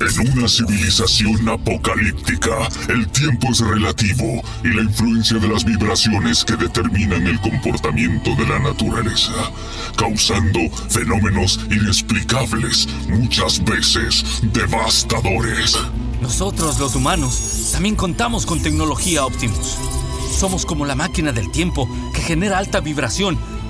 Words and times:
En 0.00 0.38
una 0.38 0.48
civilización 0.48 1.46
apocalíptica, 1.46 2.68
el 2.88 3.06
tiempo 3.08 3.48
es 3.52 3.60
relativo 3.60 4.42
y 4.64 4.68
la 4.68 4.82
influencia 4.82 5.38
de 5.38 5.46
las 5.46 5.62
vibraciones 5.62 6.42
que 6.42 6.56
determinan 6.56 7.26
el 7.26 7.38
comportamiento 7.38 8.34
de 8.36 8.46
la 8.46 8.58
naturaleza, 8.60 9.32
causando 9.98 10.58
fenómenos 10.88 11.60
inexplicables, 11.70 12.88
muchas 13.10 13.62
veces 13.62 14.24
devastadores. 14.54 15.76
Nosotros, 16.22 16.78
los 16.78 16.96
humanos, 16.96 17.68
también 17.72 17.94
contamos 17.94 18.46
con 18.46 18.62
tecnología 18.62 19.26
Optimus. 19.26 19.76
Somos 20.34 20.64
como 20.64 20.86
la 20.86 20.94
máquina 20.94 21.32
del 21.32 21.50
tiempo 21.50 21.86
que 22.14 22.22
genera 22.22 22.56
alta 22.56 22.80
vibración, 22.80 23.38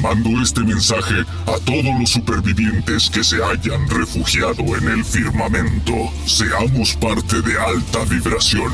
Mando 0.00 0.42
este 0.42 0.60
mensaje 0.60 1.24
a 1.46 1.58
todos 1.64 2.00
los 2.00 2.10
supervivientes 2.10 3.08
que 3.10 3.24
se 3.24 3.42
hayan 3.42 3.88
refugiado 3.88 4.76
en 4.76 4.88
el 4.88 5.04
firmamento. 5.04 5.94
Seamos 6.26 6.94
parte 6.96 7.40
de 7.42 7.58
alta 7.58 8.04
vibración 8.04 8.72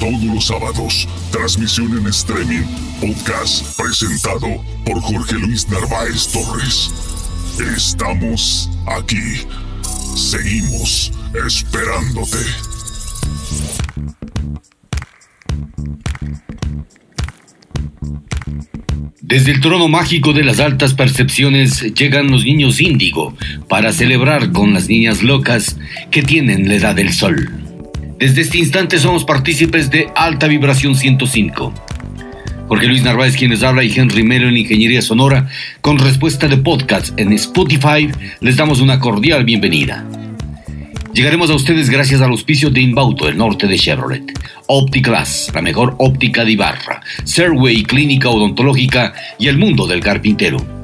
todos 0.00 0.22
los 0.24 0.46
sábados, 0.46 1.08
transmisión 1.30 1.96
en 1.96 2.06
streaming, 2.08 2.64
podcast 3.00 3.78
presentado 3.80 4.48
por 4.84 5.00
Jorge 5.00 5.34
Luis 5.34 5.68
Narváez 5.68 6.28
Torres. 6.32 6.90
Estamos 7.76 8.68
aquí. 8.86 9.46
Seguimos 10.16 11.12
esperándote. 11.34 12.38
Desde 19.20 19.52
el 19.52 19.60
trono 19.60 19.88
mágico 19.88 20.32
de 20.32 20.44
las 20.44 20.60
altas 20.60 20.94
percepciones 20.94 21.80
llegan 21.94 22.30
los 22.30 22.44
niños 22.44 22.80
índigo 22.80 23.36
para 23.68 23.92
celebrar 23.92 24.52
con 24.52 24.74
las 24.74 24.88
niñas 24.88 25.22
locas 25.22 25.78
que 26.10 26.22
tienen 26.22 26.68
la 26.68 26.74
edad 26.74 26.94
del 26.94 27.12
sol. 27.12 27.50
Desde 28.18 28.42
este 28.42 28.58
instante 28.58 28.98
somos 28.98 29.24
partícipes 29.24 29.90
de 29.90 30.08
Alta 30.14 30.46
Vibración 30.46 30.94
105. 30.94 31.72
Jorge 32.68 32.86
Luis 32.86 33.02
Narváez 33.02 33.36
quienes 33.36 33.62
habla 33.62 33.84
y 33.84 33.92
Henry 33.92 34.22
Melo 34.22 34.48
en 34.48 34.56
Ingeniería 34.56 35.02
Sonora 35.02 35.48
con 35.80 35.98
respuesta 35.98 36.48
de 36.48 36.56
podcast 36.56 37.18
en 37.18 37.32
Spotify 37.32 38.10
les 38.40 38.56
damos 38.56 38.80
una 38.80 39.00
cordial 39.00 39.44
bienvenida. 39.44 40.04
Llegaremos 41.14 41.48
a 41.48 41.54
ustedes 41.54 41.90
gracias 41.90 42.20
al 42.20 42.32
auspicio 42.32 42.70
de 42.70 42.80
Inbauto, 42.80 43.28
el 43.28 43.36
norte 43.36 43.68
de 43.68 43.78
Chevrolet, 43.78 44.32
Opticlass, 44.66 45.52
la 45.54 45.62
mejor 45.62 45.94
óptica 45.98 46.44
de 46.44 46.50
Ibarra, 46.50 47.02
Serway 47.22 47.84
Clínica 47.84 48.28
Odontológica 48.28 49.14
y 49.38 49.46
el 49.46 49.56
mundo 49.56 49.86
del 49.86 50.00
carpintero. 50.00 50.83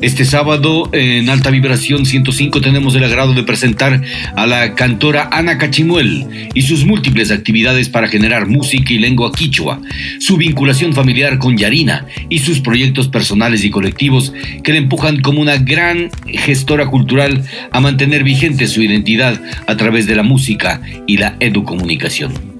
Este 0.00 0.24
sábado 0.24 0.90
en 0.92 1.30
Alta 1.30 1.50
Vibración 1.50 2.04
105 2.04 2.60
tenemos 2.60 2.94
el 2.94 3.04
agrado 3.04 3.32
de 3.32 3.42
presentar 3.42 4.02
a 4.36 4.46
la 4.46 4.74
cantora 4.74 5.28
Ana 5.32 5.58
Cachimuel 5.58 6.50
y 6.52 6.62
sus 6.62 6.84
múltiples 6.84 7.30
actividades 7.30 7.88
para 7.88 8.08
generar 8.08 8.46
música 8.46 8.92
y 8.92 8.98
lengua 8.98 9.32
quichua, 9.32 9.80
su 10.18 10.36
vinculación 10.36 10.92
familiar 10.94 11.38
con 11.38 11.56
Yarina 11.56 12.06
y 12.28 12.38
sus 12.38 12.60
proyectos 12.60 13.08
personales 13.08 13.64
y 13.64 13.70
colectivos 13.70 14.32
que 14.62 14.72
le 14.72 14.78
empujan 14.78 15.20
como 15.20 15.40
una 15.40 15.56
gran 15.56 16.10
gestora 16.26 16.86
cultural 16.86 17.44
a 17.70 17.80
mantener 17.80 18.24
vigente 18.24 18.66
su 18.66 18.82
identidad 18.82 19.40
a 19.66 19.76
través 19.76 20.06
de 20.06 20.16
la 20.16 20.22
música 20.22 20.80
y 21.06 21.16
la 21.16 21.36
educomunicación. 21.40 22.53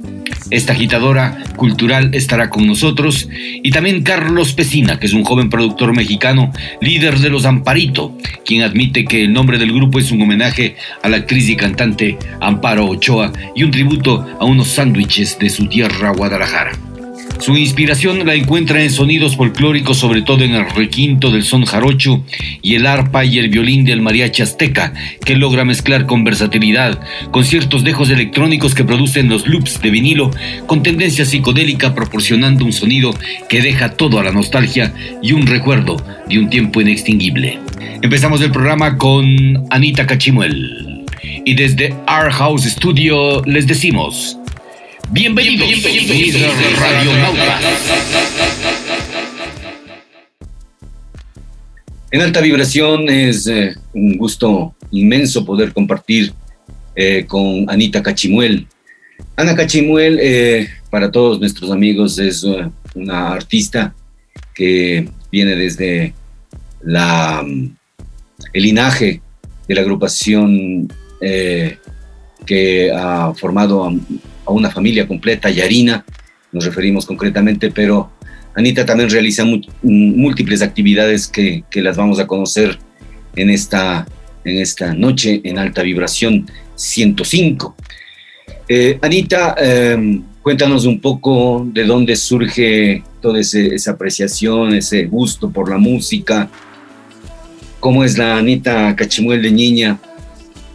Esta 0.54 0.72
agitadora 0.72 1.36
cultural 1.56 2.14
estará 2.14 2.48
con 2.48 2.64
nosotros 2.64 3.28
y 3.32 3.72
también 3.72 4.04
Carlos 4.04 4.52
Pesina, 4.52 5.00
que 5.00 5.06
es 5.06 5.12
un 5.12 5.24
joven 5.24 5.50
productor 5.50 5.96
mexicano, 5.96 6.52
líder 6.80 7.18
de 7.18 7.28
los 7.28 7.44
Amparito, 7.44 8.16
quien 8.46 8.62
admite 8.62 9.04
que 9.04 9.24
el 9.24 9.32
nombre 9.32 9.58
del 9.58 9.72
grupo 9.72 9.98
es 9.98 10.12
un 10.12 10.22
homenaje 10.22 10.76
a 11.02 11.08
la 11.08 11.16
actriz 11.16 11.48
y 11.48 11.56
cantante 11.56 12.18
Amparo 12.40 12.86
Ochoa 12.86 13.32
y 13.56 13.64
un 13.64 13.72
tributo 13.72 14.24
a 14.38 14.44
unos 14.44 14.68
sándwiches 14.68 15.40
de 15.40 15.50
su 15.50 15.66
tierra 15.66 16.12
Guadalajara. 16.12 16.93
Su 17.40 17.56
inspiración 17.56 18.24
la 18.26 18.34
encuentra 18.34 18.82
en 18.82 18.90
sonidos 18.90 19.36
folclóricos, 19.36 19.98
sobre 19.98 20.22
todo 20.22 20.44
en 20.44 20.54
el 20.54 20.70
requinto 20.70 21.30
del 21.30 21.44
son 21.44 21.64
jarocho 21.64 22.24
y 22.62 22.74
el 22.74 22.86
arpa 22.86 23.24
y 23.24 23.38
el 23.38 23.50
violín 23.50 23.84
del 23.84 24.00
mariachi 24.00 24.42
azteca, 24.42 24.94
que 25.24 25.36
logra 25.36 25.64
mezclar 25.64 26.06
con 26.06 26.24
versatilidad, 26.24 26.98
con 27.30 27.44
ciertos 27.44 27.84
dejos 27.84 28.08
electrónicos 28.10 28.74
que 28.74 28.84
producen 28.84 29.28
los 29.28 29.46
loops 29.46 29.80
de 29.82 29.90
vinilo, 29.90 30.30
con 30.66 30.82
tendencia 30.82 31.24
psicodélica 31.24 31.94
proporcionando 31.94 32.64
un 32.64 32.72
sonido 32.72 33.14
que 33.48 33.60
deja 33.60 33.92
todo 33.92 34.18
a 34.18 34.24
la 34.24 34.32
nostalgia 34.32 34.94
y 35.22 35.32
un 35.32 35.46
recuerdo 35.46 35.96
de 36.28 36.38
un 36.38 36.48
tiempo 36.48 36.80
inextinguible. 36.80 37.58
Empezamos 38.00 38.40
el 38.40 38.52
programa 38.52 38.96
con 38.96 39.66
Anita 39.70 40.06
Cachimuel. 40.06 41.04
Y 41.44 41.54
desde 41.54 41.92
Our 42.08 42.30
House 42.30 42.64
Studio 42.64 43.42
les 43.44 43.66
decimos... 43.66 44.38
Bienvenidos, 45.10 45.68
a 46.42 46.80
Radio 46.80 47.10
En 52.10 52.20
alta 52.20 52.40
vibración 52.40 53.08
es 53.08 53.46
eh, 53.46 53.74
un 53.92 54.16
gusto 54.16 54.74
inmenso 54.90 55.44
poder 55.44 55.72
compartir 55.72 56.32
eh, 56.96 57.24
con 57.26 57.68
Anita 57.68 58.02
Cachimuel. 58.02 58.66
Ana 59.36 59.54
Cachimuel, 59.54 60.18
eh, 60.20 60.68
para 60.90 61.10
todos 61.10 61.38
nuestros 61.40 61.70
amigos, 61.70 62.18
es 62.18 62.44
una 62.94 63.32
artista 63.32 63.94
que 64.54 65.08
viene 65.30 65.56
desde 65.56 66.14
la, 66.82 67.42
mm, 67.44 67.76
el 68.52 68.62
linaje 68.62 69.20
de 69.68 69.74
la 69.74 69.80
agrupación 69.80 70.92
que 72.46 72.92
ha 72.92 73.32
formado 73.34 73.90
una 74.52 74.70
familia 74.70 75.06
completa, 75.06 75.50
Yarina, 75.50 76.04
nos 76.52 76.64
referimos 76.64 77.04
concretamente, 77.04 77.70
pero 77.70 78.10
Anita 78.54 78.86
también 78.86 79.10
realiza 79.10 79.44
múltiples 79.82 80.62
actividades 80.62 81.26
que, 81.26 81.64
las 81.74 81.96
vamos 81.96 82.20
a 82.20 82.26
conocer 82.26 82.78
en 83.34 83.50
esta, 83.50 84.06
en 84.44 84.58
esta 84.58 84.94
noche 84.94 85.40
en 85.44 85.58
alta 85.58 85.82
vibración 85.82 86.46
105. 86.76 87.74
Eh, 88.68 88.98
Anita, 89.02 89.56
em, 89.58 90.22
cuéntanos 90.40 90.84
un 90.86 91.00
poco 91.00 91.66
de 91.72 91.84
dónde 91.84 92.14
surge 92.14 93.02
toda 93.20 93.40
esa 93.40 93.90
apreciación, 93.90 94.74
ese 94.74 95.06
gusto 95.06 95.50
por 95.50 95.68
la 95.68 95.78
música, 95.78 96.48
cómo 97.80 98.04
es 98.04 98.16
la 98.16 98.38
Anita 98.38 98.94
Cachimuel 98.94 99.42
de 99.42 99.50
niña 99.50 99.98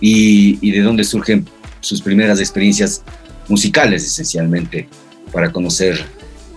y, 0.02 0.60
y 0.62 0.72
de 0.72 0.82
dónde 0.82 1.06
surgen 1.06 1.46
sus 1.80 2.02
primeras 2.02 2.40
experiencias 2.40 3.04
musicales 3.50 4.06
esencialmente 4.06 4.88
para 5.32 5.52
conocer 5.52 6.00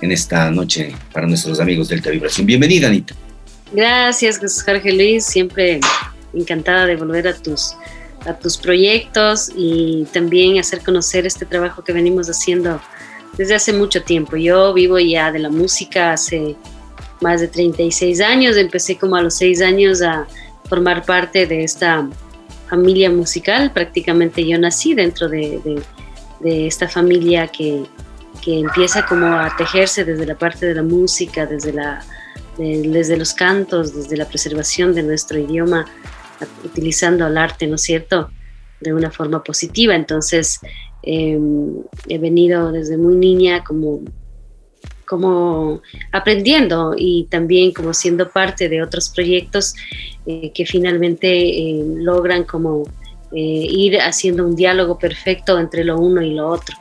en 0.00 0.12
esta 0.12 0.50
noche 0.50 0.94
para 1.12 1.26
nuestros 1.26 1.60
amigos 1.60 1.88
Delta 1.88 2.10
Vibración. 2.10 2.46
Bienvenida, 2.46 2.88
Anita. 2.88 3.14
Gracias, 3.72 4.38
Jorge 4.64 4.92
Luis. 4.92 5.24
Siempre 5.24 5.80
encantada 6.34 6.86
de 6.86 6.96
volver 6.96 7.28
a 7.28 7.34
tus, 7.34 7.74
a 8.26 8.34
tus 8.34 8.58
proyectos 8.58 9.50
y 9.56 10.06
también 10.12 10.58
hacer 10.58 10.80
conocer 10.80 11.26
este 11.26 11.46
trabajo 11.46 11.82
que 11.82 11.92
venimos 11.92 12.28
haciendo 12.28 12.80
desde 13.36 13.54
hace 13.54 13.72
mucho 13.72 14.02
tiempo. 14.02 14.36
Yo 14.36 14.74
vivo 14.74 14.98
ya 14.98 15.32
de 15.32 15.38
la 15.38 15.48
música 15.48 16.12
hace 16.12 16.56
más 17.20 17.40
de 17.40 17.48
36 17.48 18.20
años. 18.20 18.56
Empecé 18.56 18.96
como 18.96 19.16
a 19.16 19.22
los 19.22 19.34
6 19.34 19.62
años 19.62 20.02
a 20.02 20.26
formar 20.68 21.04
parte 21.04 21.46
de 21.46 21.64
esta 21.64 22.08
familia 22.68 23.10
musical. 23.10 23.72
Prácticamente 23.72 24.46
yo 24.46 24.58
nací 24.58 24.94
dentro 24.94 25.28
de 25.28 25.60
de 25.64 25.82
esta 26.44 26.88
familia 26.88 27.48
que, 27.48 27.84
empieza 28.44 29.06
como 29.06 29.26
a 29.26 29.54
tejerse 29.56 30.04
desde 30.04 30.26
la 30.26 30.36
parte 30.36 30.66
de 30.66 30.74
la 30.74 30.82
música, 30.82 31.46
desde, 31.46 31.72
la, 31.72 32.04
desde 32.58 33.16
los 33.16 33.34
cantos, 33.34 33.94
desde 33.94 34.16
la 34.16 34.26
preservación 34.26 34.94
de 34.94 35.04
nuestro 35.04 35.38
idioma, 35.38 35.86
utilizando 36.64 37.26
el 37.26 37.38
arte, 37.38 37.66
¿no 37.66 37.76
es 37.76 37.82
cierto?, 37.82 38.30
de 38.80 38.92
una 38.92 39.10
forma 39.12 39.44
positiva. 39.44 39.94
Entonces, 39.94 40.58
em, 41.02 41.82
he 42.08 42.18
venido 42.18 42.72
desde 42.72 42.96
muy 42.96 43.14
niña 43.14 43.62
como, 43.62 44.00
como 45.06 45.82
aprendiendo 46.10 46.94
y 46.96 47.28
también 47.30 47.72
como 47.72 47.94
siendo 47.94 48.30
parte 48.30 48.68
de 48.68 48.82
otros 48.82 49.08
proyectos 49.08 49.74
eh, 50.26 50.52
que 50.52 50.66
finalmente 50.66 51.28
eh, 51.28 51.84
logran 51.96 52.44
como 52.44 52.84
eh, 53.34 53.66
ir 53.68 53.98
haciendo 53.98 54.46
un 54.46 54.54
diálogo 54.54 54.98
perfecto 54.98 55.58
entre 55.58 55.84
lo 55.84 55.98
uno 55.98 56.22
y 56.22 56.34
lo 56.34 56.48
otro. 56.48 56.76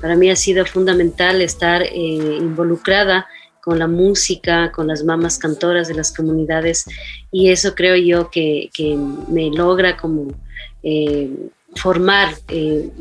Para 0.00 0.16
mí 0.16 0.30
ha 0.30 0.36
sido 0.36 0.66
fundamental 0.66 1.40
estar 1.40 1.82
eh, 1.82 1.88
involucrada 1.94 3.26
con 3.62 3.78
la 3.78 3.86
música, 3.86 4.70
con 4.72 4.88
las 4.88 5.02
mamás 5.04 5.38
cantoras 5.38 5.88
de 5.88 5.94
las 5.94 6.12
comunidades 6.12 6.84
y 7.32 7.50
eso 7.50 7.74
creo 7.74 7.96
yo 7.96 8.30
que, 8.30 8.70
me 9.28 9.50
logra 9.50 9.96
como 9.96 10.28
eh, 10.82 11.30
formar 11.76 12.34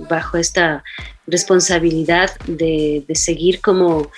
bajo 0.09 0.37
esta 0.37 0.83
responsabilidad 1.27 2.31
de, 2.47 3.05
seguir 3.13 3.59
como 3.59 4.09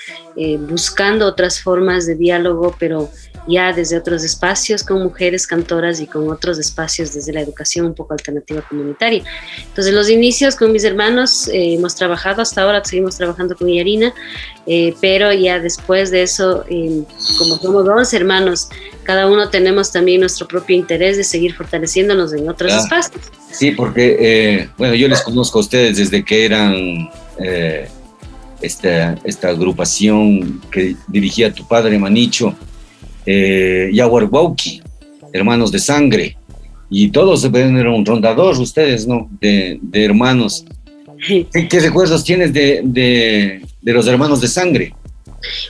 buscando 0.59 1.25
otras 1.25 1.59
formas 1.59 2.05
de 2.05 2.15
diálogo, 2.15 2.75
pero 2.79 3.09
ya 3.47 3.73
desde 3.73 3.97
otros 3.97 4.23
espacios 4.23 4.83
con 4.83 5.03
mujeres 5.03 5.45
cantoras 5.45 5.99
y 5.99 6.07
con 6.07 6.29
otros 6.29 6.57
espacios 6.57 7.13
desde 7.13 7.33
la 7.33 7.41
educación 7.41 7.85
un 7.85 7.93
poco 7.93 8.13
alternativa 8.13 8.61
comunitaria. 8.61 9.23
Entonces 9.67 9.93
los 9.93 10.09
inicios 10.09 10.55
con 10.55 10.71
mis 10.71 10.83
hermanos 10.83 11.47
eh, 11.47 11.73
hemos 11.73 11.95
trabajado 11.95 12.41
hasta 12.41 12.63
ahora, 12.63 12.83
seguimos 12.83 13.17
trabajando 13.17 13.55
con 13.55 13.67
Yarina, 13.67 14.13
eh, 14.65 14.95
pero 14.99 15.31
ya 15.31 15.59
después 15.59 16.11
de 16.11 16.23
eso, 16.23 16.65
como 17.37 17.57
somos 17.57 17.85
dos 17.85 18.13
hermanos, 18.13 18.69
cada 19.03 19.27
uno 19.27 19.49
tenemos 19.49 19.91
también 19.91 20.21
nuestro 20.21 20.47
propio 20.47 20.75
interés 20.75 21.17
de 21.17 21.23
seguir 21.23 21.53
fortaleciéndonos 21.53 22.33
en 22.33 22.49
otros 22.49 22.73
espacios. 22.73 23.21
Sí, 23.51 23.71
porque, 23.71 24.17
eh, 24.19 24.69
bueno, 24.77 24.95
yo 24.95 25.07
les 25.07 25.21
conozco 25.21 25.59
a 25.59 25.61
ustedes 25.61 25.97
desde 25.97 26.25
que 26.25 26.45
eran 26.45 27.09
esta, 28.61 29.13
esta 29.23 29.49
agrupación 29.49 30.61
que 30.71 30.95
dirigía 31.07 31.53
tu 31.53 31.67
padre 31.67 31.99
Manicho 31.99 32.55
eh, 33.25 33.91
hermanos 35.33 35.71
de 35.71 35.79
sangre, 35.79 36.37
y 36.89 37.09
todos 37.09 37.43
eran 37.45 37.87
un 37.87 38.05
rondador, 38.05 38.57
ustedes, 38.59 39.07
¿no? 39.07 39.29
De, 39.41 39.79
hermanos. 39.93 40.65
¿Qué, 41.27 41.79
recuerdos 41.79 42.23
tienes 42.23 42.53
de, 42.53 42.81
de, 42.83 43.93
los 43.93 44.07
hermanos 44.07 44.41
de 44.41 44.47
sangre? 44.47 44.93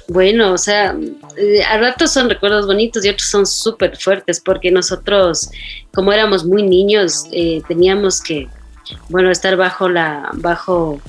Bueno, 0.07 0.53
o 0.53 0.57
sea, 0.57 0.95
eh, 1.37 1.63
a 1.63 1.77
ratos 1.77 2.11
son 2.11 2.29
recuerdos 2.29 2.65
bonitos 2.65 3.05
y 3.05 3.09
otros 3.09 3.27
son 3.27 3.45
súper 3.45 3.97
fuertes 3.97 4.39
porque 4.43 4.71
nosotros, 4.71 5.49
como 5.93 6.13
éramos 6.13 6.45
muy 6.45 6.63
niños, 6.63 7.25
eh, 7.31 7.61
teníamos 7.67 8.21
que, 8.21 8.47
bueno, 9.09 9.31
estar 9.31 9.57
bajo 9.57 9.89
la, 9.89 10.29
bajo 10.35 10.99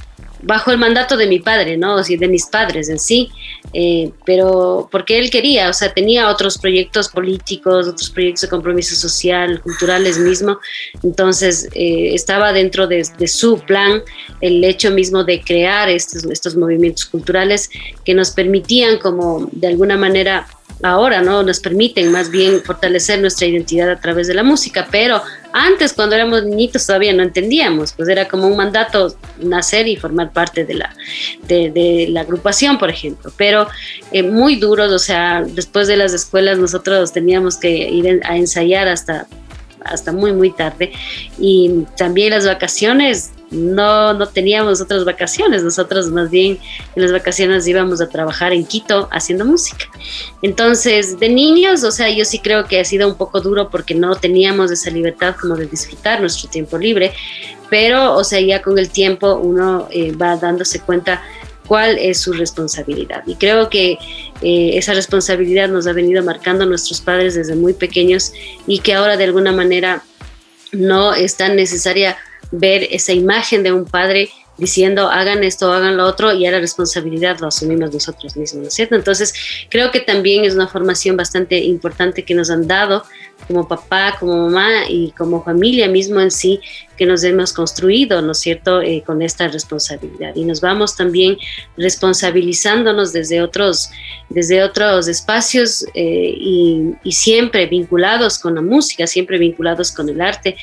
bajo 0.46 0.70
el 0.70 0.78
mandato 0.78 1.16
de 1.16 1.26
mi 1.26 1.40
padre, 1.40 1.76
¿no? 1.76 1.96
O 1.96 2.04
sea, 2.04 2.16
de 2.16 2.28
mis 2.28 2.46
padres 2.46 2.88
en 2.88 2.98
sí, 2.98 3.28
eh, 3.72 4.12
pero 4.25 4.88
porque 4.90 5.19
él 5.19 5.28
quería, 5.28 5.69
o 5.69 5.72
sea, 5.72 5.93
tenía 5.93 6.31
otros 6.31 6.56
proyectos 6.56 7.08
políticos, 7.08 7.88
otros 7.88 8.10
proyectos 8.10 8.43
de 8.43 8.48
compromiso 8.48 8.94
social, 8.94 9.60
culturales 9.60 10.19
mismo, 10.19 10.58
entonces 11.02 11.69
eh, 11.75 12.14
estaba 12.14 12.52
dentro 12.52 12.87
de, 12.87 13.04
su 13.26 13.58
plan 13.58 14.02
el 14.40 14.62
hecho 14.62 14.90
mismo 14.93 15.25
de 15.25 15.40
crear 15.40 15.88
estos, 15.88 16.25
estos 16.25 16.54
movimientos 16.56 17.06
culturales 17.06 17.69
que 18.04 18.14
nos 18.14 18.31
permitían 18.31 18.98
como 18.98 19.48
de 19.52 19.66
alguna 19.66 19.96
manera 19.96 20.46
ahora, 20.82 21.22
¿no? 21.22 21.43
Nos 21.43 21.60
permiten 21.60 22.12
más 22.12 22.31
bien 22.31 22.62
fortalecer 22.62 23.20
nuestra 23.20 23.46
identidad 23.46 23.90
a 23.90 24.00
través 24.00 24.26
de 24.26 24.34
la 24.34 24.43
música, 24.43 24.87
pero 24.90 25.22
antes 25.56 25.94
cuando 25.94 26.14
éramos 26.14 26.44
niñitos 26.44 26.87
todavía 26.87 27.14
no 27.14 27.23
entendíamos, 27.23 27.93
pues 27.93 28.08
era 28.08 28.29
como 28.29 28.47
un 28.47 28.56
mandato 28.56 29.17
nacer 29.38 29.88
y 29.88 29.97
formar 29.97 30.32
parte 30.32 30.64
de 30.64 30.75
la, 30.75 30.94
de, 31.49 32.06
la 32.11 32.20
agrupación, 32.20 32.79
por 32.79 32.91
ejemplo, 32.91 33.32
pero 33.37 33.67
eh, 34.12 34.23
muy 34.23 34.56
duros, 34.56 34.93
o 34.93 34.99
sea, 34.99 35.43
después 35.43 35.88
de 35.88 35.97
las 35.97 36.12
escuelas 36.12 36.58
nosotros 36.58 37.12
teníamos 37.12 37.56
que 37.56 37.70
ir 37.70 38.20
a 38.25 38.37
ensayar 38.37 38.87
hasta 38.88 39.26
hasta 39.85 40.11
muy, 40.11 40.32
muy 40.32 40.50
tarde. 40.50 40.93
Y 41.38 41.85
también 41.97 42.31
las 42.31 42.44
vacaciones, 42.44 43.31
no, 43.50 44.12
no 44.14 44.26
teníamos 44.26 44.81
otras 44.81 45.04
vacaciones, 45.04 45.62
nosotros 45.62 46.10
más 46.10 46.31
bien 46.31 46.58
en 46.94 47.02
las 47.02 47.12
vacaciones 47.12 47.66
íbamos 47.66 48.00
a 48.00 48.08
trabajar 48.08 48.52
en 48.52 48.64
Quito 48.64 49.08
haciendo 49.12 49.44
música. 49.44 49.87
Entonces, 50.43 51.19
de 51.19 51.28
niños, 51.28 51.84
o 51.84 51.90
sea, 51.90 52.10
yo 52.10 52.25
sí 52.25 52.38
creo 52.40 52.64
que 52.64 52.81
ha 52.81 52.84
sido 52.84 53.08
un 53.08 53.16
poco 53.16 53.40
duro 53.40 53.70
porque 53.70 53.94
no 53.94 54.16
teníamos 54.16 54.70
esa 54.70 54.90
libertad 54.90 55.37
como 55.40 55.56
de 55.56 55.66
disfrutar 55.66 56.20
nuestro 56.20 56.50
tiempo 56.50 56.76
libre, 56.78 57.12
pero, 57.70 58.14
o 58.14 58.25
sea, 58.25 58.40
ya 58.40 58.62
con 58.62 58.78
el 58.78 58.90
tiempo 58.90 59.37
uno 59.37 59.88
eh, 59.90 60.12
va 60.12 60.37
dándose 60.37 60.81
cuenta 60.81 61.22
cuál 61.66 61.98
es 61.98 62.20
su 62.20 62.32
responsabilidad. 62.32 63.22
Y 63.26 63.34
creo 63.34 63.69
que 63.69 63.98
eh, 64.43 64.70
esa 64.75 64.94
responsabilidad 64.94 65.69
nos 65.69 65.87
ha 65.87 65.93
venido 65.93 66.22
marcando 66.22 66.64
nuestros 66.64 67.00
padres 67.00 67.34
desde 67.34 67.56
muy 67.56 67.75
pequeños 67.75 68.32
y 68.66 68.78
que 68.81 68.94
ahora 68.94 69.16
de 69.16 69.25
alguna 69.25 69.52
manera 69.52 70.02
no 70.72 71.14
es 71.14 71.37
tan 71.37 71.56
necesaria 71.56 72.16
ver 72.50 72.87
esa 72.90 73.12
imagen 73.12 73.62
de 73.62 73.72
un 73.72 73.84
padre 73.84 74.31
diciendo 74.58 75.08
hagan 75.08 75.44
esto, 75.44 75.72
hagan 75.72 75.96
lo 75.96 76.06
otro, 76.06 76.32
y 76.32 76.40
ya 76.40 76.50
la 76.50 76.60
responsabilidad 76.60 77.38
lo 77.40 77.48
asumimos 77.48 77.93
nosotros 77.93 78.37
mismos, 78.37 78.62
¿no 78.62 78.69
es 78.69 78.75
cierto? 78.75 78.94
Entonces, 78.94 79.34
creo 79.69 79.90
que 79.90 80.00
también 80.00 80.44
es 80.44 80.54
una 80.54 80.69
formación 80.69 81.16
bastante 81.16 81.58
importante 81.58 82.25
que 82.25 82.34
nos 82.34 82.50
han 82.50 82.66
dado 82.66 83.04
como 83.46 83.69
papá, 83.69 84.16
como 84.19 84.48
mamá 84.48 84.88
y 84.88 85.10
como 85.12 85.44
familia 85.44 85.88
mismo 85.88 86.20
en 86.20 86.31
sí, 86.31 86.58
que 86.96 87.04
nos 87.04 87.22
hemos 87.22 87.52
construido, 87.52 88.22
¿no 88.22 88.32
es 88.32 88.38
cierto?, 88.38 88.81
eh, 88.81 89.02
con 89.04 89.20
esta 89.20 89.46
responsabilidad. 89.48 90.34
Y 90.34 90.44
nos 90.44 90.62
vamos 90.62 90.96
también 90.96 91.37
responsabilizándonos 91.76 93.12
desde 93.12 93.43
otros, 93.43 93.90
desde 94.31 94.62
otros 94.62 95.06
espacios 95.06 95.84
eh, 95.94 96.34
y, 96.34 96.94
y, 97.04 97.12
siempre 97.12 97.66
vinculados 97.66 98.38
con 98.38 98.54
la 98.54 98.62
música, 98.62 99.06
siempre 99.06 99.38
vinculados 99.38 99.93
con 99.93 100.08
el 100.08 100.20
arte, 100.22 100.56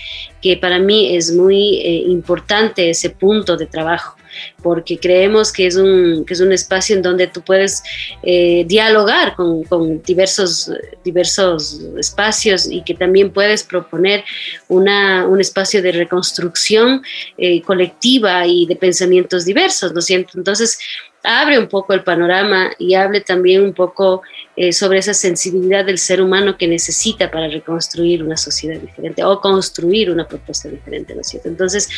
que 0.43 0.57
para 0.57 0.77
mí 0.77 1.15
es 1.15 1.31
muy 1.31 1.77
eh, 1.77 2.03
importante 2.07 2.89
ese 2.89 3.09
punto 3.09 3.55
de 3.55 3.65
trabajo 3.65 4.17
porque 4.61 4.97
creemos 4.97 5.53
que 5.53 5.67
es 5.67 5.75
un, 5.77 6.25
que 6.25 6.33
es 6.33 6.41
un 6.41 6.51
espacio 6.51 6.95
en 6.95 7.01
donde 7.01 7.27
tú 7.27 7.41
puedes 7.41 7.83
eh, 8.23 8.65
dialogar 8.67 9.35
con, 9.35 9.63
con, 9.63 10.01
diversos, 10.01 10.69
diversos 11.03 11.79
espacios 11.97 12.69
y 12.69 12.81
que 12.83 12.93
también 12.93 13.31
puedes 13.31 13.63
proponer 13.63 14.25
una, 14.67 15.27
un 15.27 15.39
espacio 15.39 15.81
de 15.81 15.91
reconstrucción 15.91 17.03
eh, 17.37 17.61
colectiva 17.61 18.45
y 18.45 18.65
de 18.65 18.75
pensamientos 18.75 19.45
diversos, 19.45 19.93
¿no 19.93 19.99
es? 19.99 20.09
Entonces, 20.09 20.79
abre 21.23 21.57
un 21.57 21.67
poco 21.67 21.93
el 21.93 22.03
panorama 22.03 22.71
y 22.77 22.95
hable 22.95 23.21
también 23.21 23.63
un 23.63 23.73
poco 23.73 24.21
eh, 24.55 24.73
sobre 24.73 24.99
esa 24.99 25.13
sensibilidad 25.13 25.85
del 25.85 25.97
ser 25.97 26.21
humano 26.21 26.57
que 26.57 26.67
necesita 26.67 27.31
para 27.31 27.47
reconstruir 27.47 28.23
una 28.23 28.37
sociedad 28.37 28.79
diferente 28.79 29.23
o 29.23 29.39
construir 29.39 30.11
una 30.11 30.27
propuesta 30.27 30.69
diferente, 30.69 31.15
¿no 31.15 31.21
es? 31.21 31.33
Entonces, 31.45 31.89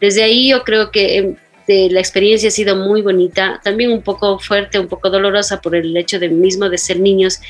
desde 0.00 0.22
ahí 0.22 0.50
yo 0.50 0.64
creo 0.64 0.90
que 0.90 1.18
em, 1.18 1.36
la 1.90 2.00
experiencia 2.00 2.48
ha 2.48 2.52
sido 2.52 2.74
muy 2.74 3.00
bonita, 3.02 3.60
también 3.62 3.92
un 3.92 4.02
poco 4.02 4.38
fuerte, 4.38 4.78
un 4.78 4.88
poco 4.88 5.08
dolorosa 5.08 5.60
por 5.60 5.76
el 5.76 5.96
hecho 5.96 6.18
de 6.18 6.28
mismo 6.28 6.68
de 6.68 6.78
ser 6.78 6.98
niños 6.98 7.40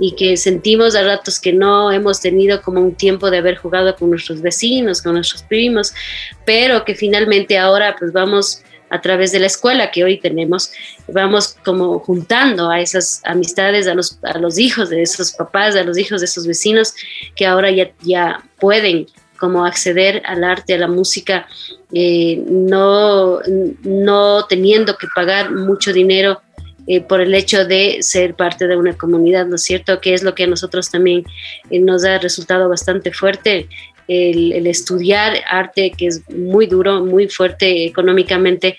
y 0.00 0.16
que 0.16 0.36
sentimos 0.36 0.96
a 0.96 1.02
ratos 1.04 1.38
que 1.38 1.52
no 1.52 1.92
hemos 1.92 2.20
tenido 2.20 2.60
como 2.62 2.80
un 2.80 2.94
tiempo 2.94 3.30
de 3.30 3.38
haber 3.38 3.56
jugado 3.56 3.94
con 3.94 4.10
nuestros 4.10 4.40
vecinos, 4.40 5.00
con 5.00 5.14
nuestros 5.14 5.42
primos, 5.42 5.94
pero 6.44 6.84
que 6.84 6.94
finalmente 6.94 7.56
ahora 7.56 7.94
pues 7.96 8.12
vamos 8.12 8.62
a 8.90 9.00
través 9.00 9.32
de 9.32 9.40
la 9.40 9.46
escuela 9.46 9.90
que 9.90 10.04
hoy 10.04 10.18
tenemos, 10.18 10.70
vamos 11.08 11.56
como 11.64 11.98
juntando 12.00 12.70
a 12.70 12.80
esas 12.80 13.20
amistades, 13.24 13.86
a 13.86 13.94
los, 13.94 14.18
a 14.22 14.38
los 14.38 14.58
hijos 14.58 14.90
de 14.90 15.02
esos 15.02 15.32
papás, 15.32 15.76
a 15.76 15.84
los 15.84 15.98
hijos 15.98 16.20
de 16.20 16.26
esos 16.26 16.46
vecinos 16.46 16.94
que 17.34 17.46
ahora 17.46 17.70
ya, 17.70 17.90
ya 18.02 18.42
pueden 18.58 19.06
como 19.38 19.64
acceder 19.64 20.22
al 20.26 20.44
arte, 20.44 20.74
a 20.74 20.78
la 20.78 20.88
música, 20.88 21.46
eh, 21.92 22.42
no, 22.48 23.38
no 23.82 24.46
teniendo 24.46 24.96
que 24.96 25.06
pagar 25.14 25.52
mucho 25.52 25.92
dinero 25.92 26.42
eh, 26.90 27.02
por 27.02 27.20
el 27.20 27.34
hecho 27.34 27.66
de 27.66 27.98
ser 28.00 28.34
parte 28.34 28.66
de 28.66 28.76
una 28.76 28.96
comunidad, 28.96 29.46
¿no 29.46 29.56
es 29.56 29.62
cierto? 29.62 30.00
Que 30.00 30.14
es 30.14 30.22
lo 30.22 30.34
que 30.34 30.44
a 30.44 30.46
nosotros 30.46 30.90
también 30.90 31.24
eh, 31.70 31.78
nos 31.80 32.04
ha 32.04 32.18
resultado 32.18 32.68
bastante 32.68 33.12
fuerte, 33.12 33.68
el, 34.08 34.52
el, 34.52 34.66
estudiar 34.66 35.34
arte, 35.48 35.92
que 35.96 36.06
es 36.06 36.28
muy 36.30 36.66
duro, 36.66 37.04
muy 37.04 37.28
fuerte 37.28 37.84
económicamente. 37.84 38.78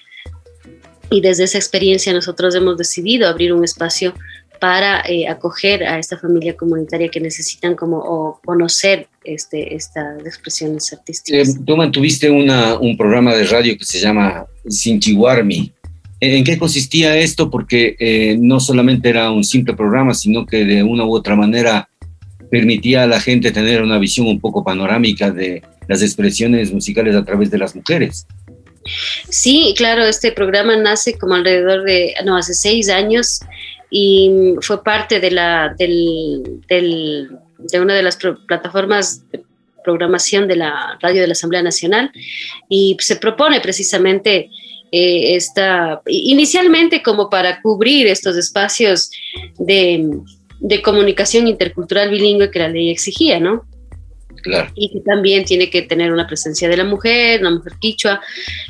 Y 1.11 1.21
desde 1.21 1.45
esa 1.45 1.57
experiencia 1.57 2.13
nosotros 2.13 2.53
hemos 2.55 2.77
decidido 2.77 3.27
abrir 3.27 3.53
un 3.53 3.63
espacio 3.63 4.13
para 4.59 5.01
eh, 5.07 5.27
acoger 5.27 5.83
a 5.83 5.97
esta 5.97 6.17
familia 6.17 6.55
comunitaria 6.55 7.09
que 7.09 7.19
necesitan 7.19 7.75
como 7.75 8.39
conocer 8.45 9.07
este, 9.23 9.75
estas 9.75 10.25
expresiones 10.25 10.91
artísticas. 10.91 11.49
Eh, 11.49 11.59
tú 11.65 11.77
mantuviste 11.77 12.29
una, 12.29 12.77
un 12.77 12.97
programa 12.97 13.33
de 13.33 13.45
radio 13.45 13.77
que 13.77 13.85
se 13.85 13.99
llama 13.99 14.45
Sinchiwarmi. 14.67 15.71
¿En 16.21 16.43
qué 16.43 16.57
consistía 16.57 17.15
esto? 17.17 17.49
Porque 17.49 17.95
eh, 17.97 18.35
no 18.37 18.59
solamente 18.59 19.07
era 19.07 19.31
un 19.31 19.45
simple 19.45 19.73
programa, 19.73 20.13
sino 20.13 20.45
que 20.45 20.65
de 20.65 20.83
una 20.83 21.05
u 21.05 21.15
otra 21.15 21.35
manera 21.35 21.87
permitía 22.49 23.03
a 23.03 23.07
la 23.07 23.19
gente 23.19 23.51
tener 23.51 23.81
una 23.81 23.97
visión 23.97 24.27
un 24.27 24.39
poco 24.39 24.63
panorámica 24.63 25.31
de 25.31 25.61
las 25.87 26.01
expresiones 26.01 26.71
musicales 26.71 27.15
a 27.15 27.23
través 27.23 27.51
de 27.51 27.57
las 27.57 27.75
mujeres. 27.75 28.25
Sí, 29.29 29.73
claro, 29.77 30.03
este 30.03 30.31
programa 30.31 30.75
nace 30.75 31.17
como 31.17 31.35
alrededor 31.35 31.83
de, 31.83 32.13
no, 32.25 32.37
hace 32.37 32.53
seis 32.53 32.89
años 32.89 33.39
y 33.91 34.55
fue 34.61 34.83
parte 34.83 35.19
de, 35.19 35.31
la, 35.31 35.75
de 35.77 37.79
una 37.79 37.93
de 37.93 38.03
las 38.03 38.17
plataformas 38.47 39.29
de 39.31 39.43
programación 39.83 40.47
de 40.47 40.55
la 40.55 40.97
radio 41.01 41.21
de 41.21 41.27
la 41.27 41.33
Asamblea 41.33 41.63
Nacional 41.63 42.11
y 42.67 42.97
se 42.99 43.15
propone 43.15 43.61
precisamente 43.61 44.49
eh, 44.91 45.35
esta, 45.35 46.01
inicialmente 46.07 47.03
como 47.03 47.29
para 47.29 47.61
cubrir 47.61 48.07
estos 48.07 48.37
espacios 48.37 49.11
de, 49.57 50.07
de 50.59 50.81
comunicación 50.81 51.47
intercultural 51.47 52.09
bilingüe 52.09 52.51
que 52.51 52.59
la 52.59 52.69
ley 52.69 52.89
exigía, 52.89 53.39
¿no? 53.39 53.65
Y 54.73 54.89
que 54.91 55.01
también 55.01 55.43
tiene 55.43 55.69
que 55.69 55.81
tener 55.81 56.13
una 56.13 56.25
presencia 56.25 56.69
de 56.69 56.77
la 56.77 56.85
mujer, 56.85 57.41
una 57.41 57.51
mujer 57.51 57.73
quichua, 57.79 58.21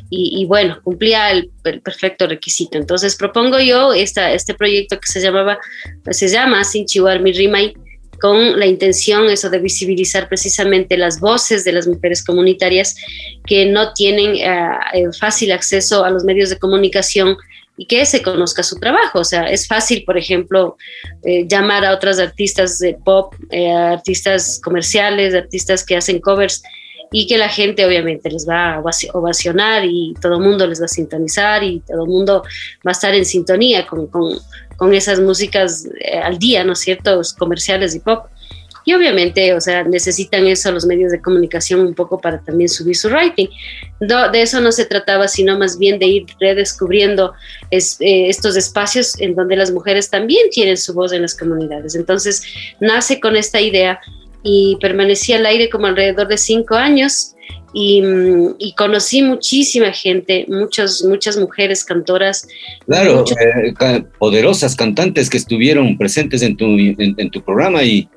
y, 0.09 0.43
bueno, 0.45 0.79
cumplía 0.83 1.29
el, 1.31 1.51
perfecto 1.61 2.25
requisito. 2.25 2.77
Entonces 2.79 3.15
propongo 3.15 3.59
yo 3.59 3.93
esta, 3.93 4.31
este 4.33 4.55
proyecto 4.55 4.99
que 4.99 5.11
se 5.11 5.21
llamaba, 5.21 5.59
se 6.09 6.27
llama 6.27 6.63
Sin 6.63 6.85
Chihuahua 6.85 7.19
Mi 7.19 7.33
Rimay, 7.33 7.73
con 8.19 8.59
la 8.59 8.65
intención 8.65 9.29
eso 9.29 9.49
de 9.49 9.59
visibilizar 9.59 10.27
precisamente 10.27 10.97
las 10.97 11.19
voces 11.19 11.63
de 11.63 11.71
las 11.71 11.87
mujeres 11.87 12.23
comunitarias 12.23 12.95
que 13.45 13.65
no 13.65 13.93
tienen 13.93 14.35
eh, 14.35 14.69
eh, 14.93 15.03
fácil 15.17 15.51
acceso 15.51 16.03
a 16.03 16.09
los 16.09 16.23
medios 16.23 16.49
de 16.49 16.57
comunicación 16.57 17.37
y 17.79 17.85
que 17.85 18.05
se 18.05 18.21
conozca 18.21 18.61
su 18.61 18.75
trabajo. 18.75 19.19
O 19.19 19.23
sea, 19.23 19.45
es 19.45 19.65
fácil, 19.65 20.03
por 20.03 20.17
ejemplo, 20.17 20.75
eh, 21.23 21.47
llamar 21.47 21.85
a 21.85 21.93
otras 21.93 22.19
artistas 22.19 22.77
de 22.77 22.93
pop, 23.05 23.33
eh, 23.51 23.71
artistas 23.71 24.59
comerciales, 24.61 25.33
artistas 25.33 25.85
que 25.85 25.95
hacen 25.95 26.19
covers 26.19 26.61
y 27.13 27.25
que 27.25 27.37
la 27.37 27.47
gente 27.47 27.85
obviamente 27.85 28.29
les 28.29 28.47
va 28.47 28.75
a 28.75 28.83
ovacionar 29.13 29.85
y 29.85 30.13
todo 30.21 30.35
el 30.35 30.41
mundo 30.41 30.67
les 30.67 30.81
va 30.81 30.85
a 30.85 30.89
sintonizar 30.89 31.63
y 31.63 31.79
todo 31.87 32.03
el 32.03 32.09
mundo 32.09 32.43
va 32.85 32.91
a 32.91 32.91
estar 32.91 33.15
en 33.15 33.23
sintonía 33.23 33.87
con, 33.87 34.07
con, 34.07 34.37
con 34.75 34.93
esas 34.93 35.21
músicas 35.21 35.87
eh, 36.01 36.17
al 36.17 36.37
día, 36.37 36.65
¿no 36.65 36.73
es 36.73 36.79
cierto? 36.79 37.21
Comerciales 37.37 37.95
y 37.95 38.01
pop. 38.01 38.25
Y 38.85 38.93
obviamente, 38.93 39.53
o 39.53 39.61
sea, 39.61 39.83
necesitan 39.83 40.47
eso 40.47 40.71
los 40.71 40.85
medios 40.85 41.11
de 41.11 41.21
comunicación 41.21 41.81
un 41.81 41.93
poco 41.93 42.19
para 42.19 42.39
también 42.39 42.69
subir 42.69 42.95
su 42.95 43.09
rating. 43.09 43.47
de 43.99 44.41
eso 44.41 44.61
no 44.61 44.71
se 44.71 44.85
trataba, 44.85 45.27
sino 45.27 45.57
más 45.57 45.77
bien 45.77 45.99
de 45.99 46.07
ir 46.07 46.25
redescubriendo 46.39 47.33
eh, 47.71 47.79
estos 48.29 48.55
espacios 48.55 49.19
en 49.19 49.35
donde 49.35 49.55
las 49.55 49.71
mujeres 49.71 50.09
también 50.09 50.49
tienen 50.49 50.77
su 50.77 50.93
voz 50.93 51.11
en 51.13 51.21
las 51.23 51.35
comunidades. 51.35 51.95
Entonces, 51.95 52.43
nace 52.79 53.19
con 53.19 53.35
esta 53.35 53.59
idea 53.59 53.99
y 54.43 54.77
permanecí 54.79 55.33
al 55.33 55.45
aire 55.45 55.69
como 55.69 55.87
alrededor 55.87 56.27
de 56.27 56.37
cinco 56.37 56.75
años. 56.75 57.35
Y, 57.71 58.01
mm, 58.01 58.55
conocí 58.75 59.21
muchísima 59.21 59.91
gente, 59.91 60.45
muchas, 60.47 61.03
muchas 61.03 61.37
mujeres 61.37 61.83
cantoras. 61.85 62.47
Claro, 62.87 63.23
eh, 63.39 64.03
poderosas 64.17 64.75
cantantes 64.75 65.29
que 65.29 65.37
estuvieron 65.37 65.95
presentes 65.95 66.41
en 66.41 66.57
tu, 66.57 66.65
en 66.65 67.29
tu 67.29 67.43
programa 67.43 67.83
y, 67.83 68.09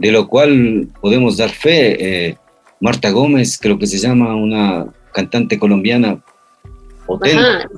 de 0.00 0.10
lo 0.10 0.28
cual 0.28 0.88
podemos 1.02 1.36
dar 1.36 1.50
fe. 1.50 2.28
Eh, 2.28 2.36
Marta 2.80 3.10
Gómez, 3.10 3.58
creo 3.60 3.78
que 3.78 3.86
se 3.86 3.98
llama 3.98 4.34
una 4.34 4.86
cantante 5.12 5.58
colombiana 5.58 6.22
potente. 7.06 7.68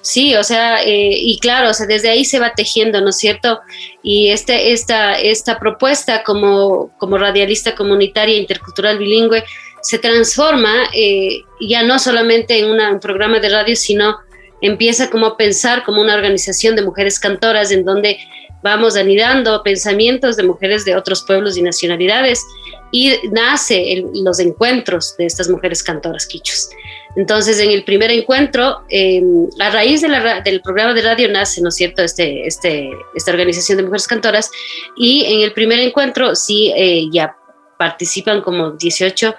Sí, 0.00 0.36
o 0.36 0.44
sea, 0.44 0.84
eh, 0.84 1.10
y 1.12 1.36
claro, 1.40 1.70
o 1.70 1.74
sea, 1.74 1.86
desde 1.86 2.08
ahí 2.08 2.24
se 2.24 2.38
va 2.38 2.54
tejiendo, 2.54 3.00
¿no 3.00 3.08
es 3.08 3.16
cierto? 3.16 3.58
Y 4.04 4.28
este, 4.28 4.70
esta, 4.72 5.18
esta 5.18 5.58
propuesta 5.58 6.22
como, 6.22 6.96
como 6.98 7.18
radialista 7.18 7.74
comunitaria 7.74 8.36
intercultural 8.36 8.98
bilingüe 8.98 9.42
se 9.82 9.98
transforma 9.98 10.72
eh, 10.94 11.40
ya 11.60 11.82
no 11.82 11.98
solamente 11.98 12.56
en 12.60 12.66
un 12.66 13.00
programa 13.00 13.40
de 13.40 13.48
radio, 13.48 13.74
sino 13.74 14.16
empieza 14.60 15.10
como 15.10 15.26
a 15.26 15.36
pensar 15.36 15.82
como 15.82 16.00
una 16.00 16.14
organización 16.14 16.76
de 16.76 16.82
mujeres 16.82 17.18
cantoras 17.18 17.72
en 17.72 17.84
donde 17.84 18.18
vamos 18.64 18.96
anidando 18.96 19.62
pensamientos 19.62 20.36
de 20.36 20.42
mujeres 20.42 20.86
de 20.86 20.96
otros 20.96 21.22
pueblos 21.22 21.58
y 21.58 21.62
nacionalidades 21.62 22.42
y 22.90 23.12
nace 23.30 24.02
los 24.14 24.40
encuentros 24.40 25.14
de 25.18 25.26
estas 25.26 25.50
mujeres 25.50 25.82
cantoras 25.82 26.26
quichus. 26.26 26.70
Entonces, 27.14 27.60
en 27.60 27.70
el 27.70 27.84
primer 27.84 28.10
encuentro, 28.10 28.80
em, 28.88 29.46
a 29.60 29.68
raíz 29.68 30.00
del 30.00 30.62
programa 30.62 30.94
de 30.94 31.02
radio 31.02 31.30
nace, 31.30 31.60
¿no 31.60 31.68
es 31.68 31.74
cierto?, 31.76 32.02
este, 32.02 32.46
este, 32.46 32.88
esta 33.14 33.32
organización 33.32 33.76
de 33.76 33.84
mujeres 33.84 34.08
cantoras 34.08 34.50
y 34.96 35.26
en 35.26 35.42
el 35.42 35.52
primer 35.52 35.78
encuentro 35.80 36.34
sí 36.34 36.72
eh, 36.74 37.04
ya 37.12 37.36
participan 37.78 38.40
como 38.40 38.70
18 38.70 39.34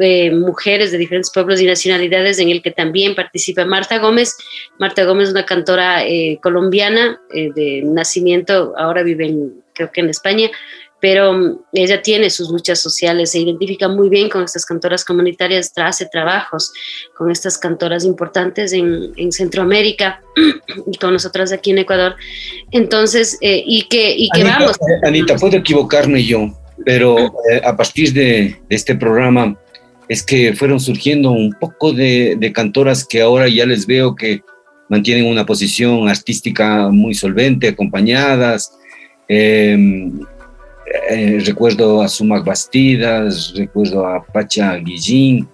eh, 0.00 0.30
mujeres 0.30 0.92
de 0.92 0.98
diferentes 0.98 1.32
pueblos 1.32 1.60
y 1.60 1.66
nacionalidades, 1.66 2.38
en 2.38 2.50
el 2.50 2.62
que 2.62 2.70
también 2.70 3.16
participa 3.16 3.64
Marta 3.64 3.98
Gómez. 3.98 4.36
Marta 4.78 5.04
Gómez 5.04 5.26
es 5.26 5.34
una 5.34 5.44
cantora 5.44 6.06
eh, 6.06 6.38
colombiana 6.40 7.20
eh, 7.34 7.50
de 7.52 7.82
nacimiento, 7.84 8.74
ahora 8.78 9.02
vive 9.02 9.26
en, 9.26 9.54
creo 9.74 9.90
que 9.90 10.00
en 10.00 10.10
España, 10.10 10.50
pero 11.00 11.32
mm, 11.32 11.58
ella 11.72 12.00
tiene 12.00 12.30
sus 12.30 12.48
luchas 12.48 12.80
sociales, 12.80 13.32
se 13.32 13.40
identifica 13.40 13.88
muy 13.88 14.08
bien 14.08 14.28
con 14.28 14.44
estas 14.44 14.64
cantoras 14.64 15.04
comunitarias, 15.04 15.72
hace 15.74 16.06
trabajos 16.06 16.72
con 17.16 17.32
estas 17.32 17.58
cantoras 17.58 18.04
importantes 18.04 18.72
en, 18.72 19.12
en 19.16 19.32
Centroamérica 19.32 20.22
y 20.86 20.96
con 20.96 21.12
nosotras 21.12 21.50
aquí 21.50 21.72
en 21.72 21.78
Ecuador. 21.78 22.14
Entonces, 22.70 23.36
y 23.40 23.88
que, 23.88 24.14
y 24.16 24.30
que 24.30 24.42
Anita, 24.42 24.58
vamos. 24.60 24.76
Anita, 25.02 25.34
puedo 25.34 25.56
equivocarme 25.56 26.24
yo, 26.24 26.56
pero 26.84 27.16
a 27.64 27.76
partir 27.76 28.12
de, 28.12 28.60
de 28.68 28.76
este 28.76 28.94
programa 28.94 29.58
es 30.08 30.22
que 30.22 30.54
fueron 30.54 30.80
surgiendo 30.80 31.30
un 31.30 31.52
poco 31.52 31.92
de, 31.92 32.52
cantoras 32.54 33.04
que 33.04 33.20
ahora 33.20 33.48
ya 33.48 33.66
les 33.66 33.86
veo 33.86 34.14
que 34.14 34.42
mantienen 34.88 35.26
una 35.26 35.44
posición 35.44 36.08
artística 36.08 36.88
muy 36.88 37.14
solvente, 37.14 37.68
acompañadas. 37.68 38.72
Em, 39.28 40.20
eh, 41.10 41.42
recuerdo 41.44 42.00
a 42.00 42.08
Sumac 42.08 42.44
Bastidas, 42.44 43.52
recuerdo 43.54 44.06
a 44.06 44.24
Pacha 44.24 44.76
Guillín, 44.76 45.46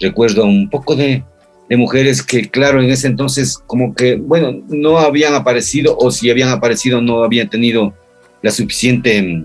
recuerdo 0.00 0.44
un 0.44 0.68
poco 0.68 0.96
de, 0.96 1.22
de, 1.68 1.76
mujeres 1.76 2.24
que, 2.24 2.50
claro, 2.50 2.82
en 2.82 2.90
ese 2.90 3.06
entonces 3.06 3.56
como 3.56 3.94
que, 3.94 4.16
bueno, 4.16 4.60
no 4.68 4.98
habían 4.98 5.34
aparecido 5.34 5.96
o 5.96 6.10
si 6.10 6.28
habían 6.28 6.48
aparecido 6.48 7.00
no 7.00 7.22
habían 7.22 7.48
tenido 7.48 7.94
la 8.42 8.50
suficiente 8.50 9.44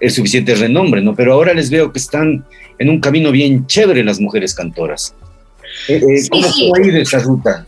el 0.00 0.10
suficiente 0.10 0.54
renombre, 0.54 1.00
¿no? 1.00 1.14
Pero 1.14 1.32
ahora 1.32 1.54
les 1.54 1.70
veo 1.70 1.92
que 1.92 1.98
están 1.98 2.44
en 2.78 2.88
un 2.88 3.00
camino 3.00 3.30
bien 3.30 3.66
chévere 3.66 4.04
las 4.04 4.20
mujeres 4.20 4.54
cantoras. 4.54 5.14
Eh, 5.88 5.96
eh, 5.96 6.28
¿Cómo 6.30 6.48
sí. 6.52 6.70
ir 6.84 6.96
esa 6.96 7.18
ruta? 7.20 7.66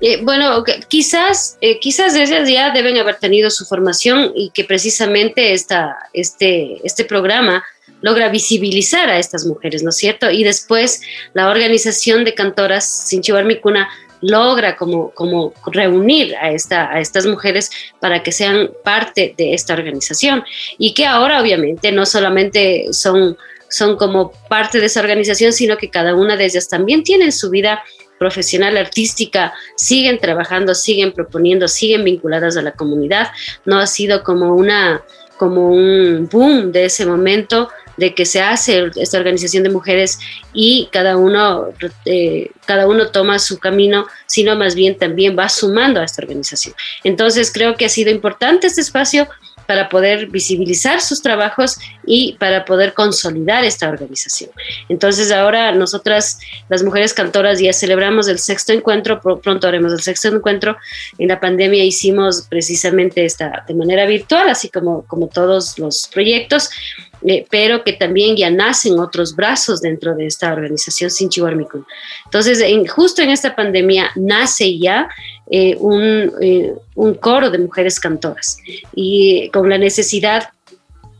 Eh, 0.00 0.20
bueno, 0.22 0.62
quizás, 0.88 1.58
quizás 1.80 2.14
ellas 2.14 2.48
ya 2.48 2.70
deben 2.70 2.98
haber 2.98 3.16
tenido 3.16 3.50
su 3.50 3.64
formación 3.64 4.32
y 4.34 4.50
que 4.50 4.64
precisamente 4.64 5.52
esta, 5.52 5.96
este, 6.12 6.80
este 6.84 7.04
programa 7.04 7.64
logra 8.02 8.28
visibilizar 8.28 9.08
a 9.08 9.18
estas 9.18 9.46
mujeres, 9.46 9.82
¿no 9.82 9.90
es 9.90 9.96
cierto? 9.96 10.30
Y 10.30 10.44
después 10.44 11.00
la 11.32 11.50
organización 11.50 12.24
de 12.24 12.34
cantoras 12.34 12.84
Sin 12.84 13.22
Chivar 13.22 13.46
Mi 13.46 13.56
Cuna 13.56 13.88
logra 14.20 14.76
como, 14.76 15.10
como 15.10 15.52
reunir 15.66 16.34
a, 16.36 16.50
esta, 16.50 16.90
a 16.90 17.00
estas 17.00 17.26
mujeres 17.26 17.70
para 18.00 18.22
que 18.22 18.32
sean 18.32 18.70
parte 18.84 19.34
de 19.36 19.54
esta 19.54 19.74
organización 19.74 20.44
y 20.78 20.94
que 20.94 21.06
ahora 21.06 21.40
obviamente 21.40 21.92
no 21.92 22.06
solamente 22.06 22.92
son, 22.92 23.36
son 23.68 23.96
como 23.96 24.32
parte 24.48 24.80
de 24.80 24.86
esa 24.86 25.00
organización, 25.00 25.52
sino 25.52 25.76
que 25.76 25.90
cada 25.90 26.14
una 26.14 26.36
de 26.36 26.46
ellas 26.46 26.68
también 26.68 27.02
tiene 27.02 27.32
su 27.32 27.50
vida 27.50 27.82
profesional 28.18 28.76
artística, 28.76 29.52
siguen 29.76 30.18
trabajando, 30.18 30.74
siguen 30.74 31.12
proponiendo, 31.12 31.68
siguen 31.68 32.04
vinculadas 32.04 32.56
a 32.56 32.62
la 32.62 32.72
comunidad. 32.72 33.28
No 33.64 33.78
ha 33.78 33.86
sido 33.86 34.22
como 34.22 34.54
una 34.54 35.02
como 35.36 35.68
un 35.68 36.28
boom 36.32 36.72
de 36.72 36.86
ese 36.86 37.04
momento, 37.04 37.68
de 37.96 38.14
que 38.14 38.26
se 38.26 38.40
hace 38.40 38.90
esta 38.96 39.18
organización 39.18 39.62
de 39.62 39.70
mujeres 39.70 40.18
y 40.52 40.88
cada 40.92 41.16
uno, 41.16 41.68
eh, 42.04 42.50
cada 42.66 42.86
uno 42.86 43.08
toma 43.08 43.38
su 43.38 43.58
camino, 43.58 44.06
sino 44.26 44.56
más 44.56 44.74
bien 44.74 44.96
también 44.96 45.36
va 45.38 45.48
sumando 45.48 46.00
a 46.00 46.04
esta 46.04 46.22
organización. 46.22 46.74
Entonces 47.04 47.50
creo 47.52 47.76
que 47.76 47.86
ha 47.86 47.90
sido 47.90 48.10
importante 48.10 48.66
este 48.66 48.80
espacio 48.80 49.28
para 49.66 49.88
poder 49.88 50.28
visibilizar 50.28 51.00
sus 51.00 51.20
trabajos 51.20 51.78
y 52.06 52.34
para 52.38 52.64
poder 52.64 52.94
consolidar 52.94 53.64
esta 53.64 53.88
organización. 53.88 54.50
Entonces 54.88 55.32
ahora 55.32 55.72
nosotras, 55.72 56.38
las 56.68 56.82
mujeres 56.82 57.12
cantoras, 57.12 57.58
ya 57.58 57.72
celebramos 57.72 58.28
el 58.28 58.38
sexto 58.38 58.72
encuentro, 58.72 59.20
pronto 59.20 59.66
haremos 59.66 59.92
el 59.92 60.00
sexto 60.00 60.28
encuentro. 60.28 60.76
En 61.18 61.28
la 61.28 61.40
pandemia 61.40 61.84
hicimos 61.84 62.46
precisamente 62.48 63.24
esta 63.24 63.64
de 63.66 63.74
manera 63.74 64.06
virtual, 64.06 64.48
así 64.48 64.68
como, 64.68 65.04
como 65.06 65.26
todos 65.26 65.78
los 65.78 66.08
proyectos, 66.12 66.70
eh, 67.28 67.44
pero 67.50 67.82
que 67.82 67.92
también 67.92 68.36
ya 68.36 68.50
nacen 68.50 69.00
otros 69.00 69.34
brazos 69.34 69.80
dentro 69.80 70.14
de 70.14 70.26
esta 70.26 70.52
organización 70.52 71.10
Sin 71.10 71.28
Entonces, 72.24 72.62
justo 72.88 73.20
en 73.20 73.30
esta 73.30 73.56
pandemia 73.56 74.12
nace 74.14 74.78
ya 74.78 75.08
eh, 75.50 75.74
un, 75.80 76.32
eh, 76.40 76.72
un, 76.94 77.14
coro 77.14 77.50
de 77.50 77.58
mujeres 77.58 77.98
cantoras. 77.98 78.58
Y 78.94 79.48
con 79.48 79.68
la 79.68 79.76
necesidad 79.76 80.50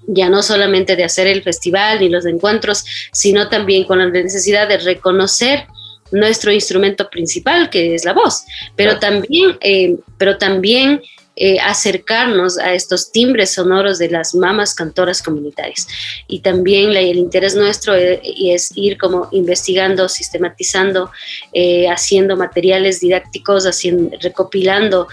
ya 0.06 0.28
no 0.28 0.44
solamente 0.44 0.94
de 0.94 1.02
hacer 1.02 1.26
el 1.26 1.42
festival 1.42 1.98
ni 1.98 2.08
los 2.08 2.24
encuentros, 2.24 2.84
sino 3.10 3.48
también 3.48 3.82
con 3.82 3.98
la 3.98 4.06
necesidad 4.06 4.68
de 4.68 4.78
reconocer 4.78 5.66
nuestro 6.12 6.52
instrumento 6.52 7.10
principal, 7.10 7.68
que 7.68 7.96
es 7.96 8.04
la 8.04 8.12
voz, 8.12 8.44
pero 8.76 9.00
también, 9.00 9.58
pero 10.16 10.38
también 10.38 11.02
eh, 11.38 11.58
acercarnos 11.60 12.56
a 12.56 12.72
estos 12.72 13.12
timbres 13.12 13.50
sonoros 13.50 13.98
de 13.98 14.08
las 14.08 14.34
mamas 14.34 14.74
cantoras 14.74 15.22
comunitarias. 15.22 15.86
Y 16.28 16.40
también 16.40 16.92
el 16.92 17.18
interés 17.18 17.54
nuestro 17.54 17.94
es, 17.94 18.20
es, 18.24 18.72
ir 18.74 18.96
como 18.96 19.28
investigando, 19.32 20.08
sistematizando, 20.08 21.10
eh, 21.52 21.90
haciendo 21.90 22.38
materiales 22.38 23.00
didácticos, 23.00 23.66
haciendo, 23.66 24.16
recopilando 24.22 25.08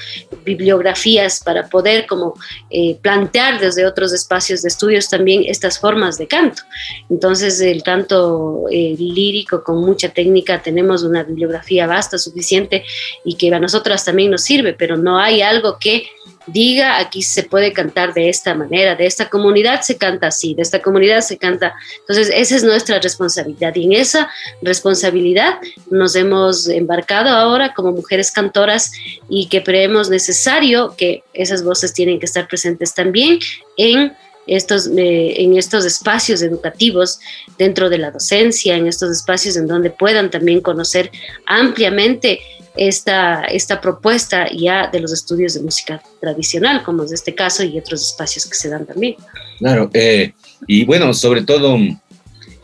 bibliografías 0.46 1.42
para 1.44 1.68
poder 1.68 2.08
como 2.08 2.36
eh, 2.70 2.98
plantear 3.02 3.60
desde 3.60 3.86
otros 3.86 4.14
espacios 4.14 4.62
de 4.62 4.70
estudios 4.70 5.10
también 5.10 5.44
estas 5.46 5.78
formas 5.78 6.18
de 6.18 6.28
canto. 6.28 6.62
Entonces 7.10 7.60
el 7.60 7.84
canto 7.84 8.64
lírico 8.70 9.62
con 9.62 9.82
mucha 9.82 10.08
técnica 10.08 10.62
tenemos 10.62 11.04
una 11.04 11.24
bibliografía 11.24 11.86
vasta, 11.86 12.18
suficiente 12.18 12.86
y 13.26 13.36
que 13.36 13.54
a 13.54 13.60
nosotras 13.60 14.06
también 14.06 14.32
nos 14.32 14.44
sirve, 14.44 14.74
pero 14.74 14.96
no 14.96 15.20
hay 15.20 15.42
algo 15.42 15.78
que 15.80 16.13
diga 16.48 17.00
aquí 17.00 17.22
se 17.22 17.44
puede 17.44 17.74
cantar 17.74 18.14
de 18.14 18.30
esta 18.30 18.54
manera, 18.54 18.96
de 18.96 19.06
esta 19.06 19.30
comunidad 19.30 19.82
se 19.82 19.98
canta 19.98 20.28
así, 20.28 20.54
de 20.54 20.62
esta 20.62 20.82
comunidad 20.82 21.22
se 21.22 21.38
canta. 21.38 21.74
Entonces, 22.02 22.32
esa 22.34 22.56
es 22.56 22.64
nuestra 22.64 23.00
responsabilidad 23.00 23.76
y 23.76 23.86
en 23.86 23.94
esa 23.94 24.30
responsabilidad 24.62 25.60
nos 25.90 26.16
hemos 26.16 26.68
embarcado 26.68 27.30
ahora 27.30 27.74
como 27.74 27.92
mujeres 27.92 28.32
cantoras 28.32 28.92
y 29.30 29.48
que 29.48 29.64
creemos 29.64 30.10
necesario 30.10 30.96
que 30.98 31.24
esas 31.34 31.64
voces 31.64 31.94
tienen 31.94 32.20
que 32.20 32.26
estar 32.26 32.48
presentes 32.48 32.94
también 32.94 33.40
en 33.78 34.14
estos, 34.48 34.88
eh, 34.88 35.42
en 35.42 35.58
estos 35.58 35.86
espacios 35.86 36.42
educativos 36.42 37.20
dentro 37.58 37.90
de 37.90 37.98
la 37.98 38.12
docencia, 38.12 38.76
en 38.76 38.88
estos 38.88 39.12
espacios 39.12 39.56
en 39.56 39.68
donde 39.68 39.90
puedan 39.90 40.30
también 40.30 40.62
conocer 40.62 41.12
ampliamente 41.46 42.42
esta, 42.76 43.44
esta 43.44 43.80
propuesta 43.80 44.48
ya 44.52 44.88
de 44.88 45.00
los 45.00 45.14
estudios 45.14 45.54
de 45.54 45.62
música 45.62 46.02
tradicional, 46.20 46.84
como 46.84 47.04
es 47.04 47.12
este 47.12 47.36
caso, 47.36 47.64
y 47.64 47.78
otros 47.78 48.02
espacios 48.02 48.46
que 48.46 48.56
se 48.56 48.70
dan 48.70 48.86
también. 48.86 49.16
Claro, 49.60 49.90
eh, 49.94 50.34
y 50.68 50.86
bueno, 50.86 51.14
sobre 51.14 51.44
todo 51.44 51.78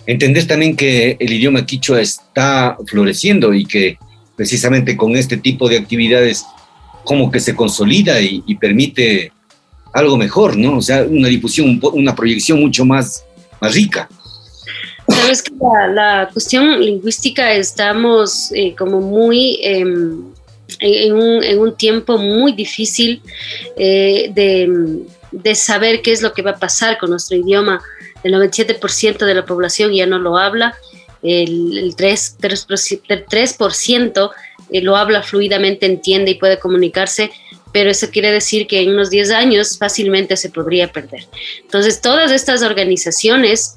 entender 0.06 0.48
también 0.48 0.76
que 0.76 1.18
el 1.20 1.34
idioma 1.34 1.66
quichua 1.66 2.02
está 2.02 2.78
floreciendo 2.88 3.54
y 3.54 3.66
que 3.66 3.98
precisamente 4.36 4.98
con 4.98 5.16
este 5.16 5.38
tipo 5.38 5.70
de 5.70 5.78
actividades 5.78 6.46
como 7.04 7.32
que 7.32 7.40
se 7.40 7.56
consolida 7.56 8.20
y, 8.22 8.44
y 8.48 8.56
permite 8.56 9.32
algo 9.94 10.18
mejor, 10.18 10.58
¿no? 10.58 10.78
O 10.78 10.82
sea, 10.82 11.04
una 11.04 11.28
difusión, 11.28 11.80
una 11.94 12.16
proyección 12.16 12.60
mucho 12.60 12.86
más, 12.86 13.24
más 13.60 13.74
rica. 13.74 14.10
Sabes 15.10 15.42
que 15.42 15.52
la, 15.94 16.30
cuestión 16.32 16.80
lingüística 16.80 17.54
estamos 17.54 18.52
eh, 18.54 18.76
como 18.78 19.02
muy 19.02 19.60
em, 19.62 20.24
en, 20.80 21.14
un, 21.14 21.44
en, 21.44 21.60
un, 21.60 21.76
tiempo 21.76 22.18
muy 22.18 22.52
difícil 22.52 23.22
eh, 23.78 24.32
de, 24.34 25.02
de, 25.32 25.56
saber 25.56 26.02
qué 26.02 26.12
es 26.12 26.22
lo 26.22 26.34
que 26.34 26.42
va 26.42 26.52
a 26.52 26.58
pasar 26.58 26.98
con 26.98 27.10
nuestro 27.10 27.38
idioma. 27.38 27.82
El 28.24 28.34
97% 28.34 29.26
de 29.26 29.34
la 29.34 29.46
población 29.46 29.94
ya 29.94 30.06
no 30.06 30.20
lo 30.20 30.38
habla, 30.38 30.76
el, 31.24 31.78
el 31.78 31.96
3%, 31.96 32.36
3, 32.40 33.26
3 33.30 33.58
lo 34.84 34.96
habla 34.96 35.24
fluidamente, 35.24 35.86
entiende 35.86 36.32
y 36.32 36.36
puede 36.36 36.60
comunicarse, 36.60 37.32
pero 37.72 37.90
eso 37.90 38.10
quiere 38.10 38.32
decir 38.32 38.68
que 38.68 38.82
en 38.82 38.90
unos 38.90 39.10
10 39.10 39.32
años 39.32 39.78
fácilmente 39.78 40.38
se 40.38 40.50
podría 40.50 40.92
perder. 40.92 41.28
Entonces, 41.62 42.02
todas 42.02 42.32
estas 42.32 42.62
organizaciones 42.62 43.76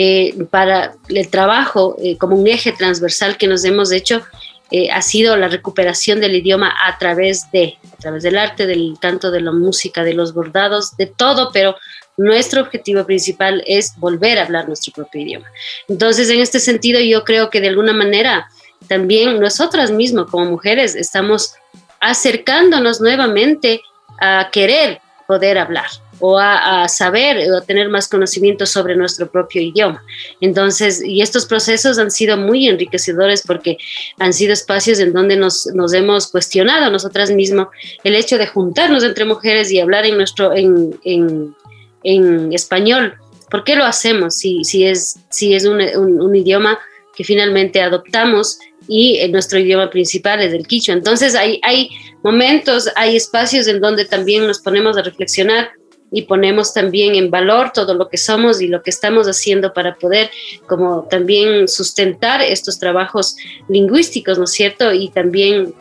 eh, 0.00 0.44
para 0.48 0.94
el 1.08 1.28
trabajo 1.28 1.96
eh, 2.00 2.16
como 2.18 2.36
un 2.36 2.46
eje 2.46 2.70
transversal 2.70 3.36
que 3.36 3.48
nos 3.48 3.64
hemos 3.64 3.90
hecho 3.90 4.22
eh, 4.70 4.92
ha 4.92 5.02
sido 5.02 5.36
la 5.36 5.48
recuperación 5.48 6.20
del 6.20 6.36
idioma 6.36 6.72
a 6.86 6.96
través 6.98 7.50
de, 7.50 7.78
a 7.92 7.96
través 7.96 8.22
del 8.22 8.38
arte, 8.38 8.68
del 8.68 8.94
canto, 9.00 9.32
de 9.32 9.40
la 9.40 9.50
música, 9.50 10.04
de 10.04 10.14
los 10.14 10.34
bordados, 10.34 10.96
de 10.96 11.06
todo, 11.06 11.50
pero 11.52 11.74
nuestro 12.16 12.60
objetivo 12.60 13.04
principal 13.06 13.64
es 13.66 13.94
volver 13.96 14.38
a 14.38 14.44
hablar 14.44 14.68
nuestro 14.68 14.92
propio 14.92 15.20
idioma. 15.20 15.46
Entonces, 15.88 16.30
en 16.30 16.38
este 16.38 16.60
sentido, 16.60 17.00
yo 17.00 17.24
creo 17.24 17.50
que 17.50 17.60
de 17.60 17.66
alguna 17.66 17.92
manera 17.92 18.48
también 18.86 19.40
nosotras 19.40 19.90
mismas 19.90 20.30
como 20.30 20.44
mujeres 20.44 20.94
estamos 20.94 21.54
acercándonos 21.98 23.00
nuevamente 23.00 23.80
a 24.20 24.48
querer 24.52 25.00
poder 25.26 25.58
hablar 25.58 25.88
o 26.20 26.38
a, 26.38 26.88
saber 26.88 27.50
o 27.50 27.58
a 27.58 27.60
tener 27.62 27.88
más 27.88 28.08
conocimiento 28.08 28.66
sobre 28.66 28.96
nuestro 28.96 29.30
propio 29.30 29.62
idioma. 29.62 30.02
Entonces, 30.40 31.02
y 31.04 31.22
estos 31.22 31.46
procesos 31.46 31.98
han 31.98 32.10
sido 32.10 32.36
muy 32.36 32.68
enriquecedores 32.68 33.42
porque 33.46 33.78
han 34.18 34.32
sido 34.32 34.52
espacios 34.52 34.98
en 35.00 35.12
donde 35.12 35.36
nos, 35.36 35.66
nos 35.74 35.92
hemos 35.92 36.28
cuestionado 36.28 36.90
nosotras 36.90 37.30
mismas 37.30 37.68
el 38.04 38.14
hecho 38.14 38.38
de 38.38 38.46
juntarnos 38.46 39.04
entre 39.04 39.24
mujeres 39.24 39.70
y 39.70 39.80
hablar 39.80 40.06
en 40.06 40.16
nuestro, 40.16 40.54
en, 40.54 40.98
en, 41.04 41.54
en 42.02 42.52
español. 42.52 43.14
¿Por 43.50 43.64
qué 43.64 43.76
lo 43.76 43.84
hacemos 43.84 44.36
si, 44.36 44.64
si 44.64 44.84
es, 44.84 45.20
si 45.30 45.54
es 45.54 45.64
un, 45.64 45.80
un, 45.80 46.20
un 46.20 46.36
idioma 46.36 46.78
que 47.16 47.24
finalmente 47.24 47.80
adoptamos 47.80 48.58
y 48.86 49.26
nuestro 49.28 49.58
idioma 49.58 49.90
principal 49.90 50.40
es 50.40 50.52
el 50.52 50.66
quichua. 50.66 50.94
Entonces 50.94 51.34
hay, 51.34 51.60
hay 51.62 51.90
momentos, 52.22 52.88
hay 52.96 53.16
espacios 53.16 53.66
en 53.66 53.80
donde 53.80 54.04
también 54.04 54.46
nos 54.46 54.60
ponemos 54.60 54.96
a 54.96 55.02
reflexionar 55.02 55.70
y 56.10 56.22
ponemos 56.22 56.72
también 56.72 57.14
en 57.14 57.30
valor 57.30 57.72
todo 57.72 57.94
lo 57.94 58.08
que 58.08 58.16
somos 58.16 58.60
y 58.60 58.68
lo 58.68 58.82
que 58.82 58.90
estamos 58.90 59.26
haciendo 59.26 59.72
para 59.72 59.96
poder 59.96 60.30
como 60.66 61.06
también 61.10 61.68
sustentar 61.68 62.40
estos 62.40 62.78
trabajos 62.78 63.36
lingüísticos, 63.68 64.38
¿no 64.38 64.44
es 64.44 64.52
cierto? 64.52 64.92
Y 64.92 65.10
también 65.10 65.74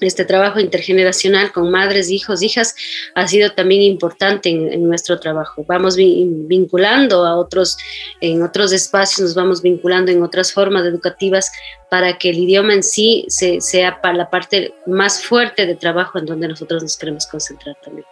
este 0.00 0.24
trabajo 0.24 0.60
intergeneracional 0.60 1.52
con 1.52 1.70
madres, 1.70 2.10
hijos, 2.10 2.42
hijas 2.42 2.74
ha 3.14 3.26
sido 3.28 3.52
también 3.52 3.82
importante 3.82 4.48
en, 4.48 4.86
nuestro 4.86 5.18
trabajo. 5.20 5.64
Vamos 5.66 5.96
vinculando 5.96 7.24
a 7.24 7.36
otros, 7.36 7.76
en 8.20 8.42
otros 8.42 8.72
espacios, 8.72 9.20
nos 9.20 9.34
vamos 9.34 9.62
vinculando 9.62 10.10
en 10.10 10.22
otras 10.22 10.52
formas 10.52 10.84
educativas 10.84 11.50
para 11.90 12.18
que 12.18 12.30
el 12.30 12.38
idioma 12.38 12.74
en 12.74 12.82
sí 12.82 13.26
sea 13.28 14.00
para 14.00 14.16
la 14.16 14.30
parte 14.30 14.74
más 14.86 15.22
fuerte 15.22 15.66
de 15.66 15.76
trabajo 15.76 16.18
en 16.18 16.26
donde 16.26 16.48
nosotros 16.48 16.82
nos 16.82 16.96
queremos 16.96 17.26
concentrar 17.26 17.76
también. 17.82 18.06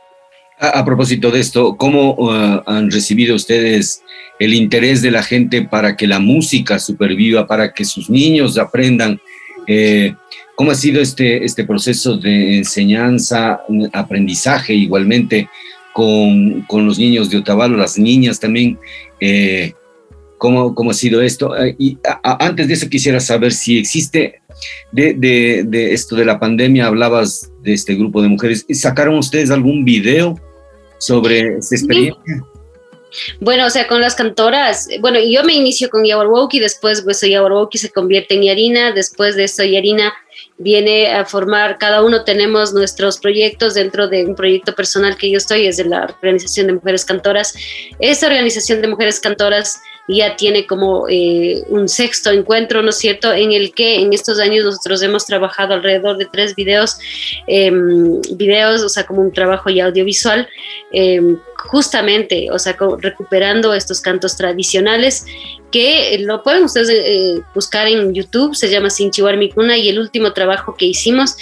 A, 0.58 0.84
propósito 0.84 1.30
de 1.30 1.40
esto, 1.40 1.76
¿cómo 1.76 2.14
uh, 2.14 2.62
han 2.66 2.90
recibido 2.90 3.34
ustedes 3.34 4.02
el 4.38 4.54
interés 4.54 5.02
de 5.02 5.10
la 5.10 5.22
gente 5.22 5.62
para 5.62 5.96
que 5.96 6.06
la 6.06 6.20
música 6.20 6.78
superviva, 6.78 7.46
para 7.46 7.72
que 7.72 7.84
sus 7.84 8.08
niños 8.08 8.58
aprendan? 8.58 9.20
Eh, 9.66 10.14
¿Cómo 10.54 10.70
ha 10.70 10.74
sido 10.74 11.00
este, 11.00 11.44
este 11.44 11.64
proceso 11.64 12.16
de 12.16 12.58
enseñanza, 12.58 13.60
aprendizaje 13.92 14.74
igualmente 14.74 15.48
con, 15.92 16.62
con 16.62 16.86
los 16.86 16.98
niños 16.98 17.30
de 17.30 17.38
Otavalo, 17.38 17.76
las 17.76 17.98
niñas 17.98 18.38
también? 18.38 18.78
Eh, 19.20 19.72
¿cómo, 20.38 20.74
¿cómo, 20.74 20.90
ha 20.90 20.94
sido 20.94 21.22
esto? 21.22 21.56
Eh, 21.56 21.74
y 21.78 21.98
antes 22.22 22.68
de 22.68 22.74
eso 22.74 22.88
quisiera 22.88 23.20
saber 23.20 23.52
si 23.52 23.78
existe, 23.78 24.42
de, 24.90 25.14
de, 25.14 25.64
de, 25.66 25.94
esto 25.94 26.16
de 26.16 26.24
la 26.24 26.38
pandemia, 26.38 26.86
hablabas 26.86 27.51
de 27.62 27.72
este 27.74 27.94
grupo 27.94 28.20
de 28.22 28.28
mujeres, 28.28 28.66
¿sacaron 28.72 29.16
ustedes 29.16 29.50
algún 29.50 29.84
video 29.84 30.38
sobre 30.98 31.56
esta 31.58 31.76
experiencia? 31.76 32.44
Bueno, 33.40 33.66
o 33.66 33.70
sea, 33.70 33.86
con 33.86 34.00
las 34.00 34.14
cantoras, 34.14 34.88
bueno, 35.00 35.18
yo 35.20 35.44
me 35.44 35.52
inicio 35.52 35.90
con 35.90 36.04
Yawarwoki, 36.04 36.58
después 36.60 37.02
pues 37.02 37.20
Yawarwoki 37.20 37.76
se 37.76 37.90
convierte 37.90 38.34
en 38.34 38.42
Yarina, 38.42 38.92
después 38.92 39.36
de 39.36 39.44
esto 39.44 39.64
Yarina 39.64 40.14
viene 40.56 41.12
a 41.12 41.26
formar, 41.26 41.76
cada 41.76 42.02
uno 42.02 42.24
tenemos 42.24 42.72
nuestros 42.72 43.18
proyectos 43.18 43.74
dentro 43.74 44.08
de 44.08 44.24
un 44.24 44.34
proyecto 44.34 44.74
personal 44.74 45.16
que 45.16 45.30
yo 45.30 45.36
estoy, 45.36 45.66
es 45.66 45.76
de 45.76 45.84
la 45.84 46.04
Organización 46.04 46.68
de 46.68 46.72
Mujeres 46.74 47.04
Cantoras. 47.04 47.54
Esta 47.98 48.26
Organización 48.28 48.80
de 48.80 48.88
Mujeres 48.88 49.20
Cantoras 49.20 49.78
ya 50.12 50.36
tiene 50.36 50.66
como 50.66 51.06
eh, 51.08 51.62
un 51.68 51.88
sexto 51.88 52.30
encuentro, 52.30 52.82
¿no 52.82 52.90
es 52.90 52.98
cierto?, 52.98 53.32
en 53.32 53.52
el 53.52 53.72
que 53.72 54.00
en 54.00 54.12
estos 54.12 54.38
años 54.38 54.64
nosotros 54.64 55.02
hemos 55.02 55.26
trabajado 55.26 55.74
alrededor 55.74 56.16
de 56.18 56.26
tres 56.26 56.54
videos, 56.54 56.98
em, 57.46 58.20
videos, 58.34 58.82
o 58.82 58.88
sea, 58.88 59.06
como 59.06 59.22
un 59.22 59.32
trabajo 59.32 59.70
ya 59.70 59.86
audiovisual, 59.86 60.48
em, 60.92 61.38
justamente, 61.56 62.48
o 62.50 62.58
sea, 62.58 62.76
recuperando 62.98 63.72
estos 63.72 64.00
cantos 64.00 64.36
tradicionales 64.36 65.24
que 65.70 66.18
lo 66.20 66.42
pueden 66.42 66.64
ustedes 66.64 66.90
eh, 66.90 67.40
buscar 67.54 67.86
en 67.88 68.12
YouTube, 68.12 68.54
se 68.54 68.68
llama 68.68 68.90
Sinchiwar 68.90 69.36
Mikuna 69.36 69.78
y 69.78 69.88
el 69.88 69.98
último 69.98 70.32
trabajo 70.32 70.74
que 70.76 70.86
hicimos 70.86 71.36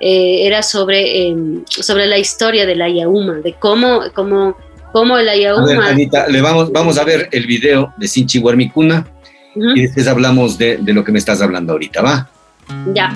eh, 0.00 0.46
era 0.46 0.62
sobre, 0.62 1.26
em, 1.26 1.64
sobre 1.66 2.06
la 2.06 2.18
historia 2.18 2.66
de 2.66 2.76
la 2.76 2.88
Yauma, 2.88 3.40
de 3.40 3.52
cómo, 3.54 4.02
cómo 4.14 4.56
como 4.94 5.18
la 5.18 5.36
Yauma. 5.36 5.88
Anita, 5.88 6.28
le 6.28 6.40
vamos, 6.40 6.70
vamos 6.70 6.98
a 6.98 7.04
ver 7.04 7.28
el 7.32 7.48
video 7.48 7.92
de 7.96 8.06
Sinchi 8.06 8.38
Huarmicuna 8.38 9.04
y 9.56 9.82
después 9.82 10.06
hablamos 10.06 10.56
de, 10.56 10.76
de, 10.76 10.92
lo 10.92 11.02
que 11.02 11.10
me 11.10 11.18
estás 11.18 11.42
hablando 11.42 11.72
ahorita, 11.72 12.00
¿va? 12.00 12.30
Ya. 12.94 13.12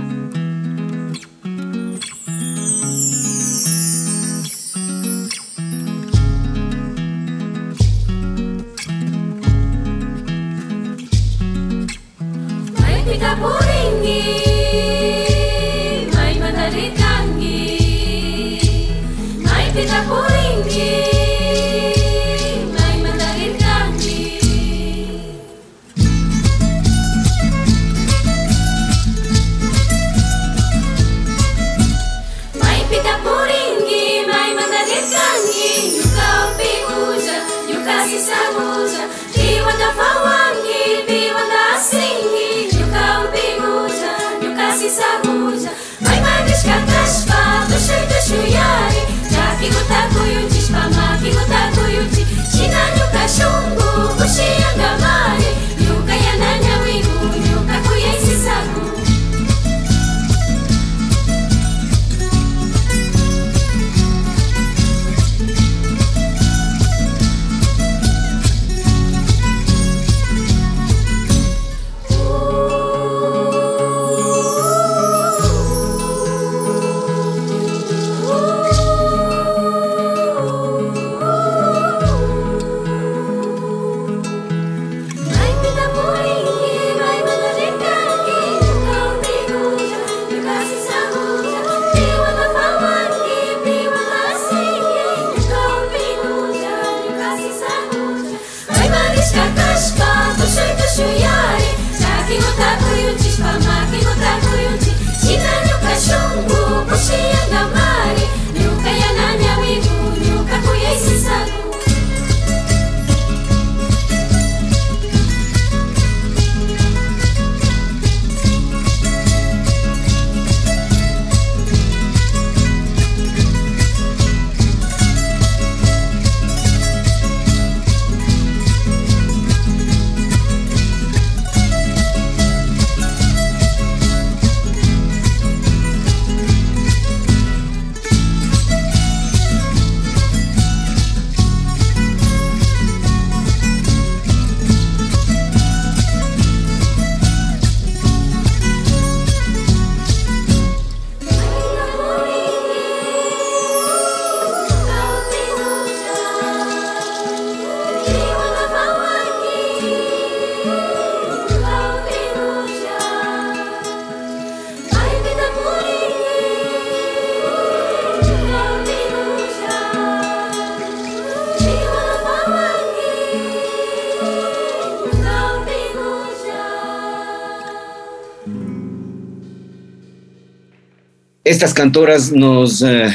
Estas 181.58 181.74
cantoras 181.74 182.30
nos, 182.30 182.82
eh, 182.82 183.12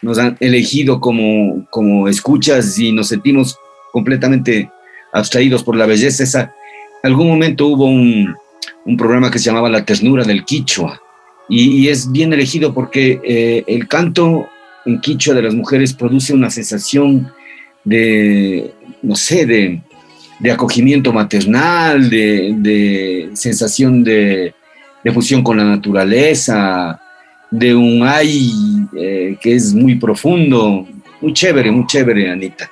nos 0.00 0.18
han 0.18 0.38
elegido 0.40 1.02
como, 1.02 1.66
como 1.68 2.08
escuchas 2.08 2.78
y 2.78 2.92
nos 2.92 3.08
sentimos 3.08 3.58
completamente 3.92 4.70
abstraídos 5.12 5.62
por 5.62 5.76
la 5.76 5.84
belleza. 5.84 6.22
Esa, 6.22 6.54
algún 7.02 7.28
momento 7.28 7.66
hubo 7.66 7.84
un, 7.84 8.34
un, 8.86 8.96
programa 8.96 9.30
que 9.30 9.38
se 9.38 9.44
llamaba 9.44 9.68
La 9.68 9.84
ternura 9.84 10.24
del 10.24 10.46
Quichua 10.46 10.98
y, 11.46 11.88
es 11.88 12.10
bien 12.10 12.32
elegido 12.32 12.72
porque 12.72 13.20
eh, 13.22 13.64
el 13.66 13.86
canto 13.86 14.48
en 14.86 15.02
Quichua 15.02 15.34
de 15.34 15.42
las 15.42 15.54
mujeres 15.54 15.92
produce 15.92 16.32
una 16.32 16.48
sensación 16.48 17.30
de, 17.84 18.72
no 19.02 19.14
sé, 19.14 19.44
de, 19.44 19.82
de 20.38 20.50
acogimiento 20.50 21.12
maternal, 21.12 22.08
de, 22.08 22.54
de 22.56 23.28
sensación 23.34 24.02
de, 24.02 24.54
de 25.04 25.12
fusión 25.12 25.42
con 25.42 25.58
la 25.58 25.64
naturaleza, 25.64 26.98
de 27.58 27.72
un 27.72 28.02
ay 28.02 28.50
eh, 28.96 29.38
que 29.40 29.54
es 29.54 29.72
muy 29.72 29.94
profundo, 29.94 30.86
muy 31.20 31.32
chévere, 31.32 31.70
muy 31.70 31.86
chévere, 31.86 32.30
Anita. 32.30 32.68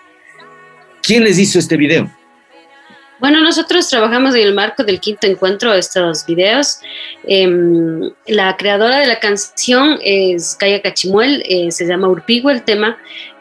¿Quién 1.03 1.23
les 1.23 1.39
hizo 1.39 1.61
este 1.61 1.77
video? 1.77 2.11
Bueno, 3.21 3.41
nosotros 3.41 3.89
trabajamos 3.89 4.35
en 4.35 4.43
el 4.43 4.55
marco 4.55 4.83
del 4.83 4.99
quinto 4.99 5.29
encuentro 5.29 5.73
estos 5.73 6.27
videos. 6.27 6.81
Em, 7.25 8.11
la 8.27 8.57
creadora 8.57 8.99
de 8.99 9.07
la 9.07 9.21
canción 9.21 9.99
es 10.03 10.57
Kaya 10.59 10.83
Cachimuel, 10.83 11.45
eh, 11.49 11.71
se 11.71 11.87
llama 11.87 12.09
Urpigo 12.09 12.51
el 12.51 12.63
tema. 12.63 12.99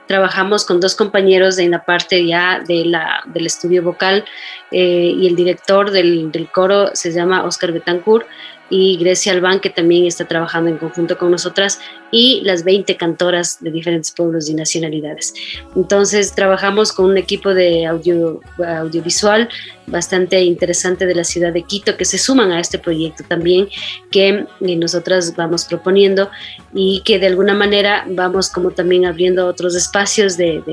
Trabajamos 0.07 0.63
con 0.63 0.79
dos 0.79 0.93
compañeros 0.93 1.57
en 1.57 1.71
la 1.71 1.83
parte 1.83 2.23
ya 2.23 2.59
de 2.67 2.85
la, 2.85 3.23
del 3.33 3.47
estudio 3.47 3.81
vocal 3.81 4.25
eh, 4.71 5.15
y 5.17 5.25
el 5.25 5.35
director 5.35 5.89
del, 5.89 6.31
del, 6.31 6.51
coro 6.51 6.91
se 6.93 7.11
llama 7.11 7.43
Oscar 7.45 7.71
Betancourt 7.71 8.27
y 8.71 8.97
Grecia 8.97 9.33
Albán, 9.33 9.59
que 9.59 9.69
también 9.69 10.05
está 10.05 10.25
trabajando 10.25 10.71
en 10.71 10.77
conjunto 10.77 11.17
con 11.17 11.29
nosotras, 11.29 11.79
y 12.09 12.41
las 12.43 12.63
20 12.63 12.95
cantoras 12.97 13.61
de 13.61 13.69
diferentes 13.69 14.11
pueblos 14.11 14.49
y 14.49 14.53
nacionalidades. 14.53 15.33
Entonces, 15.75 16.33
trabajamos 16.33 16.93
con 16.93 17.05
un 17.05 17.17
equipo 17.17 17.53
de 17.53 17.85
audio, 17.85 18.39
audiovisual 18.57 19.49
bastante 19.87 20.41
interesante 20.41 21.05
de 21.05 21.15
la 21.15 21.23
ciudad 21.23 21.51
de 21.51 21.63
Quito, 21.63 21.97
que 21.97 22.05
se 22.05 22.17
suman 22.17 22.51
a 22.51 22.59
este 22.59 22.79
proyecto 22.79 23.23
también, 23.27 23.67
que 24.09 24.45
eh, 24.61 24.75
nosotras 24.77 25.35
vamos 25.35 25.65
proponiendo 25.65 26.29
y 26.73 27.01
que 27.03 27.19
de 27.19 27.27
alguna 27.27 27.53
manera 27.53 28.05
vamos 28.07 28.49
como 28.49 28.71
también 28.71 29.05
abriendo 29.05 29.47
otros 29.47 29.75
espacios 29.75 30.37
de, 30.37 30.63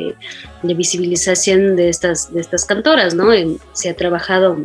de, 0.62 0.74
visibilización 0.74 1.74
de 1.74 1.88
estas, 1.88 2.32
de 2.32 2.40
estas 2.40 2.64
cantoras, 2.64 3.14
¿no? 3.14 3.28
se 3.72 3.90
ha 3.90 3.96
trabajado 3.96 4.64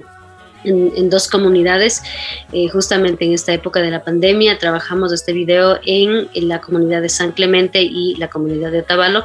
en, 0.64 1.10
dos 1.10 1.28
comunidades. 1.28 2.02
Eh, 2.52 2.68
justamente 2.70 3.26
en 3.26 3.34
esta 3.34 3.54
época 3.54 3.82
de 3.82 3.92
la 3.92 4.04
pandemia 4.04 4.58
trabajamos 4.58 5.12
este 5.12 5.34
video 5.34 5.80
en, 5.86 6.28
la 6.48 6.62
comunidad 6.62 7.02
de 7.02 7.10
San 7.10 7.32
Clemente 7.32 7.82
y 7.82 8.16
la 8.16 8.30
comunidad 8.30 8.72
de 8.72 8.80
Otavalo, 8.80 9.24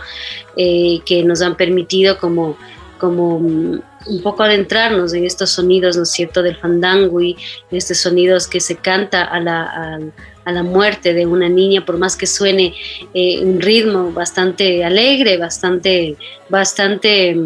eh, 0.56 1.00
que 1.04 1.22
nos 1.24 1.42
han 1.42 1.56
permitido 1.56 2.18
como, 2.18 2.56
como 2.98 3.40
mm, 3.40 3.80
un 4.06 4.22
poco 4.22 4.42
adentrarnos 4.42 5.12
en 5.14 5.24
estos 5.24 5.50
sonidos, 5.50 5.96
¿no 5.96 6.04
es 6.04 6.10
cierto?, 6.10 6.42
del 6.42 6.56
fandango 6.56 7.20
y 7.20 7.36
estos 7.70 7.98
sonidos 7.98 8.46
que 8.46 8.60
se 8.60 8.76
canta 8.76 9.24
a 9.24 9.40
la, 9.40 9.98
a, 10.44 10.52
la 10.52 10.62
muerte 10.62 11.12
de 11.12 11.26
una 11.26 11.48
niña, 11.50 11.84
por 11.84 11.98
más 11.98 12.16
que 12.16 12.26
suene 12.26 12.72
eh, 13.12 13.40
un 13.44 13.60
ritmo 13.60 14.12
bastante 14.12 14.82
alegre, 14.82 15.36
bastante, 15.36 16.16
bastante 16.48 17.36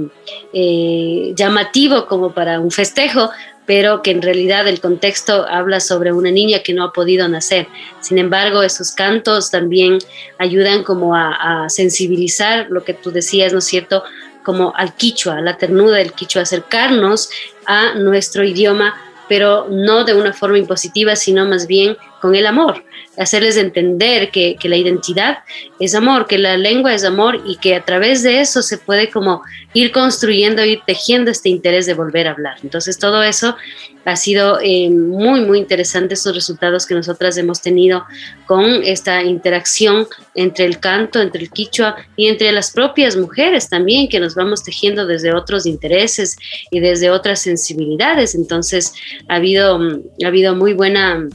llamativo 1.35 2.07
como 2.07 2.33
para 2.33 2.61
un 2.61 2.71
festejo, 2.71 3.31
pero 3.67 4.03
que 4.03 4.11
en 4.11 4.23
realidad 4.23 4.67
el 4.67 4.81
contexto 4.81 5.47
habla 5.49 5.81
sobre 5.81 6.13
una 6.13 6.31
niña 6.31 6.63
que 6.63 6.73
no 6.73 6.85
ha 6.85 6.93
podido 6.93 7.29
nacer. 7.29 7.69
Sin 8.01 8.19
embargo, 8.19 8.63
esos 8.63 8.93
cantos 8.93 9.51
también 9.51 9.99
ayudan 10.39 10.83
como 10.83 11.15
a, 11.15 11.67
sensibilizar 11.69 12.67
lo 12.71 12.85
que 12.85 12.95
tú 12.95 13.13
decías, 13.13 13.53
¿no 13.53 13.61
es 13.61 13.65
cierto? 13.65 14.03
Como 14.43 14.73
al 14.77 14.95
quichua, 14.95 15.39
a 15.39 15.41
la 15.41 15.57
ternura 15.57 15.99
del 15.99 16.13
quichua, 16.13 16.43
acercarnos 16.43 17.31
a 17.67 17.95
nuestro 17.95 18.45
idioma, 18.45 18.95
pero 19.29 19.69
no 19.71 20.05
de 20.05 20.15
una 20.15 20.33
forma 20.33 20.59
impositiva, 20.59 21.15
sino 21.15 21.47
más 21.47 21.67
bien 21.67 21.97
con 22.23 22.37
el 22.37 22.47
amor 22.47 22.85
hacerles 23.19 23.57
entender 23.57 24.31
que, 24.31 24.57
que, 24.59 24.69
la 24.69 24.77
identidad 24.77 25.39
es 25.79 25.95
amor, 25.95 26.27
que 26.27 26.39
la 26.39 26.57
lengua 26.57 26.95
es 26.95 27.05
amor 27.05 27.43
y 27.45 27.57
que 27.57 27.75
a 27.75 27.85
través 27.85 28.23
de 28.23 28.41
eso 28.41 28.63
se 28.63 28.79
puede 28.79 29.11
como 29.11 29.43
ir 29.75 29.93
construyendo, 29.93 30.65
ir 30.65 30.81
tejiendo 30.87 31.31
este 31.31 31.49
interés 31.49 31.85
de 31.87 31.95
volver 31.95 32.27
a 32.27 32.31
hablar. 32.31 32.57
Entonces 32.63 32.99
todo 32.99 33.23
eso 33.23 33.57
ha 34.05 34.17
sido 34.17 34.59
eh, 34.61 34.89
muy, 34.89 35.43
muy 35.43 35.59
interesante, 35.59 36.15
esos 36.15 36.35
resultados 36.35 36.87
que 36.87 36.95
nosotras 36.95 37.37
hemos 37.37 37.61
tenido 37.61 38.05
con 38.47 38.83
esta 38.83 39.23
interacción 39.23 40.07
entre 40.35 40.65
el 40.65 40.81
canto, 40.81 41.21
entre 41.21 41.43
el 41.43 41.51
quichua 41.51 41.97
y 42.17 42.29
entre 42.29 42.51
las 42.53 42.71
propias 42.73 43.17
mujeres 43.17 43.69
también, 43.69 44.09
que 44.09 44.21
nos 44.21 44.35
vamos 44.35 44.65
tejiendo 44.65 45.07
desde 45.07 45.35
otros 45.35 45.67
intereses 45.67 46.37
y 46.71 46.81
desde 46.81 47.11
otras 47.11 47.41
sensibilidades. 47.43 48.35
Entonces 48.35 48.95
ha 49.29 49.37
habido, 49.37 49.79
ha 50.25 50.27
habido 50.27 50.57
muy 50.57 50.73
buena 50.73 51.29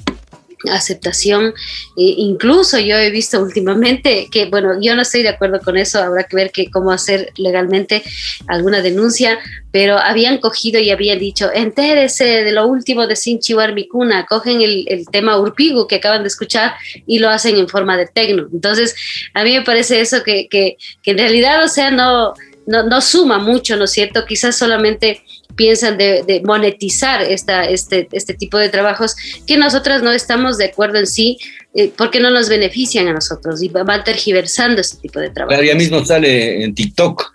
aceptación. 0.72 1.54
E 1.98 2.04
incluso 2.17 2.80
yo 2.80 2.98
he 2.98 3.10
visto 3.12 3.41
últimamente 3.41 4.28
que, 4.32 4.46
bueno, 4.46 4.80
yo 4.82 4.96
no 4.96 5.02
estoy 5.02 5.24
de 5.24 5.30
acuerdo 5.30 5.60
con 5.60 5.78
eso, 5.78 6.02
habrá 6.02 6.24
que 6.24 6.36
ver 6.36 6.52
que 6.52 6.70
cómo 6.70 6.91
hacer 6.91 7.32
legalmente 7.38 8.04
alguna 8.48 8.82
denuncia, 8.82 9.39
pero 9.72 9.98
habían 9.98 10.39
cogido 10.39 10.80
y 10.80 10.89
habían 10.89 11.20
dicho, 11.20 11.50
entérese 11.54 12.43
de 12.43 12.52
lo 12.52 12.67
último 12.67 13.06
de 13.08 13.15
Sin 13.15 13.39
Chihuahua 13.39 13.74
Micuna, 13.74 14.26
cogen 14.26 14.62
el, 14.62 14.86
el, 14.88 15.06
tema 15.08 15.39
Urpigu 15.39 15.88
que 15.88 15.98
acaban 15.98 16.24
de 16.24 16.28
escuchar 16.28 16.74
y 17.06 17.20
lo 17.20 17.30
hacen 17.30 17.58
en 17.58 17.67
forma 17.67 17.98
de 17.98 18.08
tecno. 18.08 18.48
Entonces, 18.52 18.96
a 19.34 19.43
mí 19.43 19.54
me 19.54 19.62
parece 19.63 20.02
eso 20.02 20.24
que, 20.24 20.48
que, 20.50 20.78
que 21.04 21.12
en 21.12 21.17
realidad, 21.17 21.63
o 21.63 21.67
sea, 21.67 21.91
no, 21.91 22.34
no, 22.65 22.84
no 22.84 23.02
suma 23.02 23.39
mucho, 23.39 23.78
¿no 23.78 23.86
es 23.86 23.91
cierto? 23.91 24.26
Quizás 24.26 24.56
solamente 24.56 25.24
piensan 25.58 25.98
de, 25.98 26.41
monetizar 26.46 27.22
esta, 27.22 27.65
este, 27.65 28.08
este 28.13 28.34
tipo 28.34 28.58
de 28.58 28.70
trabajos 28.70 29.15
que 29.46 29.58
nosotras 29.58 30.02
no 30.02 30.12
estamos 30.13 30.58
de 30.58 30.65
acuerdo 30.65 31.00
en 31.00 31.08
sí, 31.08 31.38
eh, 31.74 31.91
porque 31.98 32.22
no 32.22 32.30
nos 32.30 32.48
benefician 32.48 33.10
a 33.10 33.13
nosotros 33.13 33.62
y 33.62 33.67
van 33.67 34.04
tergiversando 34.06 34.80
este 34.80 34.98
tipo 34.98 35.20
de 35.20 35.32
trabajos. 35.32 35.58
Claro, 35.58 35.67
ya 35.67 35.76
mismo 35.76 36.06
sale 36.06 36.63
en 36.63 36.74
TikTok, 36.74 37.34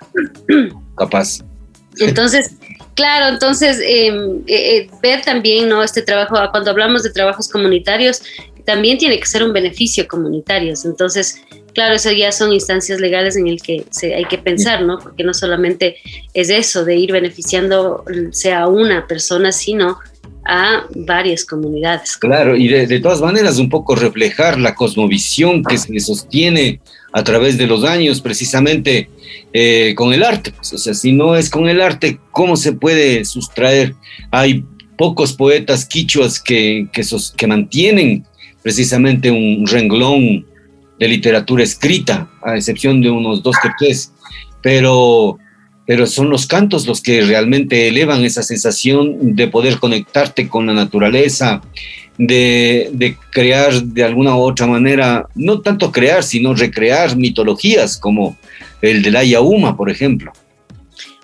capaz. 0.97 1.41
Entonces, 1.99 2.53
claro, 2.95 3.35
entonces 3.35 3.79
em, 3.85 4.39
eh, 4.47 4.77
eh, 4.77 4.91
ver 5.03 5.21
también 5.23 5.69
¿no? 5.69 5.83
este 5.83 6.01
trabajo, 6.01 6.37
cuando 6.51 6.71
hablamos 6.71 7.03
de 7.03 7.11
trabajos 7.11 7.49
comunitarios, 7.49 8.23
también 8.65 8.97
tiene 8.97 9.19
que 9.19 9.27
ser 9.27 9.43
un 9.43 9.53
beneficio 9.53 10.07
comunitario. 10.07 10.73
Entonces, 10.85 11.43
claro, 11.75 11.95
eso 11.95 12.11
ya 12.11 12.33
son 12.33 12.53
instancias 12.53 13.01
legales 13.01 13.37
en 13.37 13.47
el 13.47 13.61
que 13.61 13.85
hay 14.03 14.25
que 14.25 14.39
pensar, 14.39 14.83
¿no? 14.83 14.99
Porque 14.99 15.25
no 15.25 15.35
solamente 15.35 15.97
es 16.35 16.51
eso 16.51 16.85
de 16.85 16.97
ir 16.97 17.13
beneficiando 17.13 18.05
sea 18.31 18.63
a 18.63 18.69
una 18.69 19.07
persona, 19.07 19.53
sino 19.53 19.99
a 20.45 20.87
varias 20.95 21.45
comunidades. 21.45 22.17
Claro, 22.17 22.57
y 22.57 22.69
de, 22.69 23.01
todas 23.01 23.21
maneras 23.21 23.59
un 23.59 23.69
poco 23.69 23.95
reflejar 23.95 24.59
la 24.59 24.75
cosmovisión 24.75 25.63
que 25.63 25.79
se 25.79 25.99
sostiene 26.01 26.81
a 27.13 27.23
través 27.23 27.59
de 27.59 27.67
los 27.67 27.85
años 27.85 28.21
precisamente 28.21 29.09
eh, 29.53 29.95
con 29.97 30.13
el 30.13 30.23
arte. 30.23 30.53
Pues, 30.53 30.73
o 30.73 30.79
sea, 30.79 30.95
si 30.95 31.13
no 31.13 31.37
es 31.37 31.49
con 31.49 31.69
el 31.69 31.81
arte, 31.81 32.19
¿cómo 32.31 32.57
se 32.57 32.73
puede 32.73 33.25
sustraer? 33.25 33.95
Hay 34.31 34.65
pocos 34.97 35.33
poetas 35.33 35.85
quichuas 35.85 36.41
que, 36.41 36.89
que 36.93 37.47
mantienen 37.47 38.25
precisamente 38.63 39.31
un 39.31 39.67
renglón 39.67 40.47
de 41.03 41.09
literatura 41.09 41.65
escrita, 41.65 42.31
a 42.45 42.55
excepción 42.55 43.01
de 43.01 43.11
unos 43.11 43.43
dos 43.43 43.57
que 43.61 43.71
tres, 43.77 44.13
pero, 44.63 45.37
pero 45.85 46.07
son 46.07 46.31
los 46.31 46.47
cantos 46.47 46.87
los 46.87 47.01
que 47.01 47.23
realmente 47.23 47.89
elevan 47.89 48.25
esa 48.25 48.45
sensación 48.45 49.35
de 49.35 49.49
poder 49.49 49.81
conectarte 49.81 50.49
con 50.49 50.65
la 50.65 50.75
naturaleza, 50.75 51.61
de, 52.19 52.89
de, 52.93 53.17
crear 53.33 53.83
de 53.83 54.05
alguna 54.05 54.37
u 54.37 54.43
otra 54.43 54.69
manera, 54.69 55.27
no 55.35 55.61
tanto 55.61 55.91
crear, 55.91 56.23
sino 56.23 56.55
recrear 56.55 57.17
mitologías 57.17 57.97
como 57.97 58.37
el 58.81 59.03
de 59.03 59.11
la 59.11 59.25
Yauma, 59.25 59.77
por 59.77 59.91
ejemplo. 59.91 60.33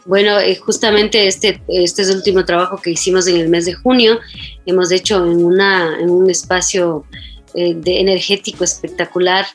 Bueno, 0.06 0.40
eh, 0.40 0.56
justamente 0.56 1.28
este, 1.28 1.62
este 1.68 2.02
es 2.02 2.08
el 2.08 2.16
último 2.16 2.44
trabajo 2.44 2.80
que 2.82 2.90
hicimos 2.90 3.28
en 3.28 3.36
el 3.36 3.48
mes 3.48 3.64
de 3.64 3.74
junio. 3.74 4.18
Hemos 4.66 4.90
hecho 4.90 5.24
en, 5.24 5.44
una, 5.44 6.00
en 6.00 6.10
un 6.10 6.28
espacio 6.28 7.04
eh, 7.54 7.74
de 7.74 8.00
energético 8.00 8.64
espectacular 8.64 9.46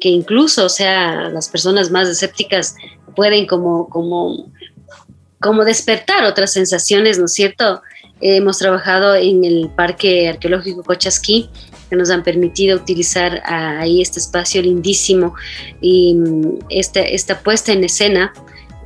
que 0.00 0.08
incluso, 0.08 0.64
o 0.66 0.68
sea, 0.68 1.28
las 1.28 1.48
personas 1.48 1.90
más 1.90 2.08
escépticas 2.08 2.74
pueden 3.14 3.46
como, 3.46 3.88
como, 3.88 4.50
como 5.40 5.64
despertar 5.64 6.24
otras 6.24 6.52
sensaciones, 6.52 7.18
¿no 7.18 7.26
es 7.26 7.34
cierto? 7.34 7.82
hemos 8.22 8.58
trabajado 8.58 9.16
en 9.16 9.44
el 9.44 9.68
Parque 9.68 10.28
Arqueológico 10.28 10.84
Cochasquí, 10.84 11.50
que 11.90 11.96
nos 11.96 12.08
han 12.08 12.22
permitido 12.22 12.78
utilizar 12.78 13.42
ahí 13.44 14.00
este 14.00 14.20
espacio 14.20 14.62
lindísimo 14.62 15.34
y 15.80 16.14
mm, 16.14 16.58
esta, 16.70 17.00
esta 17.00 17.40
puesta 17.40 17.72
en 17.72 17.84
escena 17.84 18.32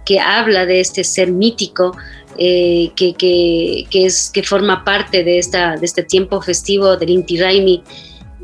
que 0.04 0.18
habla 0.18 0.66
de 0.66 0.80
este 0.80 1.04
ser 1.04 1.30
mítico 1.30 1.96
eh, 2.38 2.90
que, 2.96 3.14
que, 3.14 3.86
que, 3.90 4.06
es, 4.06 4.30
que 4.32 4.42
forma 4.42 4.84
parte 4.84 5.22
de, 5.22 5.38
esta, 5.38 5.76
de 5.76 5.86
este 5.86 6.02
tiempo 6.02 6.40
festivo 6.40 6.96
del 6.96 7.10
Inti 7.10 7.38
Raimi 7.38 7.82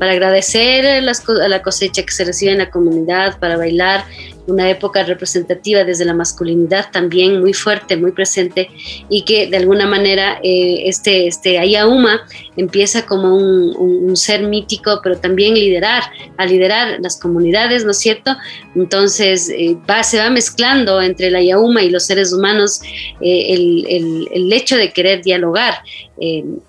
para 0.03 0.11
agradecer 0.11 0.85
a 0.85 1.47
la 1.47 1.61
cosecha 1.61 2.03
que 2.03 2.11
se 2.11 2.25
recibe 2.25 2.51
en 2.51 2.57
la 2.57 2.69
comunidad, 2.69 3.39
para 3.39 3.55
bailar 3.55 4.03
una 4.47 4.69
época 4.69 5.03
representativa 5.03 5.83
desde 5.83 6.05
la 6.05 6.13
masculinidad 6.13 6.91
también 6.91 7.39
muy 7.39 7.53
fuerte, 7.53 7.95
muy 7.95 8.11
presente 8.11 8.69
y 9.09 9.23
que 9.23 9.47
de 9.47 9.57
alguna 9.57 9.87
manera 9.87 10.39
eh, 10.43 10.83
este, 10.85 11.27
este 11.27 11.59
Ayauma 11.59 12.21
empieza 12.57 13.05
como 13.05 13.35
un, 13.35 13.75
un, 13.77 14.17
ser 14.17 14.43
mítico, 14.43 14.99
pero 15.01 15.17
también 15.17 15.55
liderar, 15.55 16.03
a 16.37 16.45
liderar 16.45 16.99
las 17.01 17.19
comunidades, 17.19 17.83
¿no 17.83 17.91
es 17.91 17.97
cierto? 17.97 18.35
Entonces 18.75 19.49
eh, 19.49 19.77
va, 19.89 20.03
se 20.03 20.19
va 20.19 20.29
mezclando 20.29 21.01
entre 21.01 21.31
la 21.31 21.39
Ayauma 21.39 21.81
y 21.81 21.89
los 21.89 22.05
seres 22.05 22.33
humanos 22.33 22.81
eh, 23.21 23.53
el, 23.53 23.85
el, 23.87 24.27
el, 24.31 24.53
hecho 24.53 24.77
de 24.77 24.91
querer 24.91 25.23
dialogar 25.23 25.75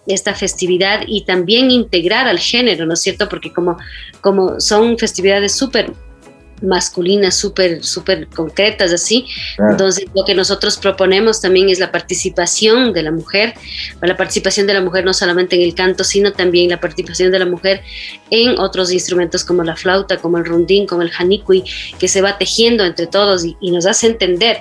esta 0.07 0.35
festividad 0.35 1.03
y 1.07 1.25
también 1.25 1.71
integrar 1.71 2.27
al 2.27 2.39
género, 2.39 2.87
¿no 2.87 2.95
es 2.95 3.03
cierto? 3.03 3.29
Porque 3.29 3.53
como, 3.53 3.77
como 4.21 4.59
son 4.59 4.99
festividades 4.99 5.55
súper 5.55 5.93
masculinas 6.63 7.35
súper, 7.35 7.85
súper 7.85 8.29
concretas, 8.29 8.93
así. 8.93 9.27
Entonces, 9.59 10.07
lo 10.15 10.25
que 10.25 10.35
nosotros 10.35 10.77
proponemos 10.79 11.41
también 11.41 11.69
es 11.69 11.79
la 11.79 11.93
participación 11.93 12.93
de 12.93 13.03
la 13.03 13.11
mujer, 13.11 13.55
la 14.01 14.17
participación 14.17 14.67
de 14.67 14.75
la 14.75 14.81
mujer 14.81 15.05
no 15.05 15.15
solamente 15.15 15.57
en 15.57 15.63
el 15.63 15.75
canto, 15.75 16.05
sino 16.05 16.33
también 16.33 16.71
la 16.71 16.81
participación 16.81 17.31
de 17.31 17.39
la 17.39 17.47
mujer 17.47 17.83
en 18.31 18.59
otros 18.59 18.93
instrumentos 18.93 19.45
como 19.45 19.63
la 19.63 19.77
flauta, 19.77 20.19
como 20.19 20.39
el 20.39 20.45
rondín, 20.45 20.87
como 20.87 21.03
el 21.03 21.11
janicui, 21.11 21.65
que 21.99 22.09
se 22.09 22.23
va 22.23 22.39
tejiendo 22.39 22.85
entre 22.85 23.07
todos 23.07 23.45
y, 23.45 23.57
nos 23.75 23.87
hace 23.87 24.07
entender 24.07 24.61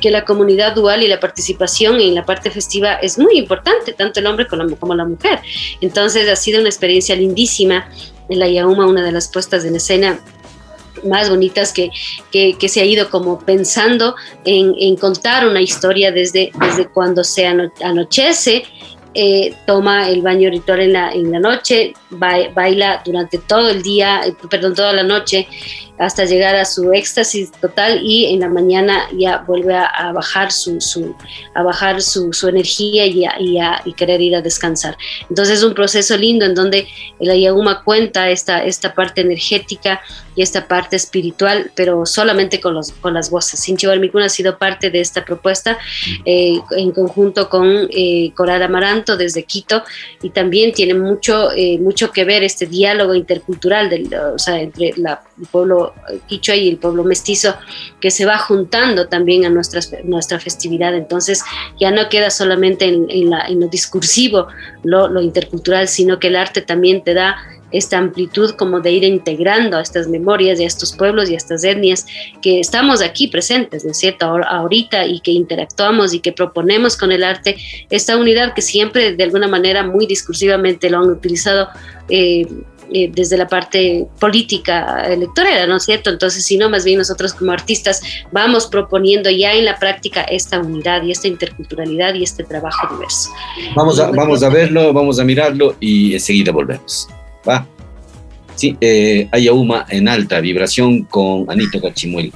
que 0.00 0.10
la 0.10 0.24
comunidad 0.24 0.76
dual 0.76 1.02
y 1.02 1.08
la 1.08 1.18
participación 1.18 2.00
en 2.00 2.14
la 2.14 2.24
parte 2.24 2.48
festiva 2.50 2.94
es 2.94 3.18
muy 3.18 3.36
importante, 3.36 3.92
tanto 3.92 4.20
el 4.20 4.26
hombre 4.26 4.46
como 4.46 4.62
la, 4.62 4.76
como 4.76 4.94
la 4.94 5.04
mujer. 5.04 5.40
Entonces 5.80 6.28
ha 6.28 6.36
sido 6.36 6.60
una 6.60 6.68
experiencia 6.68 7.16
lindísima 7.16 7.88
en 8.28 8.38
la 8.38 8.48
Yauma, 8.48 8.86
una 8.86 9.04
de 9.04 9.10
las 9.10 9.26
puestas 9.26 9.64
en 9.64 9.74
escena 9.74 10.20
más 11.04 11.30
bonitas 11.30 11.72
que, 11.72 11.90
que, 12.30 12.68
se 12.68 12.80
ha 12.80 12.84
ido 12.84 13.10
como 13.10 13.38
pensando 13.38 14.14
en, 14.44 14.74
en, 14.78 14.96
contar 14.96 15.46
una 15.46 15.60
historia 15.60 16.12
desde, 16.12 16.52
desde 16.60 16.88
cuando 16.88 17.24
se 17.24 17.46
anochece, 17.46 18.64
eh, 19.12 19.54
toma 19.66 20.08
el 20.08 20.22
baño 20.22 20.50
ritual 20.50 20.80
en 20.80 20.92
la, 20.92 21.10
en 21.12 21.32
la 21.32 21.40
noche, 21.40 21.94
baila 22.10 23.02
durante 23.04 23.38
todo 23.38 23.68
el 23.68 23.82
día, 23.82 24.20
eh, 24.24 24.34
perdón, 24.48 24.74
toda 24.74 24.92
la 24.92 25.02
noche, 25.02 25.48
hasta 26.00 26.24
llegar 26.24 26.56
a 26.56 26.64
su 26.64 26.92
éxtasis 26.92 27.52
total 27.52 28.00
y 28.02 28.32
en 28.32 28.40
la 28.40 28.48
mañana 28.48 29.06
ya 29.16 29.44
vuelve 29.46 29.76
a, 29.76 30.12
bajar 30.12 30.50
su, 30.50 30.80
su, 30.80 31.14
a 31.54 31.62
bajar 31.62 32.00
su, 32.00 32.32
su 32.32 32.48
energía 32.48 33.04
y, 33.06 33.26
a, 33.26 33.82
y, 33.84 33.92
querer 33.92 34.20
ir 34.22 34.34
a 34.34 34.40
descansar. 34.40 34.96
Entonces 35.28 35.58
es 35.58 35.64
un 35.64 35.74
proceso 35.74 36.16
lindo 36.16 36.46
en 36.46 36.54
donde 36.54 36.88
el 37.18 37.30
Ayahuma 37.30 37.84
cuenta 37.84 38.30
esta, 38.30 38.64
esta 38.64 38.94
parte 38.94 39.20
energética 39.20 40.00
y 40.34 40.42
esta 40.42 40.66
parte 40.66 40.96
espiritual, 40.96 41.70
pero 41.74 42.06
solamente 42.06 42.60
con, 42.60 42.74
los, 42.74 42.92
con 42.92 43.12
las 43.12 43.30
voces. 43.30 43.60
Sinchi 43.60 43.86
Mikuna 43.86 44.26
ha 44.26 44.30
sido 44.30 44.56
parte 44.56 44.88
de 44.88 45.00
esta 45.00 45.24
propuesta 45.24 45.78
eh, 46.24 46.58
en 46.70 46.92
conjunto 46.92 47.50
con 47.50 47.88
eh, 47.90 48.32
Coral 48.34 48.62
Amaranto 48.62 49.18
desde 49.18 49.42
Quito 49.42 49.82
y 50.22 50.30
también 50.30 50.72
tiene 50.72 50.94
mucho, 50.94 51.52
eh, 51.52 51.78
mucho 51.78 52.10
que 52.10 52.24
ver 52.24 52.42
este 52.42 52.66
diálogo 52.66 53.14
intercultural 53.14 53.90
del, 53.90 54.14
o 54.14 54.38
sea, 54.38 54.60
entre 54.60 54.94
la, 54.96 55.22
el 55.38 55.46
pueblo 55.48 55.89
quichua 56.26 56.56
y 56.56 56.68
el 56.68 56.76
pueblo 56.78 57.04
mestizo 57.04 57.54
que 58.00 58.10
se 58.10 58.26
va 58.26 58.38
juntando 58.38 59.08
también 59.08 59.44
a 59.44 59.50
nuestra, 59.50 59.80
nuestra 60.04 60.38
festividad. 60.38 60.94
Entonces 60.94 61.42
ya 61.78 61.90
no 61.90 62.08
queda 62.08 62.30
solamente 62.30 62.86
en, 62.86 63.30
lo 63.60 63.68
discursivo, 63.68 64.48
lo, 64.82 65.08
lo 65.08 65.20
intercultural, 65.20 65.88
sino 65.88 66.18
que 66.18 66.28
el 66.28 66.36
arte 66.36 66.62
también 66.62 67.02
te 67.02 67.14
da 67.14 67.36
esta 67.72 67.98
amplitud 67.98 68.50
como 68.52 68.80
de 68.80 68.92
ir 68.92 69.04
integrando 69.04 69.76
a 69.76 69.82
estas 69.82 70.08
memorias 70.08 70.60
y 70.60 70.64
a 70.64 70.66
estos 70.66 70.92
pueblos 70.92 71.30
y 71.30 71.34
a 71.34 71.36
estas 71.36 71.64
etnias 71.64 72.06
que 72.42 72.60
estamos 72.60 73.02
aquí 73.02 73.28
presentes, 73.28 73.84
¿no 73.84 73.92
es 73.92 73.98
cierto? 73.98 74.26
Ahorita 74.26 75.06
y 75.06 75.20
que 75.20 75.30
interactuamos 75.30 76.14
y 76.14 76.20
que 76.20 76.32
proponemos 76.32 76.96
con 76.96 77.12
el 77.12 77.22
arte 77.22 77.56
esta 77.90 78.16
unidad 78.16 78.54
que 78.54 78.62
siempre 78.62 79.14
de 79.14 79.24
alguna 79.24 79.48
manera 79.48 79.84
muy 79.84 80.06
discursivamente 80.06 80.90
lo 80.90 80.98
han 80.98 81.10
utilizado 81.10 81.68
eh, 82.08 82.46
eh, 82.92 83.10
desde 83.12 83.36
la 83.36 83.46
parte 83.46 84.06
política 84.18 85.06
electoral, 85.06 85.68
¿no 85.68 85.76
es 85.76 85.84
cierto? 85.84 86.10
Entonces, 86.10 86.44
si 86.44 86.56
no, 86.56 86.68
más 86.68 86.84
bien 86.84 86.98
nosotros 86.98 87.34
como 87.34 87.52
artistas 87.52 88.02
vamos 88.32 88.66
proponiendo 88.66 89.30
ya 89.30 89.52
en 89.54 89.64
la 89.64 89.78
práctica 89.78 90.22
esta 90.22 90.58
unidad 90.60 91.02
y 91.02 91.12
esta 91.12 91.28
interculturalidad 91.28 92.14
y 92.14 92.22
este 92.22 92.44
trabajo 92.44 92.94
diverso. 92.94 93.30
Vamos 93.74 93.98
a, 94.00 94.10
vamos 94.10 94.42
a 94.42 94.48
verlo, 94.48 94.92
vamos 94.92 95.18
a 95.20 95.24
mirarlo 95.24 95.76
y 95.80 96.14
enseguida 96.14 96.52
volvemos. 96.52 97.08
¿Va? 97.48 97.66
Sí, 98.56 98.76
eh, 98.80 99.28
Ayauma 99.32 99.86
en 99.88 100.08
alta 100.08 100.40
vibración 100.40 101.04
con 101.04 101.50
Anito 101.50 101.80
Cachimuel. 101.80 102.32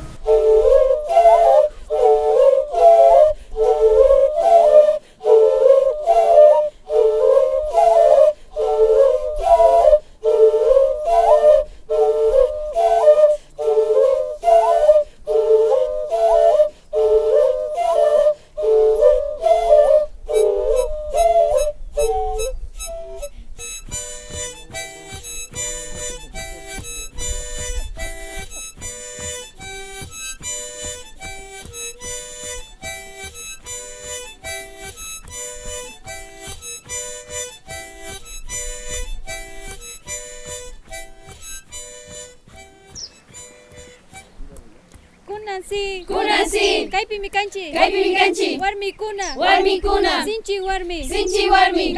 warmi 49.36 49.80
kuna, 49.80 50.24
sinchi 50.24 50.60
warmi 50.60 51.08
sinchi 51.08 51.48
warmi 51.50 51.94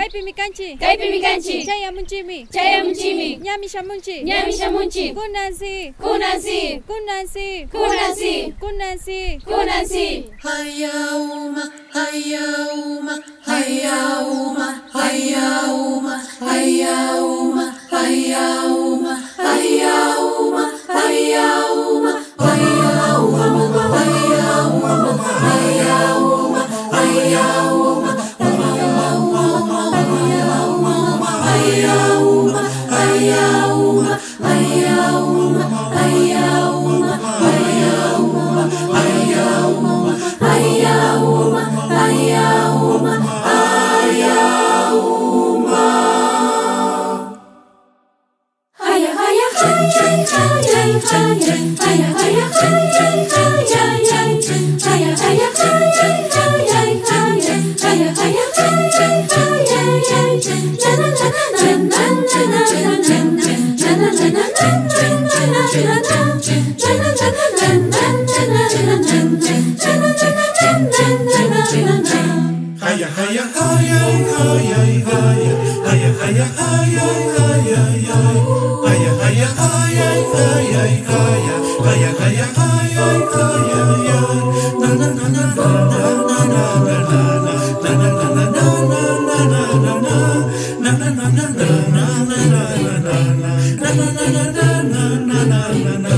kuna 5.15 5.53
si, 5.53 5.93
kuna 6.03 6.41
si, 6.41 6.83
kuna 6.87 7.27
si, 7.27 7.69
kuna 7.71 8.15
si, 8.15 8.53
kuna 8.61 8.99
si, 8.99 9.41
kuna 9.45 9.85
si, 9.85 10.25
hayauma 10.43 11.73
hayauma 11.93 13.23
hayauma 13.47 14.81
hayauma 14.93 16.23
hayauma 16.41 17.75
hayauma 17.91 19.23
hayauma 19.37 20.73
hayauma 20.73 20.73
hayauma 20.97 22.13
hayauma 22.39 23.83
hayauma 25.49 26.16
higher, 72.97 73.09
Hey 73.09 73.37
higher, 73.37 73.99
Hey 74.17 75.01
higher, 75.01 75.57
Hey 75.85 76.05
higher, 76.13 76.45
higher, 76.45 77.39
higher. 77.39 77.66
Na 95.67 95.99
na 95.99 95.99
na 95.99 96.16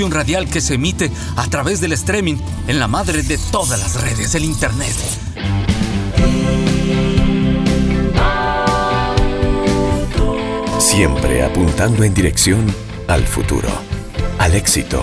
radial 0.00 0.48
que 0.48 0.62
se 0.62 0.74
emite 0.74 1.10
a 1.36 1.46
través 1.48 1.80
del 1.80 1.92
streaming 1.92 2.36
en 2.66 2.78
la 2.78 2.88
madre 2.88 3.22
de 3.22 3.36
todas 3.50 3.78
las 3.78 4.00
redes, 4.00 4.34
el 4.34 4.44
Internet. 4.44 4.94
Siempre 10.78 11.44
apuntando 11.44 12.04
en 12.04 12.14
dirección 12.14 12.74
al 13.06 13.26
futuro, 13.26 13.68
al 14.38 14.54
éxito, 14.54 15.02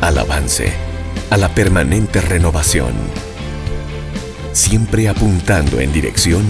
al 0.00 0.18
avance, 0.18 0.72
a 1.30 1.36
la 1.36 1.54
permanente 1.54 2.20
renovación. 2.22 2.94
Siempre 4.52 5.08
apuntando 5.08 5.80
en 5.80 5.92
dirección 5.92 6.44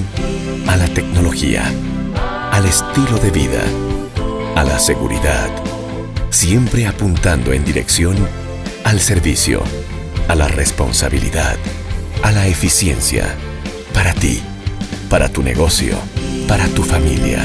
a 0.68 0.76
la 0.76 0.86
tecnología, 0.86 1.64
al 2.52 2.66
estilo 2.66 3.18
de 3.18 3.30
vida, 3.30 3.62
a 4.54 4.62
la 4.62 4.78
seguridad. 4.78 5.69
Siempre 6.30 6.86
apuntando 6.86 7.52
en 7.52 7.64
dirección 7.64 8.16
al 8.84 9.00
servicio, 9.00 9.62
a 10.28 10.34
la 10.34 10.46
responsabilidad, 10.48 11.56
a 12.22 12.30
la 12.30 12.46
eficiencia, 12.46 13.34
para 13.92 14.14
ti, 14.14 14.40
para 15.08 15.28
tu 15.28 15.42
negocio, 15.42 15.96
para 16.46 16.66
tu 16.68 16.82
familia. 16.84 17.42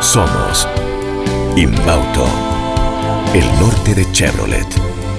Somos 0.00 0.68
Inbauto, 1.56 2.26
el 3.34 3.44
norte 3.58 3.94
de 3.94 4.10
Chevrolet. 4.12 4.66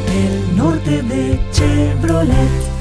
El 0.10 0.56
norte 0.56 1.04
de 1.04 1.40
Chevrolet. 1.52 2.81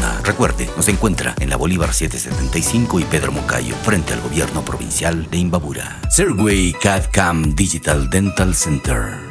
Recuerde, 0.23 0.69
nos 0.75 0.87
encuentra 0.87 1.35
en 1.39 1.49
la 1.49 1.57
Bolívar 1.57 1.93
775 1.93 2.99
y 2.99 3.03
Pedro 3.05 3.31
Moncayo, 3.31 3.75
frente 3.83 4.13
al 4.13 4.21
gobierno 4.21 4.63
provincial 4.63 5.29
de 5.29 5.37
Imbabura. 5.37 5.99
Serway 6.09 6.73
CAD-CAM 6.73 7.55
Digital 7.55 8.09
Dental 8.09 8.55
Center. 8.55 9.30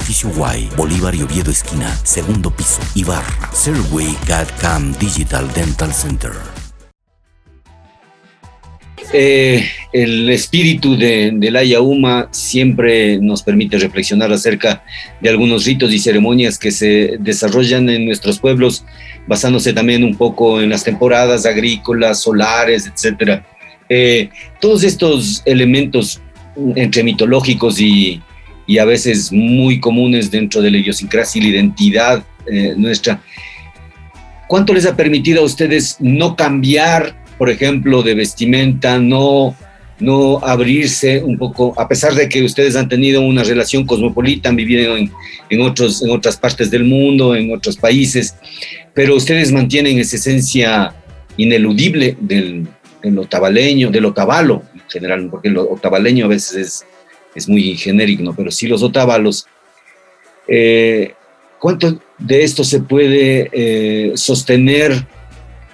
edificio 0.00 0.30
Y, 0.56 0.74
Bolívar 0.76 1.14
y 1.14 1.22
Oviedo 1.22 1.50
esquina, 1.50 1.94
segundo 2.04 2.50
piso, 2.50 2.80
Ibarra. 2.94 3.50
Serway 3.52 4.16
Digital 4.98 5.52
Dental 5.52 5.92
Center. 5.92 6.32
Eh, 9.12 9.66
el 9.92 10.30
espíritu 10.30 10.96
de, 10.96 11.32
de 11.34 11.50
la 11.50 11.64
Yauma 11.64 12.28
siempre 12.30 13.18
nos 13.18 13.42
permite 13.42 13.78
reflexionar 13.78 14.32
acerca 14.32 14.84
de 15.20 15.28
algunos 15.28 15.66
ritos 15.66 15.92
y 15.92 15.98
ceremonias 15.98 16.58
que 16.58 16.70
se 16.70 17.16
desarrollan 17.18 17.88
en 17.90 18.06
nuestros 18.06 18.38
pueblos, 18.38 18.84
basándose 19.26 19.72
también 19.72 20.04
un 20.04 20.16
poco 20.16 20.60
en 20.60 20.70
las 20.70 20.84
temporadas 20.84 21.44
agrícolas, 21.44 22.20
solares, 22.20 22.86
etc. 22.86 23.42
Eh, 23.88 24.30
todos 24.60 24.82
estos 24.84 25.42
elementos 25.44 26.20
entre 26.76 27.02
mitológicos 27.02 27.80
y, 27.80 28.22
y, 28.70 28.78
a 28.78 28.84
veces 28.84 29.32
muy 29.32 29.80
comunes 29.80 30.30
dentro 30.30 30.62
de 30.62 30.70
la 30.70 30.78
idiosincrasia 30.78 31.40
y 31.40 31.44
la 31.44 31.50
identidad 31.50 32.24
eh, 32.50 32.74
nuestra, 32.76 33.22
¿cuánto 34.48 34.72
les 34.72 34.86
ha 34.86 34.96
permitido 34.96 35.42
a 35.42 35.44
ustedes 35.44 35.96
no 36.00 36.36
cambiar 36.36 37.20
por 37.40 37.48
ejemplo, 37.48 38.02
de 38.02 38.12
vestimenta, 38.12 38.98
no, 38.98 39.56
no 39.98 40.40
abrirse 40.44 41.24
un 41.24 41.38
poco, 41.38 41.72
a 41.78 41.88
pesar 41.88 42.12
de 42.14 42.28
que 42.28 42.44
ustedes 42.44 42.76
han 42.76 42.86
tenido 42.86 43.22
una 43.22 43.42
relación 43.42 43.86
cosmopolita, 43.86 44.50
han 44.50 44.56
vivido 44.56 44.94
en, 44.94 45.10
en, 45.48 45.62
otros, 45.62 46.02
en 46.02 46.10
otras 46.10 46.36
partes 46.36 46.70
del 46.70 46.84
mundo, 46.84 47.34
en 47.34 47.50
otros 47.50 47.78
países, 47.78 48.34
pero 48.92 49.16
ustedes 49.16 49.52
mantienen 49.52 49.98
esa 49.98 50.16
esencia 50.16 50.92
ineludible 51.38 52.14
del, 52.20 52.68
del 53.02 53.18
otavaleño, 53.18 53.90
del 53.90 54.04
otavalo 54.04 54.62
en 54.74 54.82
general, 54.90 55.28
porque 55.30 55.48
el 55.48 55.56
otavaleño 55.56 56.26
a 56.26 56.28
veces 56.28 56.56
es, 56.58 56.84
es 57.34 57.48
muy 57.48 57.76
genérico, 57.76 58.34
pero 58.36 58.50
sí 58.50 58.66
los 58.66 58.82
otavalos. 58.82 59.46
Eh, 60.48 61.14
¿Cuánto 61.58 62.00
de 62.18 62.42
esto 62.42 62.64
se 62.64 62.80
puede 62.80 63.50
eh, 63.52 64.12
sostener? 64.16 65.06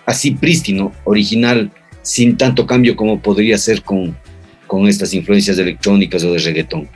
así 0.07 0.31
prístino, 0.31 0.93
original, 1.05 1.71
sin 2.01 2.37
tanto 2.37 2.67
cambio 2.67 2.97
como 2.97 3.21
podría 3.21 3.59
ser 3.59 3.83
con, 3.83 4.17
con 4.67 4.87
estas 4.87 5.13
influencias 5.13 5.59
electrónicas 5.59 6.25
o 6.25 6.33
de 6.33 6.39
reggaetón? 6.39 6.89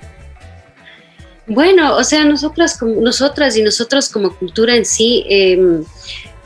Bueno, 1.47 1.97
o 1.97 2.05
sea, 2.05 2.25
nosotras, 2.25 2.79
nosotras 2.81 3.57
y 3.57 3.63
nosotros 3.63 4.09
como 4.09 4.35
cultura 4.37 4.77
en 4.77 4.87
sí 4.87 5.25
eh, 5.29 5.59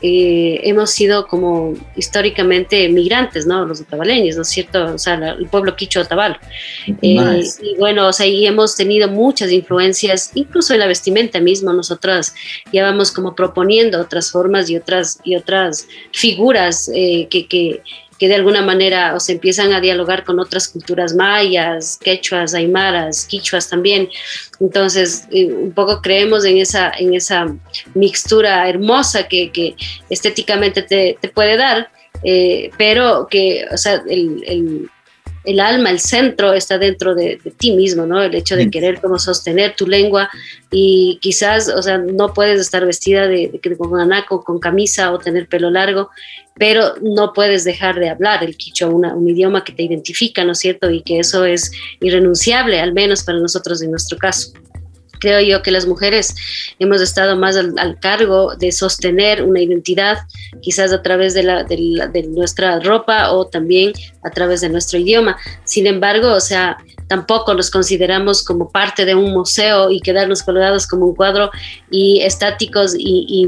eh, 0.07 0.61
hemos 0.63 0.91
sido 0.91 1.25
como 1.25 1.73
históricamente 1.95 2.87
migrantes, 2.89 3.47
¿no? 3.47 3.65
Los 3.65 3.81
otabaleños, 3.81 4.35
¿no 4.35 4.43
es 4.43 4.49
cierto? 4.49 4.93
O 4.93 4.97
sea, 4.99 5.17
la, 5.17 5.31
el 5.31 5.47
pueblo 5.47 5.75
quicho 5.75 6.01
otabalo. 6.01 6.35
Eh, 7.01 7.43
y 7.63 7.75
bueno, 7.79 8.09
o 8.09 8.13
sea, 8.13 8.27
y 8.27 8.45
hemos 8.45 8.75
tenido 8.75 9.07
muchas 9.07 9.51
influencias, 9.51 10.29
incluso 10.35 10.73
en 10.73 10.81
la 10.81 10.85
vestimenta 10.85 11.39
mismo, 11.39 11.73
nosotros 11.73 12.33
ya 12.71 12.83
vamos 12.83 13.11
como 13.11 13.33
proponiendo 13.33 13.99
otras 13.99 14.31
formas 14.31 14.69
y 14.69 14.77
otras, 14.77 15.19
y 15.23 15.35
otras 15.35 15.87
figuras 16.11 16.91
eh, 16.93 17.27
que, 17.31 17.47
que 17.47 17.81
que 18.19 18.27
de 18.27 18.35
alguna 18.35 18.61
manera 18.61 19.13
o 19.15 19.19
se 19.19 19.33
empiezan 19.33 19.73
a 19.73 19.81
dialogar 19.81 20.23
con 20.23 20.39
otras 20.39 20.67
culturas 20.67 21.13
mayas, 21.13 21.99
quechuas, 22.01 22.53
aymaras, 22.53 23.25
quichuas 23.25 23.69
también. 23.69 24.09
Entonces, 24.59 25.27
eh, 25.31 25.45
un 25.45 25.73
poco 25.73 26.01
creemos 26.01 26.45
en 26.45 26.57
esa, 26.57 26.91
en 26.97 27.13
esa 27.13 27.53
mixtura 27.93 28.69
hermosa 28.69 29.27
que, 29.27 29.75
estéticamente 30.09 30.81
te, 30.81 31.17
te, 31.19 31.27
puede 31.29 31.57
dar, 31.57 31.89
eh, 32.23 32.71
pero 32.77 33.27
que, 33.29 33.65
o 33.71 33.77
sea, 33.77 34.01
el, 34.07 34.89
el, 35.45 35.59
alma, 35.59 35.89
el 35.89 35.99
centro 35.99 36.53
está 36.53 36.77
dentro 36.77 37.15
de, 37.15 37.39
de, 37.43 37.51
ti 37.51 37.71
mismo, 37.71 38.05
¿no? 38.05 38.21
El 38.21 38.35
hecho 38.35 38.55
de 38.55 38.69
querer 38.69 39.01
como 39.01 39.19
sostener 39.19 39.75
tu 39.75 39.87
lengua 39.87 40.29
y 40.71 41.19
quizás, 41.21 41.69
o 41.69 41.81
sea, 41.81 41.97
no 41.97 42.33
puedes 42.33 42.59
estar 42.59 42.85
vestida 42.85 43.27
de, 43.27 43.49
de, 43.61 43.77
con 43.77 43.99
anaco, 43.99 44.43
con 44.43 44.59
camisa 44.59 45.11
o 45.11 45.19
tener 45.19 45.47
pelo 45.47 45.69
largo 45.69 46.09
pero 46.57 46.95
no 47.01 47.33
puedes 47.33 47.63
dejar 47.65 47.99
de 47.99 48.09
hablar 48.09 48.43
el 48.43 48.55
quichua, 48.55 48.87
una, 48.87 49.13
un 49.13 49.29
idioma 49.29 49.63
que 49.63 49.73
te 49.73 49.83
identifica, 49.83 50.43
¿no 50.45 50.53
es 50.53 50.59
cierto? 50.59 50.89
Y 50.89 51.01
que 51.01 51.19
eso 51.19 51.43
es 51.43 51.71
irrenunciable, 51.99 52.79
al 52.79 52.93
menos 52.93 53.23
para 53.23 53.39
nosotros 53.39 53.81
en 53.81 53.91
nuestro 53.91 54.17
caso. 54.17 54.53
Creo 55.25 55.41
yo 55.41 55.63
que 55.63 55.71
las 55.71 55.87
mujeres 55.87 56.35
hemos 56.77 57.01
estado 57.01 57.35
más 57.35 57.57
al, 57.57 57.97
cargo 57.99 58.55
de 58.55 58.71
sostener 58.71 59.41
una 59.41 59.59
identidad, 59.59 60.19
quizás 60.61 60.93
a 60.93 61.01
través 61.01 61.33
de, 61.33 61.41
la, 61.41 61.63
de 61.63 62.27
nuestra 62.29 62.79
ropa 62.79 63.31
o 63.31 63.47
también 63.47 63.91
a 64.21 64.29
través 64.29 64.61
de 64.61 64.69
nuestro 64.69 64.99
idioma. 64.99 65.35
Sin 65.63 65.87
embargo, 65.87 66.31
o 66.31 66.39
sea, 66.39 66.77
tampoco 67.07 67.53
nos 67.53 67.69
consideramos 67.69 68.43
como 68.43 68.71
parte 68.71 69.05
de 69.05 69.15
un 69.15 69.31
museo 69.31 69.91
y 69.91 69.99
quedarnos 69.99 70.43
colgados 70.43 70.87
como 70.87 71.07
un 71.07 71.15
cuadro 71.15 71.51
y 71.91 72.21
estáticos 72.21 72.95
y, 72.97 73.45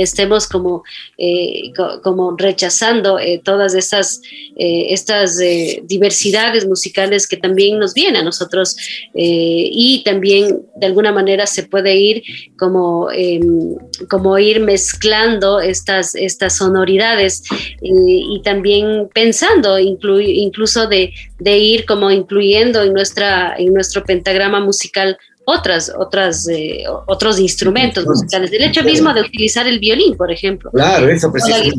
estemos 0.00 0.46
como, 0.46 0.82
eh, 1.16 1.72
co 1.76 2.00
como 2.02 2.36
rechazando 2.36 3.18
eh, 3.18 3.40
todas 3.42 3.74
estas, 3.74 4.20
eh, 4.56 4.86
estas 4.90 5.40
eh, 5.40 5.82
diversidades 5.84 6.66
musicales 6.66 7.26
que 7.26 7.36
también 7.36 7.78
nos 7.78 7.94
vienen 7.94 8.16
a 8.16 8.22
nosotros 8.22 8.76
y 9.14 10.02
también 10.04 10.62
de 10.76 10.86
alguna 10.86 11.12
manera 11.12 11.46
se 11.46 11.64
puede 11.64 11.96
ir 11.96 12.22
como, 12.58 13.10
em, 13.12 13.76
como 14.08 14.38
ir 14.38 14.60
mezclando 14.60 15.60
estas, 15.60 16.14
estas 16.14 16.56
sonoridades 16.56 17.42
y 17.80 18.40
también 18.42 19.08
pensando 19.12 19.78
inclu 19.78 20.20
incluso 20.20 20.86
de, 20.86 21.12
de 21.38 21.58
ir 21.58 21.84
como 21.86 22.10
incluyendo 22.10 22.84
en, 22.88 22.94
nuestra, 22.94 23.54
en 23.56 23.72
nuestro 23.72 24.04
pentagrama 24.04 24.60
musical 24.60 25.16
otras, 25.44 25.90
otras, 25.96 26.46
eh, 26.48 26.84
otros 27.06 27.40
instrumentos 27.40 28.04
musicales. 28.04 28.52
El 28.52 28.64
hecho 28.64 28.82
mismo 28.82 29.14
de 29.14 29.22
utilizar 29.22 29.66
el 29.66 29.78
violín, 29.78 30.14
por 30.16 30.30
ejemplo. 30.30 30.70
Claro, 30.72 31.08
eso 31.08 31.32
precisamente. 31.32 31.74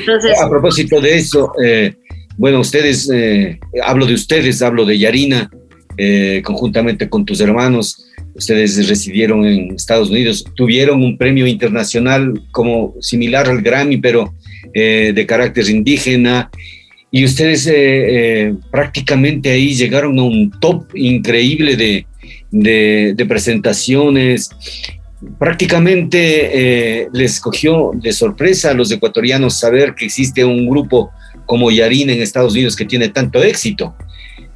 Entonces, 0.00 0.40
a 0.40 0.48
propósito 0.48 1.00
de 1.00 1.16
eso, 1.16 1.52
eh, 1.62 1.94
bueno, 2.36 2.60
ustedes, 2.60 3.08
eh, 3.12 3.60
hablo 3.84 4.06
de 4.06 4.14
ustedes, 4.14 4.62
hablo 4.62 4.84
de 4.84 4.98
Yarina, 4.98 5.50
eh, 5.98 6.40
conjuntamente 6.42 7.08
con 7.08 7.26
tus 7.26 7.40
hermanos, 7.42 8.06
ustedes 8.34 8.88
residieron 8.88 9.44
en 9.44 9.74
Estados 9.74 10.08
Unidos, 10.08 10.46
tuvieron 10.56 11.02
un 11.02 11.18
premio 11.18 11.46
internacional 11.46 12.42
como 12.52 12.94
similar 13.00 13.48
al 13.48 13.60
Grammy, 13.60 13.98
pero 13.98 14.32
eh, 14.72 15.12
de 15.14 15.26
carácter 15.26 15.68
indígena, 15.68 16.50
y 17.10 17.24
ustedes 17.24 17.68
prácticamente 18.70 19.50
ahí 19.50 19.74
llegaron 19.74 20.18
a 20.18 20.22
un 20.22 20.50
top 20.60 20.84
increíble 20.94 21.76
de, 21.76 22.06
de, 22.50 23.26
presentaciones 23.26 24.50
prácticamente 25.38 27.02
eh, 27.02 27.08
les 27.12 27.40
cogió 27.40 27.90
de 27.94 28.12
sorpresa 28.12 28.70
a 28.70 28.74
los 28.74 28.90
ecuatorianos 28.90 29.58
saber 29.58 29.94
que 29.94 30.06
existe 30.06 30.44
un 30.44 30.68
grupo 30.68 31.10
como 31.46 31.70
Yarin 31.70 32.10
en 32.10 32.22
Estados 32.22 32.52
Unidos 32.52 32.76
que 32.76 32.84
tiene 32.84 33.08
tanto 33.08 33.42
éxito. 33.42 33.94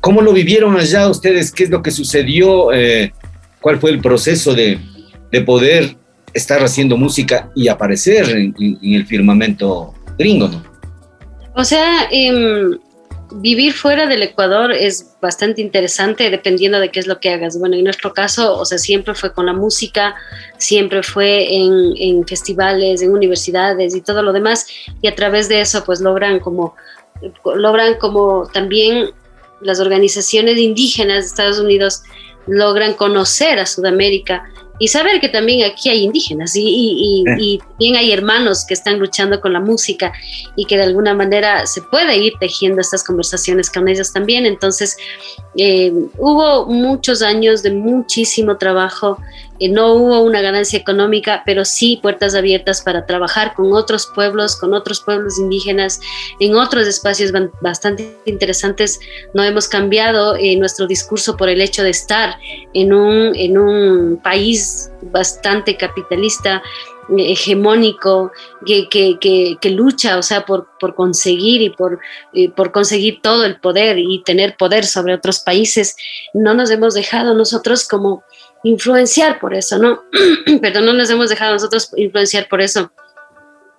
¿Cómo 0.01 0.23
lo 0.23 0.33
vivieron 0.33 0.77
allá 0.77 1.09
ustedes? 1.09 1.51
¿Qué 1.51 1.65
es 1.65 1.71
lo 1.71 1.83
que 1.83 1.91
sucedió? 1.91 2.73
Eh, 2.73 3.13
¿Cuál 3.61 3.79
fue 3.79 3.91
el 3.91 4.01
proceso 4.01 4.55
de, 4.55 4.79
de, 5.33 5.41
poder 5.41 5.97
estar 6.35 6.63
haciendo 6.63 6.97
música 6.97 7.51
y 7.55 7.69
aparecer 7.69 8.29
en, 8.31 8.55
en 8.59 8.93
el 8.93 9.07
firmamento 9.07 9.95
gringo? 10.19 10.49
¿no? 10.49 10.74
O 11.55 11.65
sea, 11.65 12.09
eh, 12.11 12.79
vivir 13.33 13.73
fuera 13.73 14.07
del 14.07 14.23
Ecuador 14.23 14.73
es 14.73 15.17
bastante 15.21 15.61
interesante 15.61 16.31
dependiendo 16.31 16.79
de 16.81 16.91
qué 16.91 17.01
es 17.01 17.07
lo 17.07 17.21
que 17.21 17.31
hagas. 17.31 17.59
Bueno, 17.59 17.77
en 17.77 17.85
nuestro 17.85 18.13
caso, 18.13 18.59
o 18.59 18.65
sea, 18.65 18.79
siempre 18.79 19.15
fue 19.15 19.33
con 19.33 19.47
la 19.47 19.53
música, 19.53 20.15
siempre 20.59 21.03
fue 21.03 21.55
en, 21.55 21.95
en, 21.97 22.27
festivales, 22.27 23.03
en 23.03 23.13
universidades 23.13 23.95
y 23.95 24.01
todo 24.01 24.23
lo 24.23 24.33
demás, 24.33 24.67
y 25.01 25.09
a 25.09 25.15
través 25.15 25.49
de 25.49 25.61
eso 25.61 25.85
pues 25.85 26.01
logran 26.01 26.41
como, 26.41 26.75
logran 27.57 27.95
como 27.95 28.49
también 28.53 29.11
las 29.61 29.81
organizaciones 29.81 30.59
indígenas 30.59 31.25
de 31.25 31.27
Estados 31.27 31.59
Unidos 31.59 32.03
logran 32.47 32.95
conocer 32.95 33.59
a 33.59 33.67
Sudamérica 33.67 34.45
y 34.79 34.89
saber 34.89 35.21
que 35.21 35.29
también 35.29 35.71
aquí 35.71 35.89
hay 35.89 36.03
indígenas 36.03 36.57
y, 36.57 36.63
y, 36.63 37.25
y, 37.27 37.55
y, 37.55 37.59
también 37.59 37.97
hay 37.97 38.13
hermanos 38.13 38.65
que 38.67 38.75
están 38.75 38.99
luchando 38.99 39.41
con 39.41 39.53
la 39.53 39.61
música 39.61 40.13
y 40.57 40.65
que 40.65 40.77
de 40.77 40.83
alguna 40.83 41.15
manera 41.15 41.67
se 41.67 41.81
puede 41.83 42.17
ir 42.17 42.33
tejiendo 42.41 42.81
estas 42.81 43.05
conversaciones 43.05 43.71
con 43.71 43.87
ellos 43.87 44.13
también. 44.13 44.47
Entonces, 44.47 44.97
eh, 45.57 45.93
hubo 46.19 46.67
muchos 46.67 47.23
años 47.23 47.63
de 47.63 47.71
muchísimo 47.71 48.57
trabajo, 48.57 49.19
no 49.61 49.95
hubo 49.95 50.21
una 50.21 50.41
ganancia 50.41 50.79
económica, 50.79 51.43
pero 51.47 51.65
sí 51.65 51.99
puertas 52.03 52.35
abiertas 52.35 52.83
para 52.83 53.07
trabajar 53.07 53.55
con 53.55 53.73
otros 53.73 54.09
pueblos, 54.15 54.57
con 54.57 54.75
otros 54.75 55.01
pueblos 55.01 55.39
indígenas, 55.39 56.01
en 56.41 56.57
otros 56.57 56.87
espacios 56.87 57.33
bastante 57.61 58.17
interesantes. 58.27 59.01
No 59.33 59.43
hemos 59.43 59.69
cambiado 59.69 60.37
eh, 60.37 60.57
nuestro 60.57 60.87
discurso 60.87 61.37
por 61.37 61.49
el 61.49 61.61
hecho 61.61 61.83
de 61.83 61.91
estar 61.91 62.37
en 62.73 62.93
un, 62.93 63.35
en 63.35 63.59
un 63.59 64.21
país 64.23 64.91
bastante 65.03 65.77
capitalista, 65.77 66.63
hegemónico 67.17 68.33
que, 68.65 68.89
que, 68.89 69.71
lucha, 69.71 70.19
o 70.19 70.23
sea, 70.23 70.47
por, 70.47 70.69
por 70.79 70.95
conseguir 70.95 71.63
y 71.63 71.71
por, 71.71 72.01
eh, 72.33 72.51
por 72.51 72.73
conseguir 72.73 73.21
todo 73.23 73.45
el 73.45 73.61
poder 73.61 73.99
y 73.99 74.23
tener 74.23 74.57
poder 74.57 74.87
sobre 74.87 75.15
otros 75.15 75.41
países, 75.41 75.97
no 76.33 76.55
nos 76.55 76.71
hemos 76.71 76.95
dejado 76.95 77.35
nosotros 77.35 77.87
como 77.87 78.25
influenciar 78.65 79.39
por 79.39 79.55
eso, 79.55 79.79
¿no? 79.79 80.03
Pero 80.61 80.81
no 80.81 80.93
nos 80.93 81.09
hemos 81.11 81.29
dejado 81.29 81.53
nosotros 81.53 81.91
influenciar 81.97 82.49
por 82.49 82.61
eso. 82.61 82.91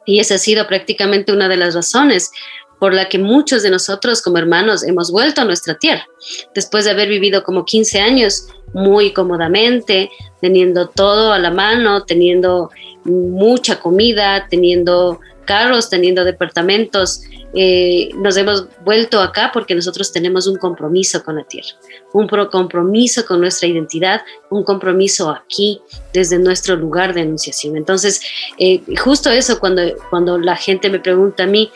Y 0.05 0.19
esa 0.19 0.35
ha 0.35 0.37
sido 0.37 0.67
prácticamente 0.67 1.33
una 1.33 1.49
de 1.49 1.57
las 1.57 1.75
razones 1.75 2.31
por 2.79 2.93
la 2.93 3.09
que 3.09 3.17
muchos 3.17 3.63
de 3.63 3.71
nosotros 3.71 4.21
como 4.21 4.37
hermanos 4.37 4.83
hemos 4.83 5.11
vuelto 5.11 5.41
a 5.41 5.45
nuestra 5.45 5.77
tierra, 5.77 6.05
después 6.53 6.85
de 6.85 6.91
haber 6.91 7.09
vivido 7.09 7.43
como 7.43 7.65
15 7.65 7.99
años 7.99 8.47
muy 8.73 9.13
cómodamente, 9.13 10.09
teniendo 10.41 10.89
todo 10.89 11.31
a 11.31 11.39
la 11.39 11.51
mano, 11.51 12.03
teniendo 12.03 12.69
mucha 13.05 13.79
comida, 13.79 14.47
teniendo 14.49 15.19
carros, 15.45 15.89
teniendo 15.89 16.23
departamentos. 16.23 17.21
Eh, 17.53 18.09
nos 18.15 18.35
hemos 18.35 18.67
vuelto 18.83 19.21
acá 19.21 19.51
porque 19.53 19.75
nosotros 19.75 20.11
tenemos 20.11 20.45
un 20.47 20.57
compromiso 20.57 21.23
con 21.23 21.37
la 21.37 21.43
tierra, 21.45 21.69
un 22.11 22.27
compromiso 22.27 23.25
con 23.25 23.39
nuestra 23.39 23.69
identidad, 23.69 24.21
un 24.49 24.63
compromiso 24.63 25.29
aquí 25.29 25.79
desde 26.13 26.37
nuestro 26.37 26.75
lugar 26.75 27.13
de 27.13 27.21
anunciación. 27.21 27.77
Entonces, 27.77 28.21
eh, 28.59 28.81
justo 28.97 29.29
eso 29.29 29.59
cuando, 29.59 29.83
cuando 30.09 30.37
la 30.37 30.57
gente 30.57 30.89
me 30.89 30.99
pregunta 30.99 31.43
a 31.43 31.47
mí, 31.47 31.71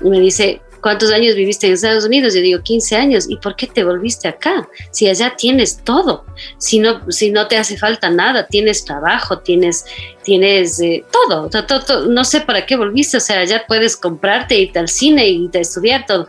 me 0.00 0.20
dice, 0.20 0.60
¿cuántos 0.82 1.10
años 1.12 1.34
viviste 1.34 1.66
en 1.66 1.74
Estados 1.74 2.04
Unidos? 2.04 2.34
Yo 2.34 2.42
digo, 2.42 2.60
15 2.62 2.96
años. 2.96 3.30
¿Y 3.30 3.36
por 3.36 3.56
qué 3.56 3.66
te 3.66 3.84
volviste 3.84 4.28
acá? 4.28 4.68
Si 4.90 5.08
allá 5.08 5.34
tienes 5.36 5.78
todo, 5.82 6.26
si 6.58 6.78
no, 6.78 7.10
si 7.10 7.30
no 7.30 7.48
te 7.48 7.56
hace 7.56 7.78
falta 7.78 8.10
nada, 8.10 8.46
tienes 8.48 8.84
trabajo, 8.84 9.38
tienes 9.38 9.86
tienes 10.22 10.80
eh, 10.80 11.04
todo, 11.10 11.48
todo, 11.48 11.80
todo, 11.84 12.06
no 12.06 12.24
sé 12.24 12.40
para 12.40 12.66
qué 12.66 12.76
volviste, 12.76 13.16
o 13.16 13.20
sea, 13.20 13.44
ya 13.44 13.64
puedes 13.66 13.96
comprarte, 13.96 14.58
irte 14.58 14.78
al 14.78 14.88
cine 14.88 15.28
y 15.28 15.48
te 15.48 15.60
estudiar 15.60 16.06
todo, 16.06 16.28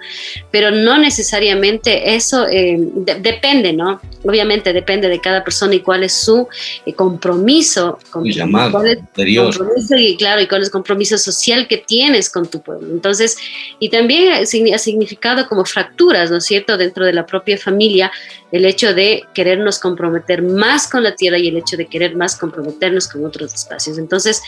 pero 0.51 0.71
no 0.71 0.97
necesariamente 0.97 2.15
eso 2.15 2.47
eh, 2.47 2.77
de, 2.79 3.15
depende, 3.15 3.73
¿no? 3.73 3.99
Obviamente 4.23 4.73
depende 4.73 5.09
de 5.09 5.19
cada 5.19 5.43
persona 5.43 5.75
y 5.75 5.81
cuál 5.81 6.03
es 6.03 6.13
su 6.13 6.47
eh, 6.85 6.93
compromiso, 6.93 7.99
con, 8.09 8.23
llamado 8.25 8.71
cuál 8.71 8.87
es 8.87 9.37
compromiso 9.37 9.95
y 9.95 10.15
claro, 10.17 10.41
y 10.41 10.47
cuál 10.47 10.61
es 10.61 10.67
el 10.67 10.71
compromiso 10.71 11.17
social 11.17 11.67
que 11.67 11.77
tienes 11.77 12.29
con 12.29 12.47
tu 12.47 12.61
pueblo. 12.61 12.87
Entonces, 12.91 13.37
y 13.79 13.89
también 13.89 14.33
ha 14.33 14.77
significado 14.77 15.47
como 15.47 15.65
fracturas, 15.65 16.31
¿no 16.31 16.37
es 16.37 16.45
cierto?, 16.45 16.77
dentro 16.77 17.05
de 17.05 17.13
la 17.13 17.25
propia 17.25 17.57
familia, 17.57 18.11
el 18.53 18.65
hecho 18.65 18.93
de 18.93 19.23
querernos 19.33 19.79
comprometer 19.79 20.43
más 20.43 20.87
con 20.87 21.03
la 21.03 21.15
tierra 21.15 21.39
y 21.39 21.47
el 21.49 21.57
hecho 21.57 21.75
de 21.75 21.87
querer 21.87 22.15
más 22.15 22.37
comprometernos 22.37 23.07
con 23.07 23.25
otros 23.25 23.53
espacios. 23.53 23.97
Entonces, 23.97 24.41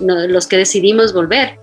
no, 0.00 0.26
los 0.26 0.46
que 0.46 0.56
decidimos 0.56 1.12
volver, 1.12 1.60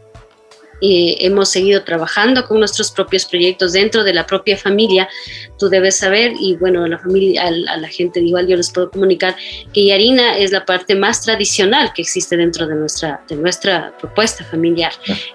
y 0.79 1.17
hemos 1.25 1.49
seguido 1.49 1.83
trabajando 1.83 2.45
con 2.45 2.59
nuestros 2.59 2.91
propios 2.91 3.25
proyectos 3.25 3.73
dentro 3.73 4.03
de 4.03 4.13
la 4.13 4.25
propia 4.25 4.57
familia. 4.57 5.09
Tú 5.57 5.69
debes 5.69 5.97
saber, 5.97 6.33
y 6.39 6.55
bueno, 6.57 6.83
a 6.83 6.87
la 6.87 6.99
familia, 6.99 7.43
a, 7.43 7.47
a, 7.47 7.77
la 7.77 7.87
gente 7.87 8.19
igual 8.19 8.47
yo 8.47 8.55
les 8.57 8.71
puedo 8.71 8.91
comunicar, 8.91 9.35
que 9.73 9.85
Yarina 9.85 10.37
es 10.37 10.51
la 10.51 10.65
parte 10.65 10.95
más 10.95 11.21
tradicional 11.21 11.91
que 11.93 12.03
existe 12.03 12.37
dentro 12.37 12.67
de 12.67 12.75
nuestra, 12.75 13.23
de 13.27 13.35
nuestra 13.35 13.97
propuesta 13.97 14.43
familiar. 14.43 14.91